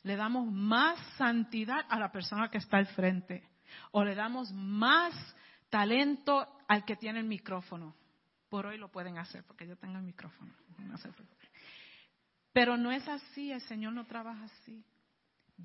Le 0.02 0.16
damos 0.16 0.52
más 0.52 0.98
santidad 1.16 1.86
a 1.88 2.00
la 2.00 2.12
persona 2.12 2.50
que 2.50 2.58
está 2.58 2.78
al 2.78 2.88
frente. 2.88 3.48
O 3.92 4.04
le 4.04 4.16
damos 4.16 4.52
más 4.52 5.14
talento 5.70 6.48
al 6.68 6.86
que 6.86 6.96
tiene 6.96 7.20
el 7.20 7.28
micrófono. 7.28 7.96
Por 8.50 8.66
hoy 8.66 8.80
lo 8.80 8.90
pueden 8.90 9.20
hacer 9.20 9.44
porque 9.44 9.68
yo 9.68 9.78
tengo 9.78 10.00
el 10.00 10.04
micrófono. 10.04 10.52
Pero 12.52 12.78
no 12.78 12.92
es 12.92 13.08
así, 13.08 13.52
el 13.52 13.62
Señor 13.62 13.94
no 13.94 14.08
trabaja 14.08 14.46
así. 14.46 14.84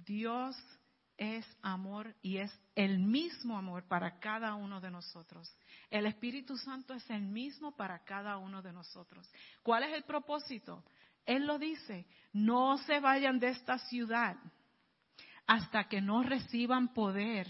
Dios 0.04 0.56
es 1.16 1.44
amor 1.62 2.14
y 2.22 2.38
es 2.38 2.52
el 2.76 2.98
mismo 2.98 3.58
amor 3.58 3.86
para 3.88 4.20
cada 4.20 4.54
uno 4.54 4.80
de 4.80 4.90
nosotros. 4.90 5.52
El 5.90 6.06
Espíritu 6.06 6.56
Santo 6.56 6.94
es 6.94 7.10
el 7.10 7.22
mismo 7.22 7.76
para 7.76 8.04
cada 8.04 8.38
uno 8.38 8.62
de 8.62 8.72
nosotros. 8.72 9.28
¿Cuál 9.62 9.82
es 9.82 9.94
el 9.94 10.04
propósito? 10.04 10.84
Él 11.26 11.44
lo 11.44 11.58
dice, 11.58 12.06
no 12.32 12.78
se 12.78 13.00
vayan 13.00 13.38
de 13.38 13.48
esta 13.48 13.78
ciudad 13.78 14.36
hasta 15.46 15.88
que 15.88 16.00
no 16.00 16.22
reciban 16.22 16.94
poder, 16.94 17.48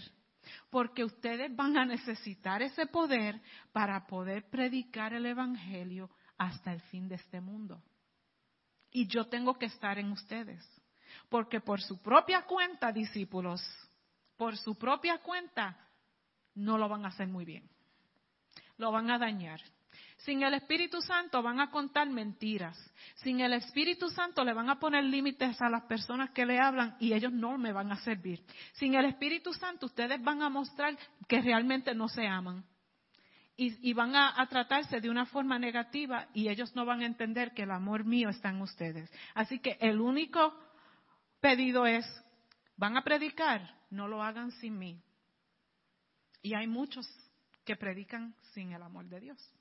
porque 0.69 1.03
ustedes 1.03 1.55
van 1.55 1.77
a 1.77 1.85
necesitar 1.85 2.61
ese 2.61 2.87
poder 2.87 3.39
para 3.71 4.07
poder 4.07 4.49
predicar 4.49 5.13
el 5.13 5.25
Evangelio 5.25 6.09
hasta 6.37 6.73
el 6.73 6.81
fin 6.83 7.07
de 7.07 7.15
este 7.15 7.39
mundo. 7.39 7.83
Y 8.91 9.07
yo 9.07 9.27
tengo 9.27 9.59
que 9.59 9.67
estar 9.67 9.99
en 9.99 10.11
ustedes. 10.11 10.65
Porque 11.29 11.61
por 11.61 11.81
su 11.81 12.01
propia 12.01 12.43
cuenta, 12.43 12.91
discípulos, 12.91 13.61
por 14.37 14.57
su 14.57 14.75
propia 14.75 15.19
cuenta, 15.19 15.77
no 16.55 16.77
lo 16.77 16.89
van 16.89 17.05
a 17.05 17.09
hacer 17.09 17.27
muy 17.27 17.45
bien. 17.45 17.69
Lo 18.77 18.91
van 18.91 19.11
a 19.11 19.17
dañar. 19.17 19.59
Sin 20.19 20.43
el 20.43 20.53
Espíritu 20.53 21.01
Santo 21.01 21.41
van 21.41 21.61
a 21.61 21.71
contar 21.71 22.09
mentiras. 22.09 22.77
Sin 23.15 23.39
el 23.39 23.53
Espíritu 23.53 24.09
Santo 24.09 24.43
le 24.43 24.53
van 24.53 24.69
a 24.69 24.79
poner 24.79 25.03
límites 25.03 25.61
a 25.61 25.69
las 25.69 25.83
personas 25.83 26.31
que 26.31 26.45
le 26.45 26.59
hablan 26.59 26.97
y 26.99 27.13
ellos 27.13 27.31
no 27.31 27.57
me 27.57 27.71
van 27.71 27.91
a 27.91 27.97
servir. 27.97 28.43
Sin 28.73 28.95
el 28.95 29.05
Espíritu 29.05 29.53
Santo 29.53 29.85
ustedes 29.85 30.21
van 30.21 30.41
a 30.41 30.49
mostrar 30.49 30.97
que 31.27 31.41
realmente 31.41 31.95
no 31.95 32.09
se 32.09 32.27
aman. 32.27 32.65
Y, 33.61 33.91
van 33.91 34.15
a, 34.15 34.41
a, 34.41 34.47
tratarse 34.47 35.01
de 35.01 35.09
una 35.09 35.25
forma 35.25 35.59
negativa 35.59 36.29
y 36.33 36.47
ellos 36.47 36.73
no 36.77 36.85
van 36.85 37.01
a 37.01 37.05
entender 37.05 37.53
que 37.53 37.63
el 37.63 37.71
amor 37.71 38.05
mío 38.05 38.29
está 38.29 38.51
en 38.51 38.61
ustedes. 38.61 39.11
Así 39.33 39.59
que 39.59 39.77
el 39.81 39.99
único 39.99 40.53
pedido 41.39 41.85
es, 41.85 42.05
¿van 42.75 42.97
a 42.97 43.03
predicar? 43.03 43.75
No 43.89 44.07
lo 44.07 44.23
hagan 44.23 44.51
sin 44.53 44.77
mí. 44.77 45.01
Y 46.41 46.53
hay 46.53 46.67
muchos 46.67 47.07
que 47.65 47.75
predican 47.75 48.35
sin 48.53 48.71
el 48.71 48.81
amor 48.81 49.05
de 49.05 49.19
Dios. 49.19 49.51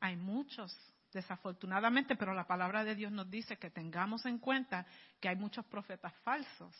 Hay 0.00 0.16
muchos, 0.16 0.76
desafortunadamente, 1.12 2.16
pero 2.16 2.34
la 2.34 2.46
palabra 2.46 2.84
de 2.84 2.94
Dios 2.94 3.10
nos 3.10 3.30
dice 3.30 3.58
que 3.58 3.70
tengamos 3.70 4.24
en 4.26 4.38
cuenta 4.38 4.86
que 5.20 5.28
hay 5.28 5.36
muchos 5.36 5.64
profetas 5.66 6.14
falsos. 6.22 6.74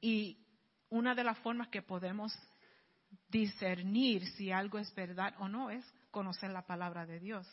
Y 0.00 0.44
una 0.88 1.14
de 1.14 1.24
las 1.24 1.38
formas 1.38 1.68
que 1.68 1.82
podemos 1.82 2.32
discernir 3.28 4.26
si 4.32 4.50
algo 4.50 4.78
es 4.78 4.92
verdad 4.94 5.34
o 5.38 5.48
no 5.48 5.70
es 5.70 5.84
conocer 6.10 6.50
la 6.50 6.66
palabra 6.66 7.06
de 7.06 7.20
Dios. 7.20 7.46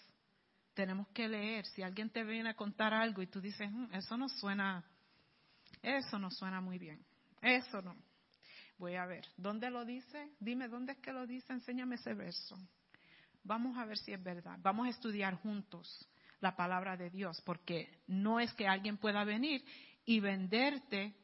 Tenemos 0.74 1.08
que 1.10 1.28
leer. 1.28 1.66
Si 1.66 1.82
alguien 1.82 2.10
te 2.10 2.24
viene 2.24 2.50
a 2.50 2.56
contar 2.56 2.94
algo 2.94 3.22
y 3.22 3.28
tú 3.28 3.42
dices, 3.42 3.70
mm, 3.72 3.94
eso 3.94 4.18
no 4.18 4.30
suena 4.30 4.84
eso 5.82 6.20
no 6.20 6.30
suena 6.32 6.62
muy 6.62 6.78
bien. 6.78 7.04
Eso 7.42 7.82
no. 7.82 7.96
Voy 8.78 8.96
a 8.96 9.06
ver. 9.06 9.26
¿Dónde 9.38 9.70
lo 9.70 9.86
dice? 9.86 10.32
Dime 10.40 10.68
dónde 10.68 10.94
es 10.94 11.00
que 11.00 11.14
lo 11.14 11.28
dice. 11.28 11.54
Enséñame 11.54 11.96
ese 11.96 12.14
verso. 12.14 12.58
Vamos 13.44 13.78
a 13.78 13.86
ver 13.86 13.98
si 13.98 14.14
es 14.14 14.24
verdad. 14.24 14.58
Vamos 14.62 14.88
a 14.88 14.90
estudiar 14.90 15.36
juntos 15.36 16.08
la 16.40 16.56
palabra 16.56 16.98
de 16.98 17.10
Dios, 17.10 17.42
porque 17.46 18.02
no 18.08 18.40
es 18.40 18.52
que 18.54 18.68
alguien 18.68 18.98
pueda 18.98 19.24
venir 19.24 19.64
y 20.06 20.20
venderte 20.20 21.16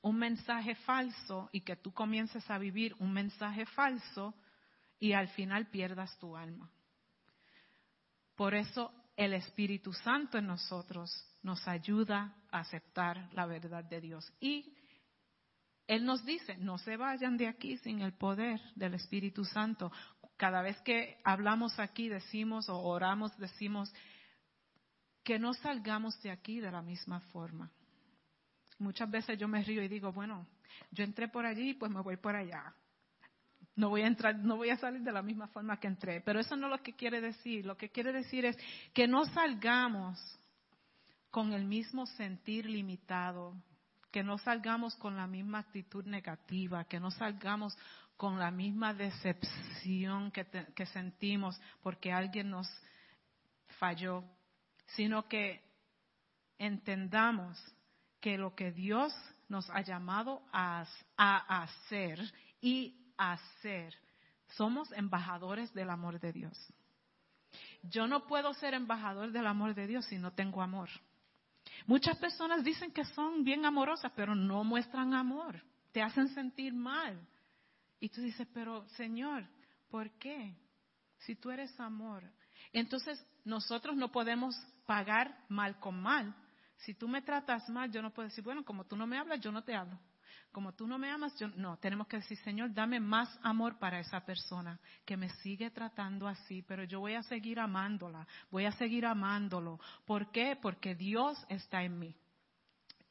un 0.00 0.18
mensaje 0.18 0.74
falso 0.76 1.48
y 1.52 1.60
que 1.60 1.76
tú 1.76 1.92
comiences 1.92 2.48
a 2.50 2.58
vivir 2.58 2.94
un 2.98 3.12
mensaje 3.12 3.66
falso 3.66 4.34
y 4.98 5.12
al 5.12 5.28
final 5.28 5.66
pierdas 5.66 6.16
tu 6.18 6.36
alma. 6.36 6.70
Por 8.34 8.54
eso 8.54 8.92
el 9.16 9.32
Espíritu 9.32 9.92
Santo 9.92 10.38
en 10.38 10.46
nosotros 10.46 11.10
nos 11.42 11.66
ayuda 11.66 12.36
a 12.50 12.60
aceptar 12.60 13.30
la 13.32 13.46
verdad 13.46 13.84
de 13.84 14.00
Dios. 14.00 14.30
Y 14.40 14.76
Él 15.86 16.04
nos 16.04 16.24
dice, 16.24 16.56
no 16.58 16.78
se 16.78 16.96
vayan 16.96 17.36
de 17.36 17.48
aquí 17.48 17.78
sin 17.78 18.02
el 18.02 18.12
poder 18.12 18.60
del 18.74 18.94
Espíritu 18.94 19.44
Santo. 19.44 19.90
cada 20.36 20.60
vez 20.60 20.78
que 20.82 21.18
hablamos 21.24 21.78
aquí 21.78 22.10
decimos 22.10 22.68
o 22.68 22.78
oramos 22.78 23.34
decimos 23.38 23.90
que 25.24 25.38
no 25.38 25.54
salgamos 25.54 26.20
de 26.22 26.30
aquí 26.30 26.60
de 26.60 26.70
la 26.70 26.82
misma 26.82 27.20
forma. 27.32 27.70
Muchas 28.78 29.10
veces 29.10 29.38
yo 29.38 29.48
me 29.48 29.64
río 29.64 29.82
y 29.82 29.88
digo, 29.88 30.12
bueno, 30.12 30.46
yo 30.90 31.04
entré 31.04 31.28
por 31.28 31.46
allí, 31.46 31.72
pues 31.72 31.90
me 31.90 32.02
voy 32.02 32.18
por 32.18 32.36
allá. 32.36 32.74
No 33.76 33.90
voy 33.90 34.02
a 34.02 34.06
entrar, 34.06 34.34
no 34.36 34.56
voy 34.56 34.70
a 34.70 34.78
salir 34.78 35.02
de 35.02 35.12
la 35.12 35.22
misma 35.22 35.48
forma 35.48 35.78
que 35.78 35.86
entré. 35.86 36.20
Pero 36.22 36.40
eso 36.40 36.56
no 36.56 36.66
es 36.66 36.72
lo 36.72 36.82
que 36.82 36.94
quiere 36.94 37.20
decir. 37.20 37.64
Lo 37.64 37.76
que 37.76 37.90
quiere 37.90 38.12
decir 38.12 38.44
es 38.44 38.56
que 38.92 39.06
no 39.06 39.24
salgamos 39.26 40.18
con 41.30 41.52
el 41.52 41.64
mismo 41.64 42.06
sentir 42.06 42.66
limitado, 42.66 43.54
que 44.10 44.22
no 44.22 44.38
salgamos 44.38 44.96
con 44.96 45.16
la 45.16 45.26
misma 45.26 45.58
actitud 45.58 46.04
negativa, 46.06 46.84
que 46.84 46.98
no 46.98 47.10
salgamos 47.10 47.76
con 48.16 48.38
la 48.38 48.50
misma 48.50 48.94
decepción 48.94 50.30
que, 50.30 50.46
que 50.74 50.86
sentimos 50.86 51.60
porque 51.82 52.12
alguien 52.12 52.48
nos 52.48 52.66
falló, 53.78 54.24
sino 54.86 55.28
que 55.28 55.62
entendamos 56.58 57.58
que 58.20 58.38
lo 58.38 58.54
que 58.54 58.72
Dios 58.72 59.14
nos 59.48 59.68
ha 59.70 59.82
llamado 59.82 60.42
a, 60.52 60.84
hacer 61.16 62.18
y 62.60 63.05
hacer, 63.18 63.94
somos 64.56 64.90
embajadores 64.92 65.72
del 65.74 65.90
amor 65.90 66.20
de 66.20 66.32
Dios. 66.32 66.72
Yo 67.82 68.06
no 68.06 68.26
puedo 68.26 68.52
ser 68.54 68.74
embajador 68.74 69.32
del 69.32 69.46
amor 69.46 69.74
de 69.74 69.86
Dios 69.86 70.04
si 70.06 70.18
no 70.18 70.32
tengo 70.32 70.62
amor. 70.62 70.88
Muchas 71.86 72.16
personas 72.18 72.64
dicen 72.64 72.92
que 72.92 73.04
son 73.04 73.44
bien 73.44 73.64
amorosas, 73.64 74.12
pero 74.16 74.34
no 74.34 74.64
muestran 74.64 75.14
amor. 75.14 75.62
Te 75.92 76.02
hacen 76.02 76.28
sentir 76.34 76.72
mal. 76.72 77.18
Y 78.00 78.08
tú 78.08 78.20
dices, 78.20 78.46
pero 78.52 78.86
Señor, 78.90 79.46
¿por 79.88 80.10
qué? 80.18 80.56
Si 81.18 81.34
tú 81.36 81.50
eres 81.50 81.78
amor. 81.80 82.22
Entonces 82.72 83.24
nosotros 83.44 83.96
no 83.96 84.10
podemos 84.10 84.56
pagar 84.86 85.44
mal 85.48 85.78
con 85.78 86.00
mal. 86.00 86.34
Si 86.78 86.94
tú 86.94 87.08
me 87.08 87.22
tratas 87.22 87.68
mal, 87.68 87.90
yo 87.90 88.02
no 88.02 88.12
puedo 88.12 88.28
decir, 88.28 88.44
bueno, 88.44 88.64
como 88.64 88.84
tú 88.84 88.96
no 88.96 89.06
me 89.06 89.18
hablas, 89.18 89.40
yo 89.40 89.50
no 89.50 89.62
te 89.62 89.74
hablo. 89.74 89.98
Como 90.56 90.72
tú 90.72 90.86
no 90.86 90.96
me 90.96 91.10
amas, 91.10 91.38
yo 91.38 91.48
no. 91.48 91.76
Tenemos 91.76 92.06
que 92.06 92.16
decir, 92.16 92.38
Señor, 92.38 92.72
dame 92.72 92.98
más 92.98 93.28
amor 93.42 93.78
para 93.78 94.00
esa 94.00 94.24
persona 94.24 94.80
que 95.04 95.14
me 95.14 95.28
sigue 95.28 95.70
tratando 95.70 96.26
así, 96.26 96.62
pero 96.62 96.82
yo 96.84 97.00
voy 97.00 97.12
a 97.12 97.22
seguir 97.24 97.60
amándola, 97.60 98.26
voy 98.50 98.64
a 98.64 98.72
seguir 98.72 99.04
amándolo. 99.04 99.78
¿Por 100.06 100.30
qué? 100.30 100.56
Porque 100.56 100.94
Dios 100.94 101.36
está 101.50 101.82
en 101.82 101.98
mí. 101.98 102.16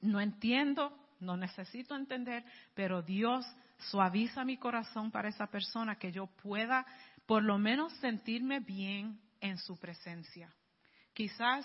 No 0.01 0.19
entiendo, 0.19 0.91
no 1.19 1.37
necesito 1.37 1.95
entender, 1.95 2.43
pero 2.73 3.03
Dios 3.03 3.45
suaviza 3.91 4.43
mi 4.43 4.57
corazón 4.57 5.11
para 5.11 5.29
esa 5.29 5.45
persona 5.45 5.99
que 5.99 6.11
yo 6.11 6.25
pueda 6.25 6.83
por 7.27 7.43
lo 7.43 7.59
menos 7.59 7.93
sentirme 7.99 8.59
bien 8.59 9.21
en 9.39 9.59
su 9.59 9.77
presencia. 9.77 10.51
Quizás 11.13 11.63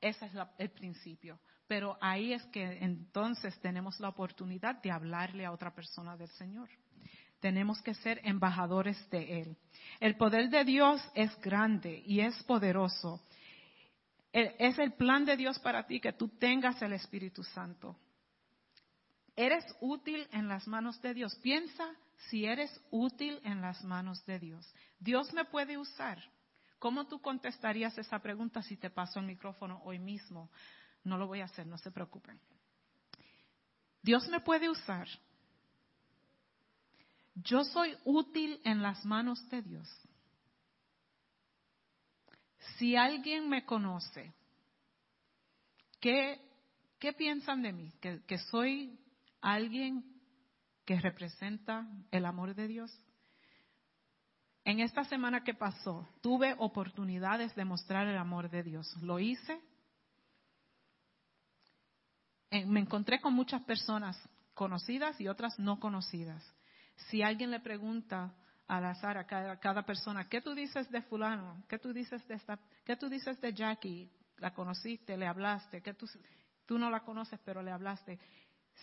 ese 0.00 0.24
es 0.24 0.32
el 0.56 0.70
principio. 0.70 1.38
Pero 1.72 1.96
ahí 2.02 2.34
es 2.34 2.44
que 2.48 2.62
entonces 2.82 3.58
tenemos 3.60 3.98
la 3.98 4.10
oportunidad 4.10 4.82
de 4.82 4.90
hablarle 4.90 5.46
a 5.46 5.52
otra 5.52 5.74
persona 5.74 6.18
del 6.18 6.28
Señor. 6.32 6.68
Tenemos 7.40 7.80
que 7.80 7.94
ser 7.94 8.20
embajadores 8.24 9.08
de 9.08 9.40
Él. 9.40 9.56
El 9.98 10.18
poder 10.18 10.50
de 10.50 10.66
Dios 10.66 11.00
es 11.14 11.34
grande 11.40 12.02
y 12.04 12.20
es 12.20 12.42
poderoso. 12.42 13.22
E, 14.34 14.54
es 14.58 14.78
el 14.78 14.92
plan 14.92 15.24
de 15.24 15.34
Dios 15.34 15.58
para 15.60 15.86
ti 15.86 15.98
que 15.98 16.12
tú 16.12 16.28
tengas 16.28 16.82
el 16.82 16.92
Espíritu 16.92 17.42
Santo. 17.42 17.96
¿Eres 19.34 19.64
útil 19.80 20.28
en 20.30 20.48
las 20.48 20.68
manos 20.68 21.00
de 21.00 21.14
Dios? 21.14 21.34
Piensa 21.36 21.88
si 22.28 22.44
eres 22.44 22.70
útil 22.90 23.40
en 23.44 23.62
las 23.62 23.82
manos 23.82 24.22
de 24.26 24.38
Dios. 24.38 24.70
Dios 25.00 25.32
me 25.32 25.46
puede 25.46 25.78
usar. 25.78 26.22
¿Cómo 26.78 27.06
tú 27.06 27.18
contestarías 27.22 27.96
esa 27.96 28.18
pregunta 28.18 28.60
si 28.60 28.76
te 28.76 28.90
paso 28.90 29.20
el 29.20 29.24
micrófono 29.24 29.80
hoy 29.86 29.98
mismo? 29.98 30.50
No 31.04 31.18
lo 31.18 31.26
voy 31.26 31.40
a 31.40 31.44
hacer, 31.44 31.66
no 31.66 31.78
se 31.78 31.90
preocupen. 31.90 32.38
Dios 34.02 34.28
me 34.28 34.40
puede 34.40 34.68
usar. 34.68 35.08
Yo 37.34 37.64
soy 37.64 37.96
útil 38.04 38.60
en 38.64 38.82
las 38.82 39.04
manos 39.04 39.48
de 39.48 39.62
Dios. 39.62 39.88
Si 42.76 42.96
alguien 42.96 43.48
me 43.48 43.64
conoce, 43.64 44.32
¿qué, 46.00 46.40
qué 46.98 47.12
piensan 47.12 47.62
de 47.62 47.72
mí? 47.72 47.92
¿Que, 48.00 48.22
¿Que 48.26 48.38
soy 48.38 48.98
alguien 49.40 50.04
que 50.84 51.00
representa 51.00 51.86
el 52.10 52.26
amor 52.26 52.54
de 52.54 52.68
Dios? 52.68 52.92
En 54.64 54.80
esta 54.80 55.04
semana 55.04 55.42
que 55.42 55.54
pasó, 55.54 56.08
tuve 56.20 56.54
oportunidades 56.58 57.54
de 57.56 57.64
mostrar 57.64 58.06
el 58.06 58.16
amor 58.16 58.48
de 58.48 58.62
Dios. 58.62 58.94
Lo 59.02 59.18
hice. 59.18 59.60
Me 62.66 62.80
encontré 62.80 63.20
con 63.20 63.32
muchas 63.32 63.62
personas 63.62 64.18
conocidas 64.54 65.18
y 65.20 65.28
otras 65.28 65.58
no 65.58 65.80
conocidas. 65.80 66.44
Si 67.08 67.22
alguien 67.22 67.50
le 67.50 67.60
pregunta 67.60 68.34
al 68.68 68.84
azar 68.84 69.16
a 69.16 69.26
cada, 69.26 69.58
cada, 69.58 69.82
persona, 69.82 70.28
¿qué 70.28 70.40
tú 70.40 70.54
dices 70.54 70.90
de 70.90 71.02
fulano? 71.02 71.64
¿Qué 71.68 71.78
tú 71.78 71.92
dices 71.92 72.26
de 72.28 72.34
esta? 72.34 72.58
¿Qué 72.84 72.96
tú 72.96 73.08
dices 73.08 73.40
de 73.40 73.54
Jackie? 73.54 74.10
La 74.38 74.52
conociste, 74.52 75.16
le 75.16 75.26
hablaste, 75.26 75.80
¿Qué 75.80 75.94
tú, 75.94 76.06
tú 76.66 76.78
no 76.78 76.90
la 76.90 77.00
conoces 77.00 77.40
pero 77.44 77.62
le 77.62 77.70
hablaste. 77.70 78.18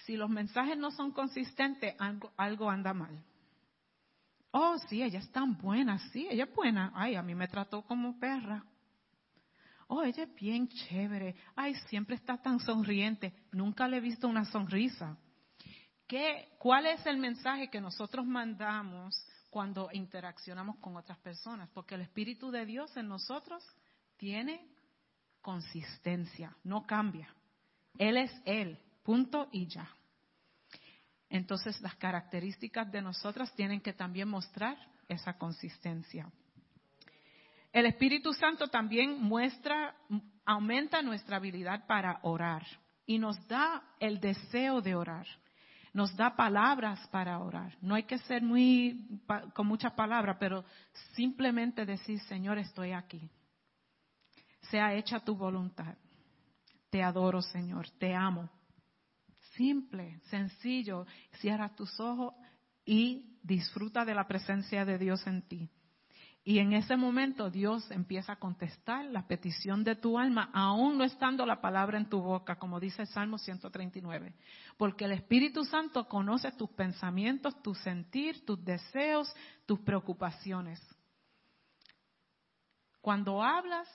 Si 0.06 0.16
los 0.16 0.30
mensajes 0.30 0.78
no 0.78 0.92
son 0.92 1.12
consistentes, 1.12 1.96
algo 2.38 2.70
anda 2.70 2.94
mal. 2.94 3.24
Oh, 4.52 4.78
sí, 4.90 5.04
ella 5.04 5.20
es 5.20 5.32
tan 5.32 5.58
buena, 5.58 6.00
sí, 6.10 6.28
ella 6.30 6.46
es 6.46 6.56
buena. 6.56 6.92
Ay, 6.96 7.16
a 7.16 7.22
mí 7.22 7.36
me 7.36 7.48
trató 7.48 7.84
como 7.84 8.20
perra. 8.20 8.64
Oh, 9.92 10.04
ella 10.04 10.24
es 10.24 10.36
bien 10.36 10.68
chévere. 10.68 11.36
Ay, 11.56 11.74
siempre 11.88 12.16
está 12.16 12.38
tan 12.38 12.60
sonriente. 12.60 13.34
Nunca 13.52 13.88
le 13.88 13.98
he 13.98 14.00
visto 14.00 14.28
una 14.28 14.46
sonrisa. 14.46 15.18
¿Qué, 16.08 16.48
¿Cuál 16.60 16.86
es 16.86 17.04
el 17.08 17.18
mensaje 17.18 17.72
que 17.72 17.82
nosotros 17.82 18.24
mandamos 18.24 19.16
cuando 19.50 19.90
interaccionamos 19.92 20.78
con 20.78 20.96
otras 20.96 21.18
personas? 21.18 21.70
Porque 21.74 21.96
el 21.96 22.02
Espíritu 22.02 22.52
de 22.52 22.68
Dios 22.68 22.96
en 22.98 23.08
nosotros 23.08 23.66
tiene 24.18 24.64
consistencia, 25.42 26.56
no 26.64 26.86
cambia. 26.86 27.34
Él 27.98 28.18
es 28.18 28.32
Él, 28.46 28.78
punto 29.02 29.50
y 29.52 29.66
ya. 29.66 29.90
Entonces 31.30 31.82
las 31.82 31.96
características 31.96 32.92
de 32.92 33.02
nosotras 33.02 33.52
tienen 33.56 33.82
que 33.82 33.94
también 33.94 34.28
mostrar 34.28 34.78
esa 35.08 35.36
consistencia. 35.36 36.32
El 37.72 37.86
Espíritu 37.86 38.34
Santo 38.34 38.68
también 38.68 39.22
muestra, 39.22 39.96
aumenta 40.46 41.02
nuestra 41.02 41.38
habilidad 41.38 41.86
para 41.86 42.20
orar 42.24 42.66
y 43.06 43.20
nos 43.20 43.48
da 43.48 43.84
el 44.00 44.20
deseo 44.20 44.82
de 44.82 44.96
orar. 44.96 45.28
Nos 45.94 46.16
da 46.16 46.36
palabras 46.36 47.08
para 47.08 47.40
orar. 47.40 47.76
No 47.82 47.96
hay 47.96 48.04
que 48.04 48.20
ser 48.20 48.44
muy 48.44 49.20
con 49.54 49.66
muchas 49.68 49.94
palabras, 49.94 50.38
pero 50.40 50.64
simplemente 51.16 51.86
decir, 51.86 52.20
Señor, 52.22 52.60
estoy 52.60 52.92
aquí. 52.92 53.30
Sea 54.70 54.94
hecha 54.94 55.20
tu 55.20 55.36
voluntad. 55.36 55.96
Te 56.92 57.02
adoro, 57.02 57.42
Señor. 57.42 57.90
Te 57.98 58.14
amo. 58.14 58.50
Simple, 59.56 60.20
sencillo. 60.30 61.06
Cierra 61.40 61.76
tus 61.76 62.00
ojos 62.00 62.36
y 62.86 63.38
disfruta 63.42 64.06
de 64.06 64.14
la 64.14 64.28
presencia 64.28 64.86
de 64.86 64.98
Dios 64.98 65.26
en 65.26 65.42
ti. 65.48 65.70
Y 66.50 66.58
en 66.58 66.74
ese 66.74 66.98
momento 66.98 67.52
Dios 67.52 67.92
empieza 67.92 68.34
a 68.34 68.40
contestar 68.40 69.06
la 69.06 69.28
petición 69.28 69.84
de 69.84 69.96
tu 69.96 70.18
alma, 70.18 70.50
aún 70.52 70.98
no 70.98 71.04
estando 71.04 71.46
la 71.46 71.62
palabra 71.62 72.00
en 72.00 72.10
tu 72.10 72.20
boca, 72.20 72.56
como 72.58 72.80
dice 72.80 73.04
el 73.04 73.08
Salmo 73.08 73.38
139. 73.38 74.34
Porque 74.76 75.06
el 75.06 75.12
Espíritu 75.12 75.64
Santo 75.64 76.08
conoce 76.08 76.52
tus 76.54 76.72
pensamientos, 76.72 77.62
tu 77.62 77.76
sentir, 77.76 78.44
tus 78.48 78.66
deseos, 78.66 79.32
tus 79.68 79.80
preocupaciones. 79.82 80.82
Cuando 83.00 83.44
hablas, 83.44 83.88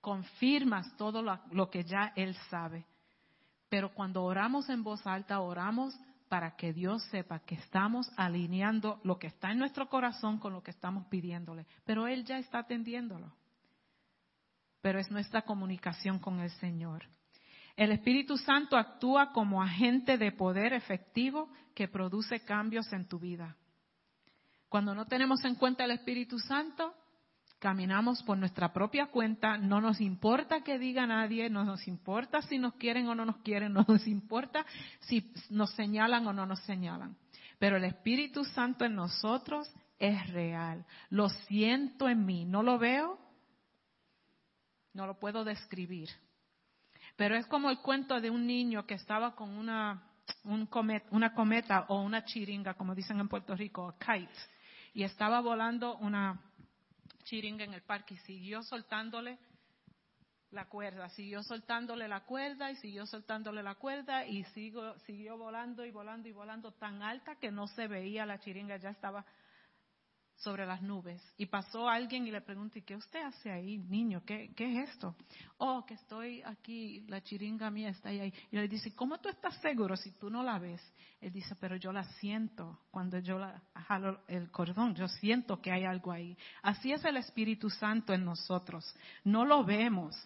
confirmas 0.00 0.96
todo 0.96 1.20
lo, 1.20 1.68
que 1.68 1.84
ya 1.84 2.14
Él 2.16 2.34
sabe. 2.48 2.86
Pero 3.68 3.92
cuando 3.92 4.24
oramos 4.24 4.70
en 4.70 4.82
voz 4.82 5.06
alta, 5.06 5.40
oramos 5.40 5.94
para 6.28 6.56
que 6.56 6.72
Dios 6.72 7.02
sepa 7.10 7.40
que 7.40 7.54
estamos 7.56 8.10
alineando 8.16 9.00
lo 9.04 9.18
que 9.18 9.26
está 9.26 9.50
en 9.50 9.58
nuestro 9.58 9.88
corazón 9.88 10.38
con 10.38 10.52
lo 10.52 10.62
que 10.62 10.70
estamos 10.70 11.06
pidiéndole. 11.06 11.66
Pero 11.84 12.06
Él 12.06 12.24
ya 12.24 12.38
está 12.38 12.60
atendiéndolo. 12.60 13.32
Pero 14.80 14.98
es 14.98 15.10
nuestra 15.10 15.42
comunicación 15.42 16.18
con 16.18 16.40
el 16.40 16.50
Señor. 16.52 17.04
El 17.76 17.92
Espíritu 17.92 18.36
Santo 18.36 18.76
actúa 18.76 19.32
como 19.32 19.62
agente 19.62 20.18
de 20.18 20.32
poder 20.32 20.72
efectivo 20.72 21.48
que 21.74 21.88
produce 21.88 22.40
cambios 22.40 22.92
en 22.92 23.06
tu 23.06 23.18
vida. 23.18 23.56
Cuando 24.68 24.94
no 24.94 25.06
tenemos 25.06 25.44
en 25.44 25.54
cuenta 25.54 25.84
el 25.84 25.92
Espíritu 25.92 26.38
Santo, 26.38 26.94
caminamos 27.58 28.22
por 28.22 28.38
nuestra 28.38 28.72
propia 28.72 29.06
cuenta, 29.06 29.58
no 29.58 29.80
nos 29.80 30.00
importa 30.00 30.62
que 30.62 30.78
diga 30.78 31.06
nadie, 31.06 31.50
no 31.50 31.64
nos 31.64 31.88
importa 31.88 32.42
si 32.42 32.58
nos 32.58 32.74
quieren 32.74 33.08
o 33.08 33.14
no 33.14 33.24
nos 33.24 33.38
quieren, 33.38 33.72
no 33.74 33.84
nos 33.86 34.06
importa 34.06 34.64
si 35.00 35.32
nos 35.50 35.70
señalan 35.72 36.26
o 36.26 36.32
no 36.32 36.46
nos 36.46 36.60
señalan. 36.60 37.16
Pero 37.58 37.76
el 37.76 37.84
Espíritu 37.84 38.44
Santo 38.44 38.84
en 38.84 38.94
nosotros 38.94 39.68
es 39.98 40.30
real. 40.32 40.86
Lo 41.10 41.28
siento 41.28 42.08
en 42.08 42.24
mí. 42.24 42.44
No 42.44 42.62
lo 42.62 42.78
veo, 42.78 43.18
no 44.94 45.06
lo 45.06 45.18
puedo 45.18 45.44
describir. 45.44 46.08
Pero 47.16 47.34
es 47.34 47.46
como 47.46 47.68
el 47.68 47.80
cuento 47.80 48.20
de 48.20 48.30
un 48.30 48.46
niño 48.46 48.86
que 48.86 48.94
estaba 48.94 49.34
con 49.34 49.50
una, 49.58 50.04
una 51.10 51.34
cometa 51.34 51.86
o 51.88 52.00
una 52.00 52.24
chiringa, 52.24 52.74
como 52.74 52.94
dicen 52.94 53.18
en 53.18 53.28
Puerto 53.28 53.56
Rico, 53.56 53.96
kite, 53.98 54.30
y 54.94 55.02
estaba 55.02 55.40
volando 55.40 55.96
una 55.96 56.40
chiringa 57.28 57.64
en 57.64 57.74
el 57.74 57.82
parque 57.82 58.14
y 58.14 58.18
siguió 58.18 58.62
soltándole 58.62 59.38
la 60.50 60.64
cuerda, 60.66 61.10
siguió 61.10 61.42
soltándole 61.42 62.08
la 62.08 62.24
cuerda 62.24 62.70
y 62.70 62.76
siguió 62.76 63.04
soltándole 63.04 63.62
la 63.62 63.74
cuerda 63.74 64.26
y 64.26 64.44
siguió 64.44 65.36
volando 65.36 65.84
y 65.84 65.90
volando 65.90 66.26
y 66.26 66.32
volando 66.32 66.72
tan 66.72 67.02
alta 67.02 67.36
que 67.36 67.50
no 67.50 67.66
se 67.68 67.86
veía 67.86 68.24
la 68.24 68.40
chiringa, 68.40 68.78
ya 68.78 68.90
estaba 68.90 69.26
sobre 70.38 70.66
las 70.66 70.82
nubes. 70.82 71.22
Y 71.36 71.46
pasó 71.46 71.88
alguien 71.88 72.26
y 72.26 72.30
le 72.30 72.40
pregunté, 72.40 72.82
¿qué 72.82 72.96
usted 72.96 73.22
hace 73.22 73.50
ahí, 73.50 73.78
niño? 73.78 74.22
¿Qué, 74.24 74.52
¿Qué, 74.54 74.82
es 74.82 74.90
esto? 74.90 75.14
Oh, 75.58 75.84
que 75.84 75.94
estoy 75.94 76.42
aquí, 76.42 77.00
la 77.08 77.22
chiringa 77.22 77.70
mía 77.70 77.90
está 77.90 78.10
ahí. 78.10 78.32
Y 78.50 78.56
le 78.56 78.68
dice, 78.68 78.94
¿cómo 78.94 79.18
tú 79.18 79.28
estás 79.28 79.56
seguro 79.60 79.96
si 79.96 80.12
tú 80.12 80.30
no 80.30 80.42
la 80.42 80.58
ves? 80.58 80.80
Él 81.20 81.32
dice, 81.32 81.56
pero 81.56 81.76
yo 81.76 81.92
la 81.92 82.04
siento 82.20 82.78
cuando 82.90 83.18
yo 83.18 83.38
la 83.38 83.60
jalo 83.74 84.20
el 84.28 84.50
cordón, 84.50 84.94
yo 84.94 85.08
siento 85.08 85.60
que 85.60 85.72
hay 85.72 85.84
algo 85.84 86.12
ahí. 86.12 86.36
Así 86.62 86.92
es 86.92 87.04
el 87.04 87.16
Espíritu 87.16 87.68
Santo 87.70 88.12
en 88.12 88.24
nosotros. 88.24 88.94
No 89.24 89.44
lo 89.44 89.64
vemos, 89.64 90.16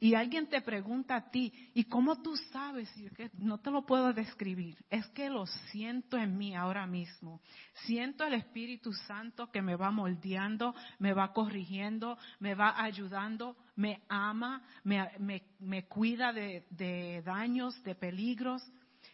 y 0.00 0.14
alguien 0.14 0.46
te 0.46 0.60
pregunta 0.60 1.16
a 1.16 1.30
ti, 1.30 1.52
¿y 1.74 1.84
cómo 1.84 2.22
tú 2.22 2.36
sabes? 2.52 2.88
No 3.34 3.58
te 3.58 3.70
lo 3.70 3.84
puedo 3.84 4.12
describir. 4.12 4.76
Es 4.90 5.06
que 5.08 5.28
lo 5.28 5.46
siento 5.46 6.16
en 6.16 6.38
mí 6.38 6.54
ahora 6.54 6.86
mismo. 6.86 7.40
Siento 7.86 8.24
el 8.24 8.34
Espíritu 8.34 8.92
Santo 8.92 9.50
que 9.50 9.60
me 9.60 9.74
va 9.74 9.90
moldeando, 9.90 10.74
me 11.00 11.12
va 11.12 11.32
corrigiendo, 11.32 12.16
me 12.38 12.54
va 12.54 12.80
ayudando, 12.80 13.56
me 13.74 14.02
ama, 14.08 14.62
me, 14.84 15.84
cuida 15.88 16.32
de, 16.32 16.64
de 16.70 17.22
daños, 17.22 17.82
de 17.82 17.96
peligros. 17.96 18.62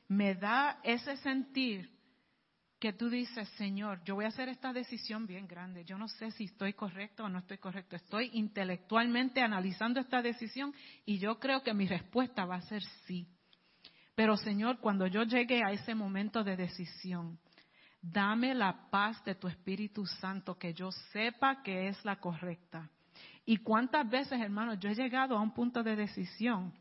Me 0.09 0.35
da 0.35 0.81
ese 0.83 1.17
sentir 1.19 1.94
que 2.85 2.93
tú 2.93 3.09
dices, 3.09 3.49
Señor, 3.57 4.05
yo 4.05 4.15
voy 4.15 4.27
a 4.27 4.29
hacer 4.29 4.51
esta 4.51 4.71
decisión 4.71 5.27
bien 5.27 5.49
grande. 5.49 5.87
Yo 5.87 5.97
no 5.97 6.07
sé 6.07 6.31
si 6.33 6.45
estoy 6.45 6.75
correcto 6.75 7.25
o 7.25 7.31
no 7.31 7.39
estoy 7.39 7.57
correcto. 7.57 7.97
Estoy 7.97 8.29
intelectualmente 8.35 9.41
analizando 9.41 10.01
esta 10.01 10.21
decisión 10.21 10.75
y 11.07 11.19
yo 11.19 11.39
creo 11.39 11.63
que 11.63 11.73
mi 11.73 11.87
respuesta 11.87 12.45
va 12.45 12.57
a 12.57 12.61
ser 12.61 12.83
sí. 13.07 13.27
Pero 14.15 14.37
Señor, 14.37 14.81
cuando 14.81 15.07
yo 15.07 15.23
llegue 15.23 15.63
a 15.65 15.73
ese 15.73 15.95
momento 15.95 16.45
de 16.45 16.57
decisión, 16.57 17.39
dame 18.03 18.55
la 18.55 18.91
paz 18.91 19.25
de 19.25 19.35
tu 19.35 19.49
Espíritu 19.49 20.05
Santo, 20.05 20.59
que 20.59 20.75
yo 20.75 20.91
sepa 21.11 21.63
que 21.63 21.89
es 21.89 22.05
la 22.05 22.17
correcta. 22.17 22.91
Y 23.47 23.57
cuántas 23.57 24.07
veces, 24.11 24.39
hermano, 24.39 24.75
yo 24.75 24.91
he 24.91 24.95
llegado 24.95 25.39
a 25.39 25.41
un 25.41 25.55
punto 25.55 25.83
de 25.83 25.97
decisión 25.97 26.75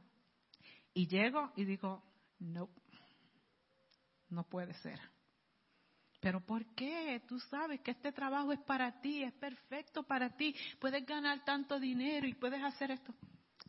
y 0.93 1.07
llego 1.07 1.53
y 1.55 1.63
digo, 1.63 2.03
no, 2.39 2.67
no 4.27 4.43
puede 4.43 4.73
ser. 4.73 5.12
Pero 6.23 6.39
¿por 6.39 6.65
qué? 6.67 7.21
Tú 7.27 7.37
sabes 7.37 7.81
que 7.81 7.91
este 7.91 8.13
trabajo 8.13 8.53
es 8.53 8.59
para 8.61 9.01
ti, 9.01 9.23
es 9.23 9.33
perfecto 9.33 10.03
para 10.03 10.29
ti. 10.29 10.55
Puedes 10.79 11.05
ganar 11.05 11.43
tanto 11.43 11.77
dinero 11.81 12.25
y 12.25 12.33
puedes 12.33 12.63
hacer 12.63 12.91
esto. 12.91 13.13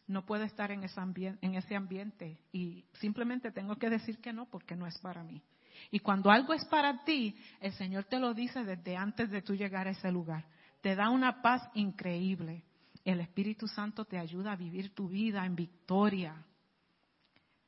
No 0.06 0.24
puedo 0.24 0.44
estar 0.44 0.70
en 0.70 0.84
ese, 0.84 1.00
en 1.00 1.54
ese 1.56 1.74
ambiente 1.74 2.38
y 2.52 2.84
simplemente 3.00 3.50
tengo 3.50 3.74
que 3.74 3.90
decir 3.90 4.20
que 4.20 4.32
no 4.32 4.46
porque 4.46 4.76
no 4.76 4.86
es 4.86 4.96
para 4.98 5.24
mí. 5.24 5.42
Y 5.90 5.98
cuando 5.98 6.30
algo 6.30 6.54
es 6.54 6.64
para 6.66 7.02
ti, 7.02 7.34
el 7.60 7.72
Señor 7.72 8.04
te 8.04 8.20
lo 8.20 8.32
dice 8.34 8.62
desde 8.62 8.96
antes 8.96 9.32
de 9.32 9.42
tú 9.42 9.56
llegar 9.56 9.88
a 9.88 9.90
ese 9.90 10.12
lugar. 10.12 10.46
Te 10.80 10.94
da 10.94 11.10
una 11.10 11.42
paz 11.42 11.68
increíble. 11.74 12.62
El 13.04 13.18
Espíritu 13.18 13.66
Santo 13.66 14.04
te 14.04 14.16
ayuda 14.16 14.52
a 14.52 14.56
vivir 14.56 14.94
tu 14.94 15.08
vida 15.08 15.44
en 15.44 15.56
victoria. 15.56 16.36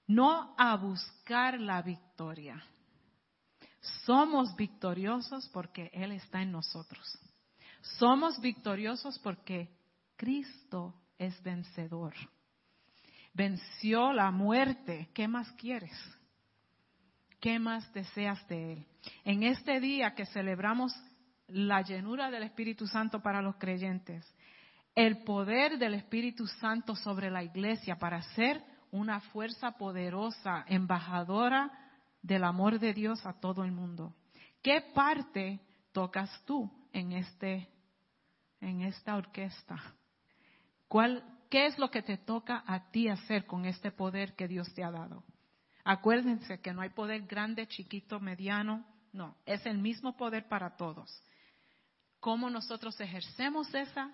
No 0.06 0.54
a 0.56 0.76
buscar 0.76 1.60
la 1.60 1.82
victoria 1.82 2.62
somos 4.04 4.54
victoriosos 4.56 5.48
porque 5.52 5.90
Él 5.92 6.12
está 6.12 6.42
en 6.42 6.52
nosotros. 6.52 7.18
Somos 7.98 8.40
victoriosos 8.40 9.18
porque 9.20 9.68
Cristo 10.16 10.94
es 11.18 11.40
vencedor. 11.42 12.14
Venció 13.32 14.12
la 14.12 14.30
muerte. 14.30 15.08
¿Qué 15.14 15.28
más 15.28 15.50
quieres? 15.52 15.92
¿Qué 17.40 17.58
más 17.58 17.92
deseas 17.92 18.46
de 18.48 18.72
Él? 18.72 18.86
En 19.24 19.42
este 19.42 19.78
día 19.78 20.14
que 20.14 20.26
celebramos 20.26 20.92
la 21.48 21.82
llenura 21.82 22.30
del 22.30 22.42
Espíritu 22.42 22.86
Santo 22.86 23.20
para 23.20 23.42
los 23.42 23.56
creyentes, 23.56 24.26
el 24.94 25.22
poder 25.22 25.78
del 25.78 25.94
Espíritu 25.94 26.46
Santo 26.46 26.96
sobre 26.96 27.30
la 27.30 27.44
iglesia 27.44 27.96
para 27.96 28.22
ser 28.34 28.64
una 28.90 29.20
fuerza 29.20 29.72
poderosa, 29.72 30.64
embajadora 30.68 31.70
del 32.26 32.42
amor 32.42 32.80
de 32.80 32.92
Dios 32.92 33.24
a 33.24 33.34
todo 33.34 33.64
el 33.64 33.70
mundo. 33.70 34.12
¿Qué 34.60 34.80
parte 34.92 35.60
tocas 35.92 36.28
tú 36.44 36.68
en 36.92 37.12
este 37.12 37.68
en 38.60 38.80
esta 38.82 39.14
orquesta? 39.14 39.76
¿Cuál 40.88 41.22
qué 41.48 41.66
es 41.66 41.78
lo 41.78 41.88
que 41.90 42.02
te 42.02 42.18
toca 42.18 42.64
a 42.66 42.90
ti 42.90 43.08
hacer 43.08 43.46
con 43.46 43.64
este 43.64 43.92
poder 43.92 44.34
que 44.34 44.48
Dios 44.48 44.74
te 44.74 44.82
ha 44.82 44.90
dado? 44.90 45.22
Acuérdense 45.84 46.60
que 46.60 46.72
no 46.72 46.82
hay 46.82 46.90
poder 46.90 47.22
grande, 47.22 47.68
chiquito, 47.68 48.18
mediano, 48.18 48.84
no, 49.12 49.36
es 49.46 49.64
el 49.64 49.78
mismo 49.78 50.16
poder 50.16 50.48
para 50.48 50.76
todos. 50.76 51.22
¿Cómo 52.18 52.50
nosotros 52.50 53.00
ejercemos 53.00 53.72
esa, 53.72 54.10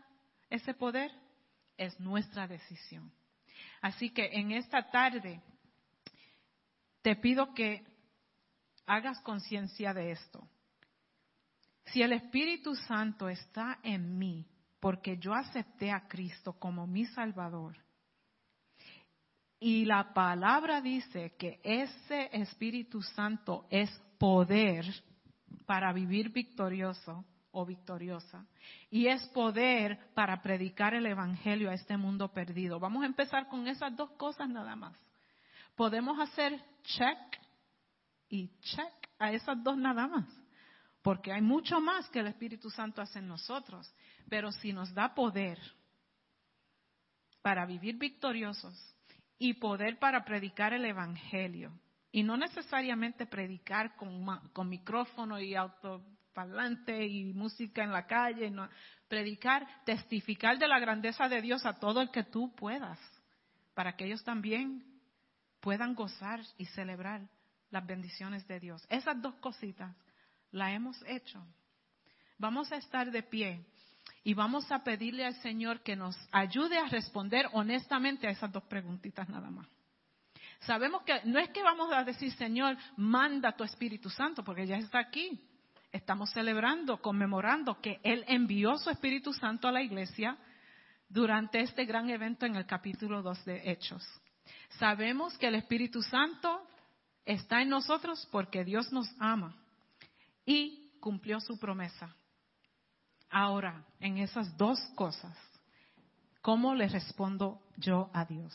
ese 0.51 0.75
poder? 0.75 1.11
Es 1.79 1.99
nuestra 1.99 2.47
decisión. 2.47 3.11
Así 3.81 4.11
que 4.11 4.27
en 4.35 4.53
esta 4.53 4.91
tarde 4.91 5.41
te 7.01 7.17
pido 7.17 7.55
que 7.55 7.92
hagas 8.87 9.21
conciencia 9.21 9.93
de 9.95 10.13
esto. 10.13 10.47
Si 11.87 12.03
el 12.03 12.13
Espíritu 12.13 12.75
Santo 12.75 13.29
está 13.29 13.79
en 13.83 14.19
mí, 14.19 14.47
porque 14.81 15.19
yo 15.19 15.35
acepté 15.35 15.91
a 15.91 16.07
Cristo 16.09 16.55
como 16.55 16.87
mi 16.87 17.07
Salvador, 17.07 17.77
y 19.59 19.85
la 19.85 20.13
palabra 20.13 20.81
dice 20.81 21.35
que 21.39 21.61
ese 21.63 22.29
Espíritu 22.33 23.01
Santo 23.03 23.67
es 23.71 23.91
poder 24.19 24.85
para 25.67 25.93
vivir 25.93 26.31
victorioso 26.31 27.25
o 27.53 27.67
victoriosa, 27.67 28.47
y 28.91 29.07
es 29.07 29.25
poder 29.29 30.13
para 30.15 30.43
predicar 30.43 30.95
el 30.95 31.07
Evangelio 31.07 31.71
a 31.71 31.75
este 31.75 31.97
mundo 31.97 32.33
perdido. 32.33 32.81
Vamos 32.81 33.03
a 33.03 33.07
empezar 33.07 33.47
con 33.49 33.69
esas 33.69 33.95
dos 33.95 34.11
cosas 34.13 34.49
nada 34.49 34.75
más. 34.75 34.99
Podemos 35.77 36.19
hacer 36.19 36.61
check 36.83 37.42
y 38.33 38.49
check 38.61 39.11
a 39.19 39.31
esas 39.31 39.63
dos 39.63 39.77
nada 39.77 40.09
más. 40.09 40.27
Porque 41.03 41.33
hay 41.33 41.43
mucho 41.43 41.81
más 41.81 42.09
que 42.09 42.21
el 42.21 42.29
Espíritu 42.29 42.71
Santo 42.71 43.03
hace 43.03 43.19
en 43.19 43.29
nosotros. 43.29 43.95
Pero 44.31 44.51
si 44.53 44.73
nos 44.73 44.93
da 44.95 45.15
poder 45.15 45.59
para 47.43 47.67
vivir 47.67 47.99
victoriosos 47.99 48.75
y 49.39 49.55
poder 49.55 49.99
para 49.99 50.25
predicar 50.25 50.73
el 50.73 50.87
Evangelio, 50.87 51.73
y 52.11 52.23
no 52.23 52.37
necesariamente 52.39 53.27
predicar 53.27 53.97
con, 53.97 54.25
con 54.53 54.69
micrófono 54.69 55.39
y 55.39 55.55
autoparlante 55.55 57.07
y 57.07 57.35
música 57.35 57.85
en 57.85 57.91
la 57.91 58.07
calle, 58.07 58.51
predicar, 59.09 59.67
testificar 59.85 60.59
de 60.59 60.69
la 60.69 60.79
grandeza 60.79 61.29
de 61.29 61.43
Dios 61.43 61.67
a 61.67 61.79
todo 61.79 62.01
el 62.01 62.11
que 62.11 62.25
tú 62.25 62.55
puedas, 62.55 62.99
para 63.75 63.95
que 63.95 64.07
ellos 64.07 64.25
también 64.25 64.85
puedan 65.61 65.95
gozar 65.95 66.41
y 66.57 66.67
celebrar 66.67 67.23
las 67.73 67.85
bendiciones 67.85 68.47
de 68.47 68.61
Dios. 68.61 68.87
Esas 68.89 69.21
dos 69.21 69.35
cositas 69.37 69.97
las 70.53 70.73
hemos 70.73 71.03
hecho. 71.07 71.45
Vamos 72.39 72.71
a 72.71 72.77
estar 72.77 73.11
de 73.11 73.23
pie 73.23 73.65
y 74.23 74.35
vamos 74.35 74.71
a 74.71 74.85
pedirle 74.85 75.25
al 75.25 75.35
Señor 75.37 75.81
que 75.81 75.97
nos 75.97 76.17
ayude 76.31 76.79
a 76.79 76.87
responder 76.87 77.49
honestamente 77.53 78.29
a 78.29 78.31
esas 78.31 78.53
dos 78.53 78.63
preguntitas 78.65 79.29
nada 79.29 79.51
más. 79.51 79.67
Sabemos 80.61 81.03
que 81.03 81.23
no 81.25 81.41
es 81.41 81.49
que 81.51 81.63
vamos 81.63 81.93
a 81.93 82.05
decir, 82.05 82.31
Señor, 82.33 82.77
manda 82.97 83.53
tu 83.53 83.65
Espíritu 83.65 84.09
Santo, 84.11 84.45
porque 84.45 84.67
ya 84.67 84.77
está 84.77 85.01
aquí. 85.01 85.41
Estamos 85.91 86.31
celebrando, 86.31 87.01
conmemorando 87.01 87.81
que 87.81 88.01
Él 88.05 88.25
envió 88.29 88.77
su 88.79 88.91
Espíritu 88.91 89.33
Santo 89.33 89.67
a 89.67 89.73
la 89.73 89.83
iglesia 89.83 90.37
durante 91.09 91.61
este 91.61 91.85
gran 91.85 92.09
evento 92.11 92.47
en 92.47 92.55
el 92.55 92.65
capítulo 92.65 93.23
2 93.23 93.45
de 93.45 93.71
Hechos. 93.71 94.07
Sabemos 94.79 95.37
que 95.37 95.49
el 95.49 95.57
Espíritu 95.57 96.01
Santo 96.03 96.67
está 97.25 97.63
en 97.63 97.69
nosotros 97.69 98.29
porque 98.31 98.65
Dios 98.65 98.93
nos 98.93 99.09
ama 99.19 99.57
y 100.45 100.91
cumplió 101.01 101.41
su 101.41 101.59
promesa. 101.59 102.15
Ahora, 103.31 103.85
en 104.01 104.19
esas 104.19 104.57
dos 104.57 104.79
cosas, 104.95 105.37
¿cómo 106.41 106.75
le 106.75 106.89
respondo 106.89 107.63
yo 107.77 108.11
a 108.13 108.25
Dios? 108.25 108.53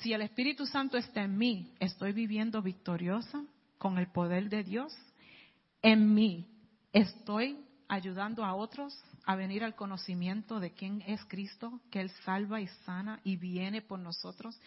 Si 0.00 0.12
el 0.12 0.22
Espíritu 0.22 0.66
Santo 0.66 0.96
está 0.96 1.22
en 1.22 1.36
mí, 1.36 1.74
¿estoy 1.80 2.12
viviendo 2.12 2.62
victoriosa 2.62 3.44
con 3.78 3.98
el 3.98 4.06
poder 4.12 4.48
de 4.48 4.62
Dios? 4.62 4.94
En 5.82 6.14
mí, 6.14 6.46
¿estoy 6.92 7.58
ayudando 7.88 8.44
a 8.44 8.54
otros 8.54 8.94
a 9.24 9.34
venir 9.34 9.64
al 9.64 9.74
conocimiento 9.74 10.60
de 10.60 10.72
quién 10.72 11.02
es 11.06 11.22
Cristo, 11.26 11.80
que 11.90 12.00
Él 12.00 12.10
salva 12.24 12.60
y 12.60 12.66
sana 12.86 13.20
y 13.24 13.36
viene 13.36 13.82
por 13.82 13.98
nosotros. 13.98 14.58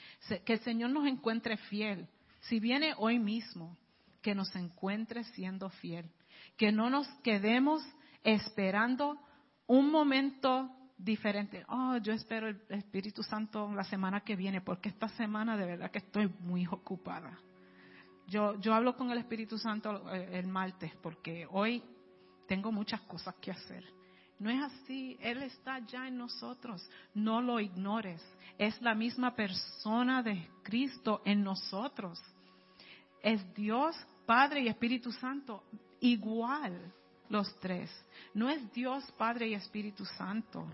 Que 0.46 0.54
el 0.54 0.60
Señor 0.60 0.92
nos 0.92 1.08
encuentre 1.08 1.58
fiel. 1.58 2.08
Si 2.42 2.60
viene 2.60 2.94
hoy 2.98 3.20
mismo, 3.20 3.78
que 4.22 4.36
nos 4.36 4.56
encuentre 4.56 5.24
siendo 5.24 5.70
fiel. 5.70 6.10
Que 6.58 6.72
no 6.72 6.90
nos 6.90 7.08
quedemos 7.24 7.84
esperando 8.24 9.20
un 9.68 9.92
momento 9.92 10.70
diferente. 10.98 11.66
Oh, 11.70 11.98
yo 11.98 12.14
espero 12.14 12.48
el 12.48 12.62
Espíritu 12.70 13.24
Santo 13.24 13.72
la 13.74 13.84
semana 13.84 14.22
que 14.22 14.36
viene, 14.36 14.62
porque 14.62 14.90
esta 14.90 15.08
semana 15.10 15.58
de 15.58 15.66
verdad 15.66 15.92
que 15.92 16.00
estoy 16.00 16.28
muy 16.42 16.68
ocupada. 16.68 17.40
Yo, 18.28 18.60
yo 18.60 18.74
hablo 18.74 18.96
con 18.96 19.12
el 19.12 19.18
Espíritu 19.18 19.58
Santo 19.58 20.10
eh, 20.14 20.40
el 20.40 20.48
martes, 20.48 20.94
porque 21.02 21.48
hoy 21.50 21.84
tengo 22.48 22.72
muchas 22.72 23.02
cosas 23.02 23.36
que 23.42 23.52
hacer. 23.52 23.84
No 24.42 24.50
es 24.50 24.60
así, 24.64 25.16
Él 25.22 25.44
está 25.44 25.78
ya 25.86 26.08
en 26.08 26.18
nosotros, 26.18 26.84
no 27.14 27.44
lo 27.44 27.60
ignores. 27.60 28.20
Es 28.58 28.82
la 28.82 28.96
misma 28.96 29.36
persona 29.36 30.24
de 30.24 30.50
Cristo 30.64 31.22
en 31.26 31.44
nosotros. 31.44 32.20
Es 33.22 33.54
Dios, 33.54 33.96
Padre 34.26 34.62
y 34.62 34.68
Espíritu 34.68 35.12
Santo, 35.12 35.64
igual 36.00 36.92
los 37.30 37.56
tres. 37.60 37.92
No 38.34 38.50
es 38.50 38.74
Dios, 38.74 39.04
Padre 39.16 39.50
y 39.50 39.54
Espíritu 39.54 40.06
Santo. 40.06 40.68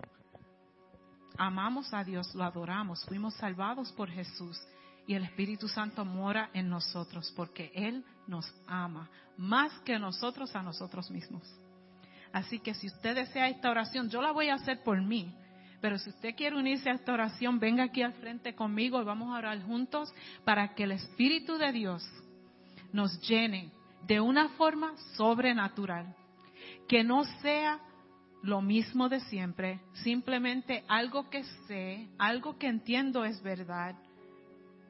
Amamos 1.38 1.94
a 1.94 2.06
Dios, 2.06 2.34
lo 2.36 2.46
adoramos, 2.46 3.04
fuimos 3.04 3.34
salvados 3.34 3.92
por 3.92 4.10
Jesús 4.10 4.58
y 5.06 5.14
el 5.14 5.26
Espíritu 5.26 5.68
Santo 5.68 6.06
mora 6.06 6.52
en 6.54 6.70
nosotros 6.70 7.34
porque 7.36 7.70
Él 7.76 8.06
nos 8.28 8.50
ama 8.66 9.10
más 9.36 9.78
que 9.82 10.00
nosotros 10.00 10.56
a 10.56 10.64
nosotros 10.64 11.12
mismos. 11.12 11.44
Así 12.32 12.60
que 12.60 12.74
si 12.74 12.88
usted 12.88 13.16
desea 13.16 13.50
esta 13.50 13.70
oración, 13.70 14.10
yo 14.10 14.22
la 14.22 14.32
voy 14.32 14.50
a 14.50 14.56
hacer 14.56 14.84
por 14.84 15.02
mí. 15.02 15.34
Pero 15.82 15.98
si 16.00 16.10
usted 16.10 16.36
quiere 16.36 16.56
unirse 16.56 16.90
a 16.90 16.94
esta 16.94 17.14
oración, 17.14 17.60
venga 17.60 17.84
aquí 17.84 18.02
al 18.02 18.14
frente 18.14 18.56
conmigo 18.56 19.02
y 19.02 19.06
vamos 19.06 19.34
a 19.34 19.38
orar 19.38 19.62
juntos 19.64 20.14
para 20.44 20.74
que 20.74 20.84
el 20.84 20.92
Espíritu 20.92 21.58
de 21.58 21.72
Dios 21.72 22.04
nos 22.94 23.22
llene 23.28 23.72
de 24.08 24.20
una 24.20 24.50
forma 24.50 24.94
sobrenatural. 25.16 26.16
Que 26.88 27.04
no 27.04 27.24
sea 27.42 27.80
lo 28.42 28.62
mismo 28.62 29.10
de 29.10 29.20
siempre, 29.22 29.82
simplemente 30.04 30.84
algo 30.88 31.30
que 31.30 31.44
sé, 31.68 32.08
algo 32.18 32.58
que 32.58 32.68
entiendo 32.68 33.26
es 33.26 33.42
verdad, 33.44 33.96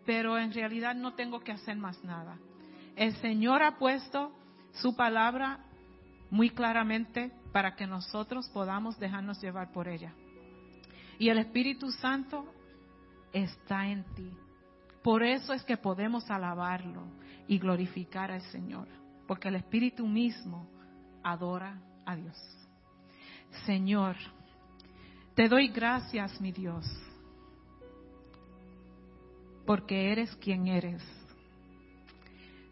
pero 0.06 0.38
en 0.38 0.54
realidad 0.54 0.96
no 0.96 1.14
tengo 1.16 1.40
que 1.42 1.52
hacer 1.52 1.76
más 1.76 2.02
nada. 2.04 2.38
El 2.96 3.16
Señor 3.18 3.64
ha 3.64 3.78
puesto 3.78 4.32
su 4.74 4.96
palabra 4.96 5.60
muy 6.30 6.50
claramente 6.50 7.32
para 7.52 7.76
que 7.76 7.88
nosotros 7.88 8.50
podamos 8.50 9.00
dejarnos 9.00 9.42
llevar 9.42 9.72
por 9.72 9.88
ella. 9.88 10.14
Y 11.20 11.30
el 11.30 11.40
Espíritu 11.40 11.92
Santo 11.92 12.46
está 13.34 13.88
en 13.88 14.04
ti. 14.16 14.32
Por 15.04 15.24
eso 15.24 15.54
es 15.54 15.64
que 15.64 15.78
podemos 15.78 16.30
alabarlo 16.30 17.04
y 17.48 17.60
glorificar 17.60 18.32
al 18.32 18.42
Señor, 18.42 18.88
porque 19.28 19.48
el 19.48 19.56
Espíritu 19.56 20.06
mismo 20.06 20.70
adora 21.24 21.82
a 22.06 22.16
Dios. 22.16 22.38
Señor, 23.66 24.16
te 25.34 25.48
doy 25.48 25.70
gracias, 25.70 26.40
mi 26.42 26.52
Dios, 26.52 26.86
porque 29.66 30.12
eres 30.12 30.36
quien 30.38 30.68
eres. 30.68 31.04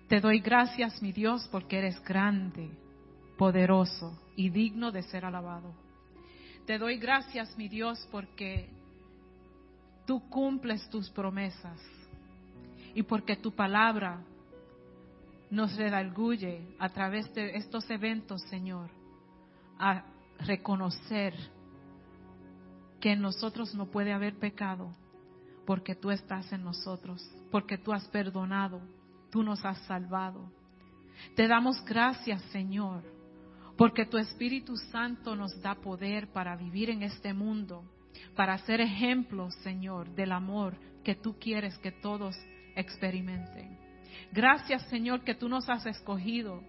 Te 0.07 0.19
doy 0.19 0.39
gracias, 0.39 1.01
mi 1.01 1.11
Dios, 1.11 1.47
porque 1.51 1.77
eres 1.77 2.03
grande, 2.03 2.69
poderoso 3.37 4.19
y 4.35 4.49
digno 4.49 4.91
de 4.91 5.03
ser 5.03 5.25
alabado. 5.25 5.73
Te 6.65 6.77
doy 6.77 6.97
gracias, 6.97 7.57
mi 7.57 7.67
Dios, 7.67 8.07
porque 8.11 8.69
tú 10.05 10.27
cumples 10.29 10.89
tus 10.89 11.09
promesas 11.09 11.79
y 12.93 13.03
porque 13.03 13.35
tu 13.35 13.51
palabra 13.51 14.21
nos 15.51 15.75
redarguye 15.75 16.75
a 16.79 16.89
través 16.89 17.31
de 17.33 17.55
estos 17.55 17.89
eventos, 17.89 18.41
Señor, 18.49 18.89
a 19.77 20.05
reconocer 20.39 21.33
que 22.99 23.11
en 23.11 23.21
nosotros 23.21 23.75
no 23.75 23.85
puede 23.85 24.11
haber 24.11 24.35
pecado, 24.39 24.91
porque 25.65 25.95
tú 25.95 26.11
estás 26.11 26.51
en 26.51 26.63
nosotros, 26.63 27.23
porque 27.51 27.77
tú 27.77 27.93
has 27.93 28.07
perdonado, 28.07 28.81
tú 29.29 29.43
nos 29.43 29.63
has 29.65 29.77
salvado. 29.85 30.49
Te 31.35 31.47
damos 31.47 31.83
gracias, 31.85 32.41
Señor, 32.51 33.03
porque 33.77 34.05
tu 34.05 34.17
Espíritu 34.17 34.75
Santo 34.91 35.35
nos 35.35 35.61
da 35.61 35.75
poder 35.75 36.27
para 36.31 36.55
vivir 36.55 36.89
en 36.89 37.03
este 37.03 37.33
mundo, 37.33 37.83
para 38.35 38.57
ser 38.59 38.81
ejemplos, 38.81 39.53
Señor, 39.63 40.09
del 40.15 40.31
amor 40.31 40.77
que 41.03 41.15
tú 41.15 41.37
quieres 41.39 41.77
que 41.79 41.91
todos 41.91 42.35
experimenten. 42.75 43.77
Gracias, 44.31 44.83
Señor, 44.89 45.23
que 45.23 45.35
tú 45.35 45.49
nos 45.49 45.69
has 45.69 45.85
escogido 45.85 46.61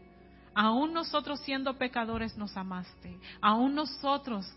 aún 0.56 0.94
nosotros 0.94 1.38
siendo 1.40 1.76
pecadores 1.76 2.36
nos 2.38 2.56
amaste, 2.56 3.20
aún 3.42 3.74
nosotros 3.74 4.50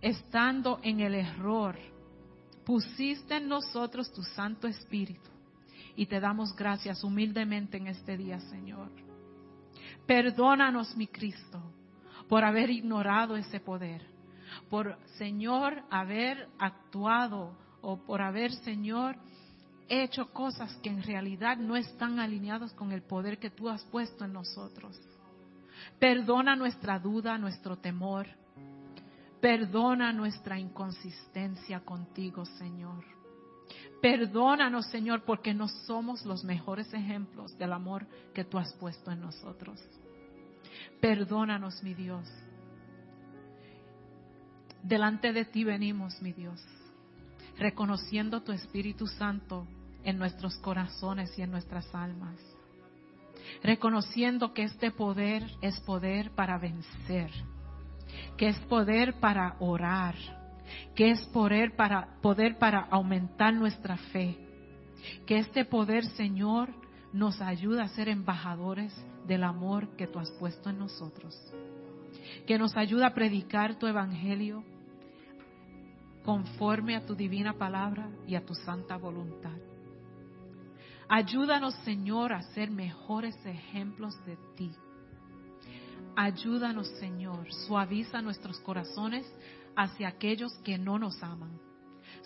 estando 0.00 0.78
en 0.84 1.00
el 1.00 1.16
error, 1.16 1.76
pusiste 2.64 3.36
en 3.38 3.48
nosotros 3.48 4.12
tu 4.12 4.22
Santo 4.22 4.68
Espíritu 4.68 5.28
y 5.96 6.06
te 6.06 6.20
damos 6.20 6.54
gracias 6.54 7.02
humildemente 7.02 7.78
en 7.78 7.88
este 7.88 8.16
día, 8.16 8.38
Señor. 8.38 8.92
Perdónanos, 10.06 10.96
mi 10.96 11.08
Cristo, 11.08 11.60
por 12.30 12.44
haber 12.44 12.70
ignorado 12.70 13.36
ese 13.36 13.58
poder, 13.58 14.06
por, 14.70 14.96
Señor, 15.18 15.82
haber 15.90 16.48
actuado 16.60 17.58
o 17.82 17.96
por 17.98 18.22
haber, 18.22 18.52
Señor, 18.52 19.16
hecho 19.88 20.32
cosas 20.32 20.72
que 20.76 20.90
en 20.90 21.02
realidad 21.02 21.56
no 21.56 21.76
están 21.76 22.20
alineados 22.20 22.72
con 22.74 22.92
el 22.92 23.02
poder 23.02 23.40
que 23.40 23.50
tú 23.50 23.68
has 23.68 23.82
puesto 23.86 24.24
en 24.24 24.32
nosotros. 24.32 24.96
Perdona 25.98 26.54
nuestra 26.54 27.00
duda, 27.00 27.36
nuestro 27.36 27.76
temor. 27.78 28.28
Perdona 29.40 30.12
nuestra 30.12 30.56
inconsistencia 30.56 31.80
contigo, 31.80 32.44
Señor. 32.44 33.04
Perdónanos, 34.00 34.86
Señor, 34.86 35.24
porque 35.24 35.52
no 35.52 35.66
somos 35.66 36.24
los 36.24 36.44
mejores 36.44 36.94
ejemplos 36.94 37.58
del 37.58 37.72
amor 37.72 38.06
que 38.32 38.44
tú 38.44 38.56
has 38.56 38.72
puesto 38.74 39.10
en 39.10 39.20
nosotros. 39.20 39.80
Perdónanos, 41.00 41.82
mi 41.82 41.94
Dios. 41.94 42.28
Delante 44.82 45.32
de 45.32 45.44
ti 45.44 45.64
venimos, 45.64 46.20
mi 46.22 46.32
Dios, 46.32 46.62
reconociendo 47.58 48.42
tu 48.42 48.52
Espíritu 48.52 49.06
Santo 49.06 49.66
en 50.04 50.18
nuestros 50.18 50.56
corazones 50.58 51.38
y 51.38 51.42
en 51.42 51.50
nuestras 51.50 51.94
almas 51.94 52.38
reconociendo 53.62 54.52
que 54.52 54.62
este 54.62 54.90
poder 54.90 55.44
es 55.60 55.78
poder 55.80 56.30
para 56.32 56.58
vencer, 56.58 57.30
que 58.36 58.48
es 58.48 58.58
poder 58.60 59.18
para 59.20 59.56
orar, 59.60 60.14
que 60.94 61.10
es 61.10 61.24
poder 61.26 61.76
para, 61.76 62.20
poder 62.22 62.58
para 62.58 62.80
aumentar 62.90 63.54
nuestra 63.54 63.96
fe, 63.96 64.38
que 65.26 65.38
este 65.38 65.64
poder, 65.64 66.04
Señor, 66.04 66.70
nos 67.12 67.40
ayuda 67.40 67.84
a 67.84 67.88
ser 67.88 68.08
embajadores 68.08 68.94
del 69.30 69.44
amor 69.44 69.94
que 69.96 70.08
tú 70.08 70.18
has 70.18 70.28
puesto 70.32 70.70
en 70.70 70.80
nosotros, 70.80 71.40
que 72.48 72.58
nos 72.58 72.76
ayuda 72.76 73.06
a 73.06 73.14
predicar 73.14 73.78
tu 73.78 73.86
evangelio 73.86 74.64
conforme 76.24 76.96
a 76.96 77.06
tu 77.06 77.14
divina 77.14 77.52
palabra 77.52 78.10
y 78.26 78.34
a 78.34 78.44
tu 78.44 78.56
santa 78.56 78.96
voluntad. 78.96 79.56
Ayúdanos, 81.08 81.76
Señor, 81.84 82.32
a 82.32 82.42
ser 82.54 82.72
mejores 82.72 83.36
ejemplos 83.46 84.16
de 84.26 84.36
ti. 84.56 84.72
Ayúdanos, 86.16 86.88
Señor, 86.98 87.52
suaviza 87.68 88.20
nuestros 88.22 88.58
corazones 88.58 89.32
hacia 89.76 90.08
aquellos 90.08 90.52
que 90.64 90.76
no 90.76 90.98
nos 90.98 91.22
aman. 91.22 91.56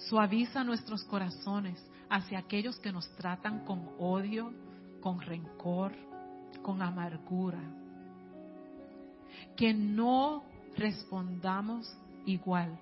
Suaviza 0.09 0.65
nuestros 0.65 1.05
corazones 1.05 1.87
hacia 2.09 2.39
aquellos 2.39 2.79
que 2.81 2.93
nos 2.93 3.07
tratan 3.17 3.67
con 3.67 3.91
odio, 3.99 4.55
con 5.03 5.21
rencor, 5.21 5.93
con 6.63 6.83
amargura. 6.83 7.61
Que 9.57 9.73
no 9.75 10.45
respondamos 10.77 11.87
igual. 12.27 12.79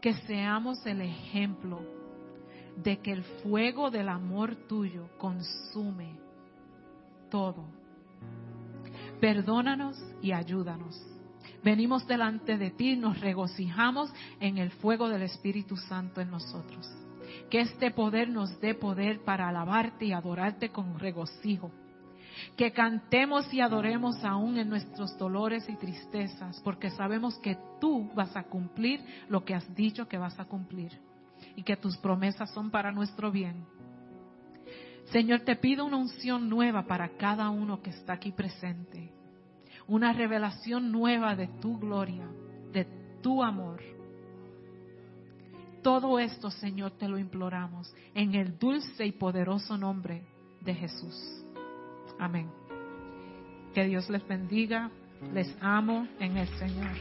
Que 0.00 0.14
seamos 0.14 0.84
el 0.86 1.00
ejemplo 1.00 1.80
de 2.76 2.98
que 2.98 3.12
el 3.12 3.24
fuego 3.42 3.90
del 3.90 4.08
amor 4.08 4.56
tuyo 4.68 5.08
consume 5.18 6.18
todo. 7.30 7.64
Perdónanos 9.20 9.96
y 10.20 10.32
ayúdanos. 10.32 11.00
Venimos 11.62 12.06
delante 12.08 12.58
de 12.58 12.70
ti, 12.70 12.96
nos 12.96 13.20
regocijamos 13.20 14.12
en 14.40 14.58
el 14.58 14.70
fuego 14.72 15.08
del 15.08 15.22
Espíritu 15.22 15.76
Santo 15.76 16.20
en 16.20 16.30
nosotros. 16.30 16.88
Que 17.50 17.60
este 17.60 17.92
poder 17.92 18.28
nos 18.28 18.60
dé 18.60 18.74
poder 18.74 19.22
para 19.24 19.48
alabarte 19.48 20.06
y 20.06 20.12
adorarte 20.12 20.70
con 20.70 20.98
regocijo. 20.98 21.70
Que 22.56 22.72
cantemos 22.72 23.52
y 23.52 23.60
adoremos 23.60 24.22
aún 24.24 24.58
en 24.58 24.68
nuestros 24.68 25.16
dolores 25.18 25.68
y 25.68 25.76
tristezas, 25.76 26.60
porque 26.62 26.90
sabemos 26.90 27.38
que 27.38 27.56
tú 27.80 28.10
vas 28.14 28.36
a 28.36 28.44
cumplir 28.44 29.04
lo 29.28 29.44
que 29.44 29.54
has 29.54 29.74
dicho 29.74 30.08
que 30.08 30.18
vas 30.18 30.38
a 30.38 30.44
cumplir 30.44 30.92
y 31.56 31.62
que 31.62 31.76
tus 31.76 31.96
promesas 31.98 32.50
son 32.50 32.70
para 32.70 32.92
nuestro 32.92 33.30
bien. 33.30 33.64
Señor, 35.06 35.40
te 35.40 35.56
pido 35.56 35.84
una 35.84 35.96
unción 35.96 36.48
nueva 36.48 36.86
para 36.86 37.16
cada 37.16 37.50
uno 37.50 37.82
que 37.82 37.90
está 37.90 38.14
aquí 38.14 38.32
presente, 38.32 39.12
una 39.86 40.12
revelación 40.12 40.90
nueva 40.90 41.36
de 41.36 41.48
tu 41.60 41.78
gloria, 41.78 42.28
de 42.72 42.86
tu 43.20 43.42
amor. 43.42 43.82
Todo 45.82 46.18
esto, 46.20 46.50
Señor, 46.50 46.92
te 46.92 47.08
lo 47.08 47.18
imploramos 47.18 47.92
en 48.14 48.34
el 48.34 48.58
dulce 48.58 49.04
y 49.04 49.12
poderoso 49.12 49.76
nombre 49.76 50.22
de 50.60 50.74
Jesús. 50.74 51.41
Amén. 52.22 52.48
Que 53.74 53.84
Dios 53.84 54.08
les 54.08 54.24
bendiga. 54.28 54.90
Les 55.34 55.56
amo 55.60 56.06
en 56.20 56.36
el 56.36 56.46
Señor. 56.56 56.94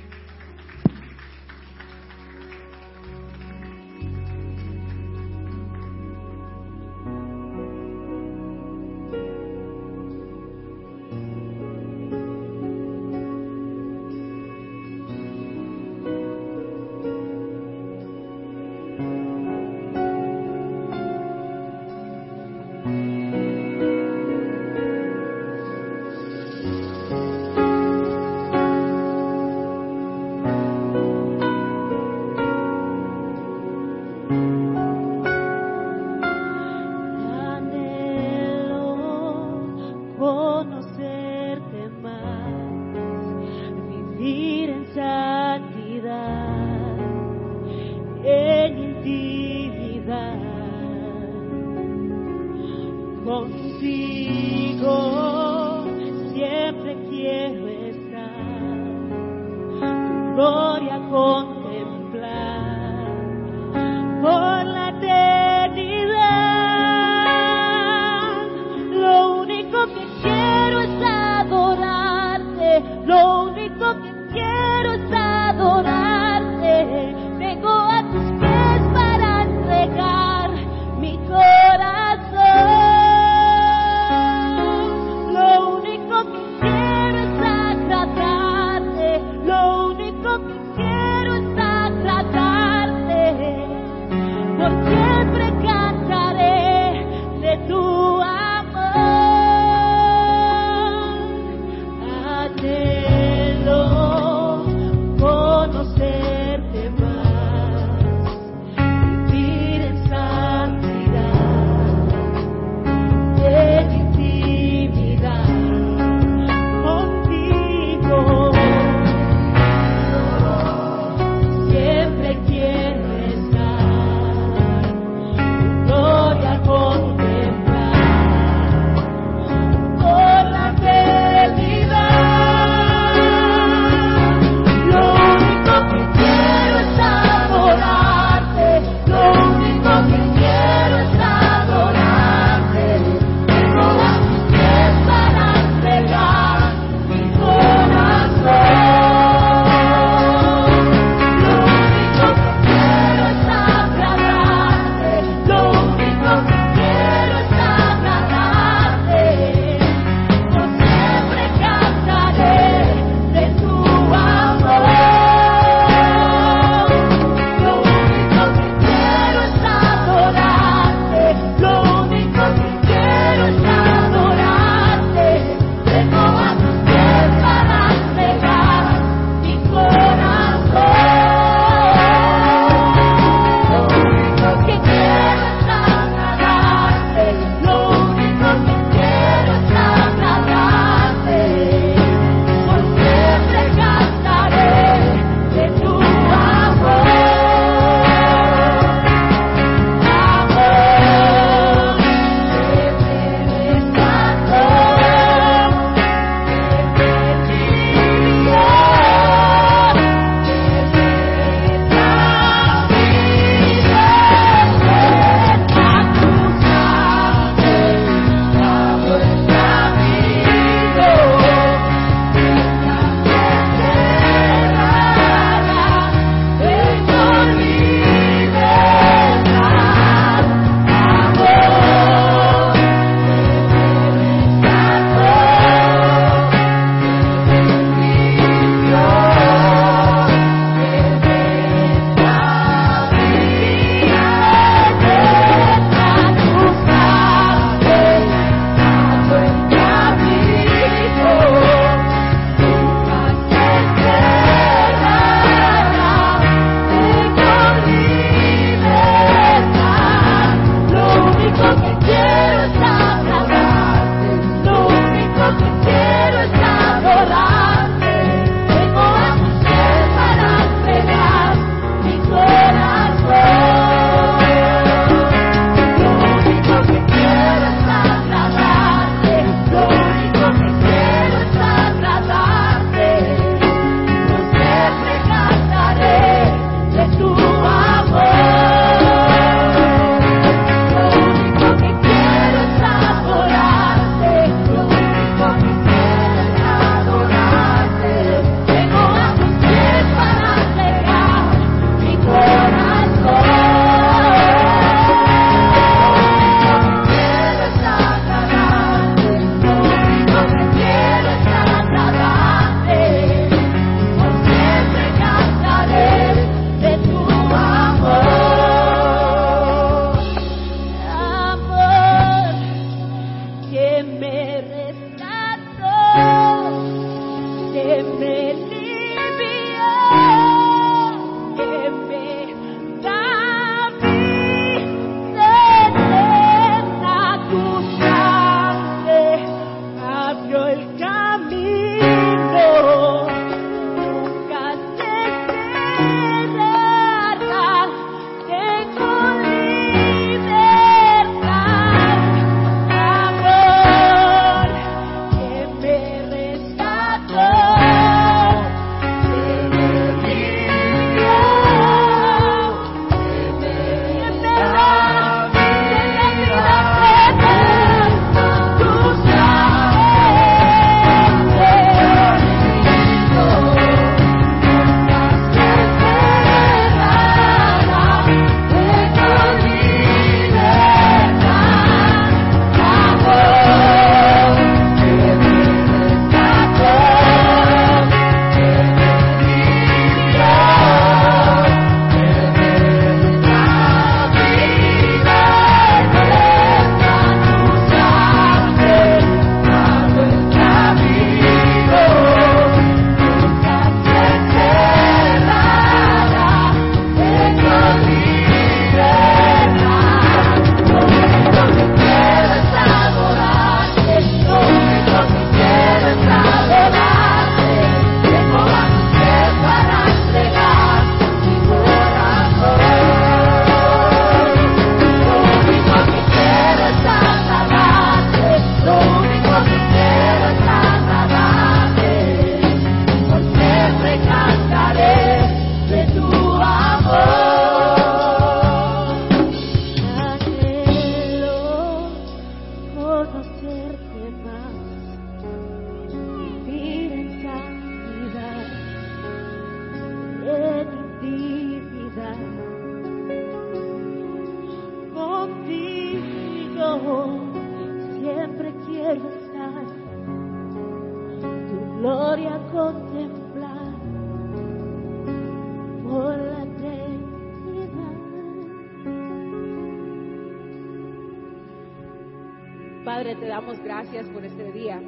Te 473.42 473.48
damos 473.48 473.80
gracias 473.80 474.30
por 474.30 474.46
este 474.46 474.72
día. 474.72 475.02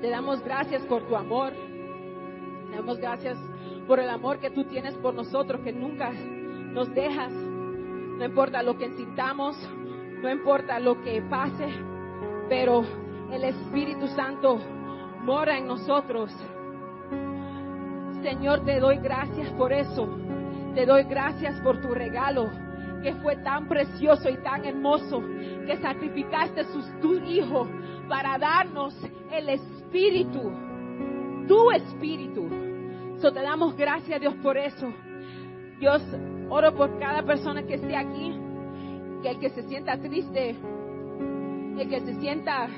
Te 0.00 0.08
damos 0.08 0.42
gracias 0.42 0.82
por 0.86 1.06
tu 1.06 1.14
amor. 1.14 1.52
Te 2.70 2.74
damos 2.74 2.96
gracias 2.98 3.36
por 3.86 4.00
el 4.00 4.08
amor 4.08 4.38
que 4.38 4.48
tú 4.48 4.64
tienes 4.64 4.94
por 4.94 5.12
nosotros, 5.12 5.60
que 5.60 5.70
nunca 5.70 6.10
nos 6.10 6.92
dejas. 6.94 7.30
No 7.30 8.24
importa 8.24 8.62
lo 8.62 8.78
que 8.78 8.88
sintamos, 8.96 9.56
no 10.22 10.30
importa 10.30 10.80
lo 10.80 11.02
que 11.02 11.20
pase, 11.20 11.68
pero 12.48 12.82
el 13.30 13.44
Espíritu 13.44 14.06
Santo 14.08 14.58
mora 15.22 15.58
en 15.58 15.66
nosotros. 15.66 16.32
Señor, 18.22 18.64
te 18.64 18.80
doy 18.80 18.96
gracias 18.96 19.50
por 19.52 19.74
eso. 19.74 20.08
Te 20.74 20.86
doy 20.86 21.02
gracias 21.02 21.60
por 21.60 21.78
tu 21.82 21.88
regalo 21.88 22.67
que 23.02 23.14
fue 23.14 23.36
tan 23.36 23.68
precioso 23.68 24.28
y 24.28 24.36
tan 24.38 24.64
hermoso 24.64 25.22
que 25.66 25.76
sacrificaste 25.80 26.64
tu 27.00 27.14
hijo 27.24 27.66
para 28.08 28.38
darnos 28.38 28.94
el 29.30 29.48
espíritu, 29.48 30.52
tu 31.46 31.70
espíritu. 31.70 32.48
So 33.20 33.32
te 33.32 33.42
damos 33.42 33.76
gracias 33.76 34.20
Dios 34.20 34.34
por 34.42 34.56
eso. 34.56 34.92
Dios, 35.78 36.02
oro 36.48 36.74
por 36.74 36.98
cada 36.98 37.22
persona 37.22 37.62
que 37.62 37.74
esté 37.74 37.96
aquí, 37.96 38.34
que 39.22 39.30
el 39.30 39.38
que 39.38 39.50
se 39.50 39.62
sienta 39.64 39.96
triste, 39.98 40.56
el 41.78 41.88
que 41.88 42.00
se 42.00 42.14
sienta 42.20 42.68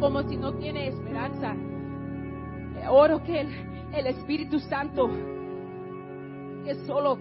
como 0.00 0.22
si 0.24 0.36
no 0.36 0.54
tiene 0.54 0.88
esperanza, 0.88 1.54
oro 2.90 3.22
que 3.22 3.40
el, 3.40 3.48
el 3.92 4.06
Espíritu 4.08 4.58
Santo, 4.58 5.08
que 6.64 6.74
solo 6.86 7.18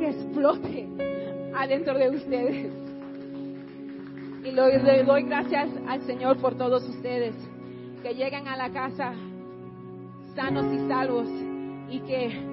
que 0.00 0.08
explote 0.08 0.88
adentro 1.54 1.96
de 1.96 2.08
ustedes. 2.08 2.72
Y 4.42 4.50
le 4.50 5.02
doy 5.04 5.22
gracias 5.24 5.68
al 5.86 6.00
Señor 6.06 6.38
por 6.38 6.56
todos 6.56 6.88
ustedes 6.88 7.34
que 8.02 8.14
lleguen 8.14 8.48
a 8.48 8.56
la 8.56 8.70
casa 8.70 9.12
sanos 10.34 10.72
y 10.72 10.88
salvos 10.88 11.28
y 11.90 12.00
que 12.00 12.50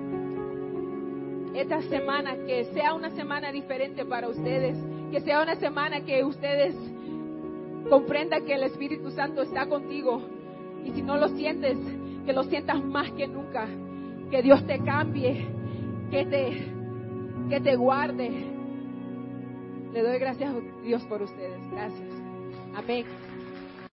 esta 1.55 1.81
semana, 1.83 2.35
que 2.45 2.65
sea 2.73 2.93
una 2.93 3.11
semana 3.11 3.53
diferente 3.53 4.03
para 4.03 4.27
ustedes, 4.27 4.77
que 5.09 5.21
sea 5.21 5.41
una 5.41 5.55
semana 5.55 6.01
que 6.01 6.25
ustedes 6.25 6.75
comprendan 7.89 8.45
que 8.45 8.55
el 8.55 8.63
Espíritu 8.63 9.09
Santo 9.11 9.41
está 9.41 9.67
contigo 9.67 10.21
y 10.83 10.91
si 10.91 11.01
no 11.01 11.15
lo 11.15 11.29
sientes, 11.29 11.77
que 12.25 12.33
lo 12.33 12.43
sientas 12.43 12.83
más 12.83 13.09
que 13.11 13.25
nunca, 13.25 13.67
que 14.29 14.41
Dios 14.41 14.67
te 14.67 14.79
cambie, 14.79 15.47
que 16.11 16.25
te 16.25 16.76
que 17.49 17.59
te 17.59 17.75
guarde. 17.75 18.29
Le 19.93 20.01
doy 20.01 20.19
gracias 20.19 20.53
a 20.53 20.83
Dios 20.83 21.03
por 21.05 21.21
ustedes. 21.21 21.59
Gracias. 21.71 22.09
Amén. 22.75 23.05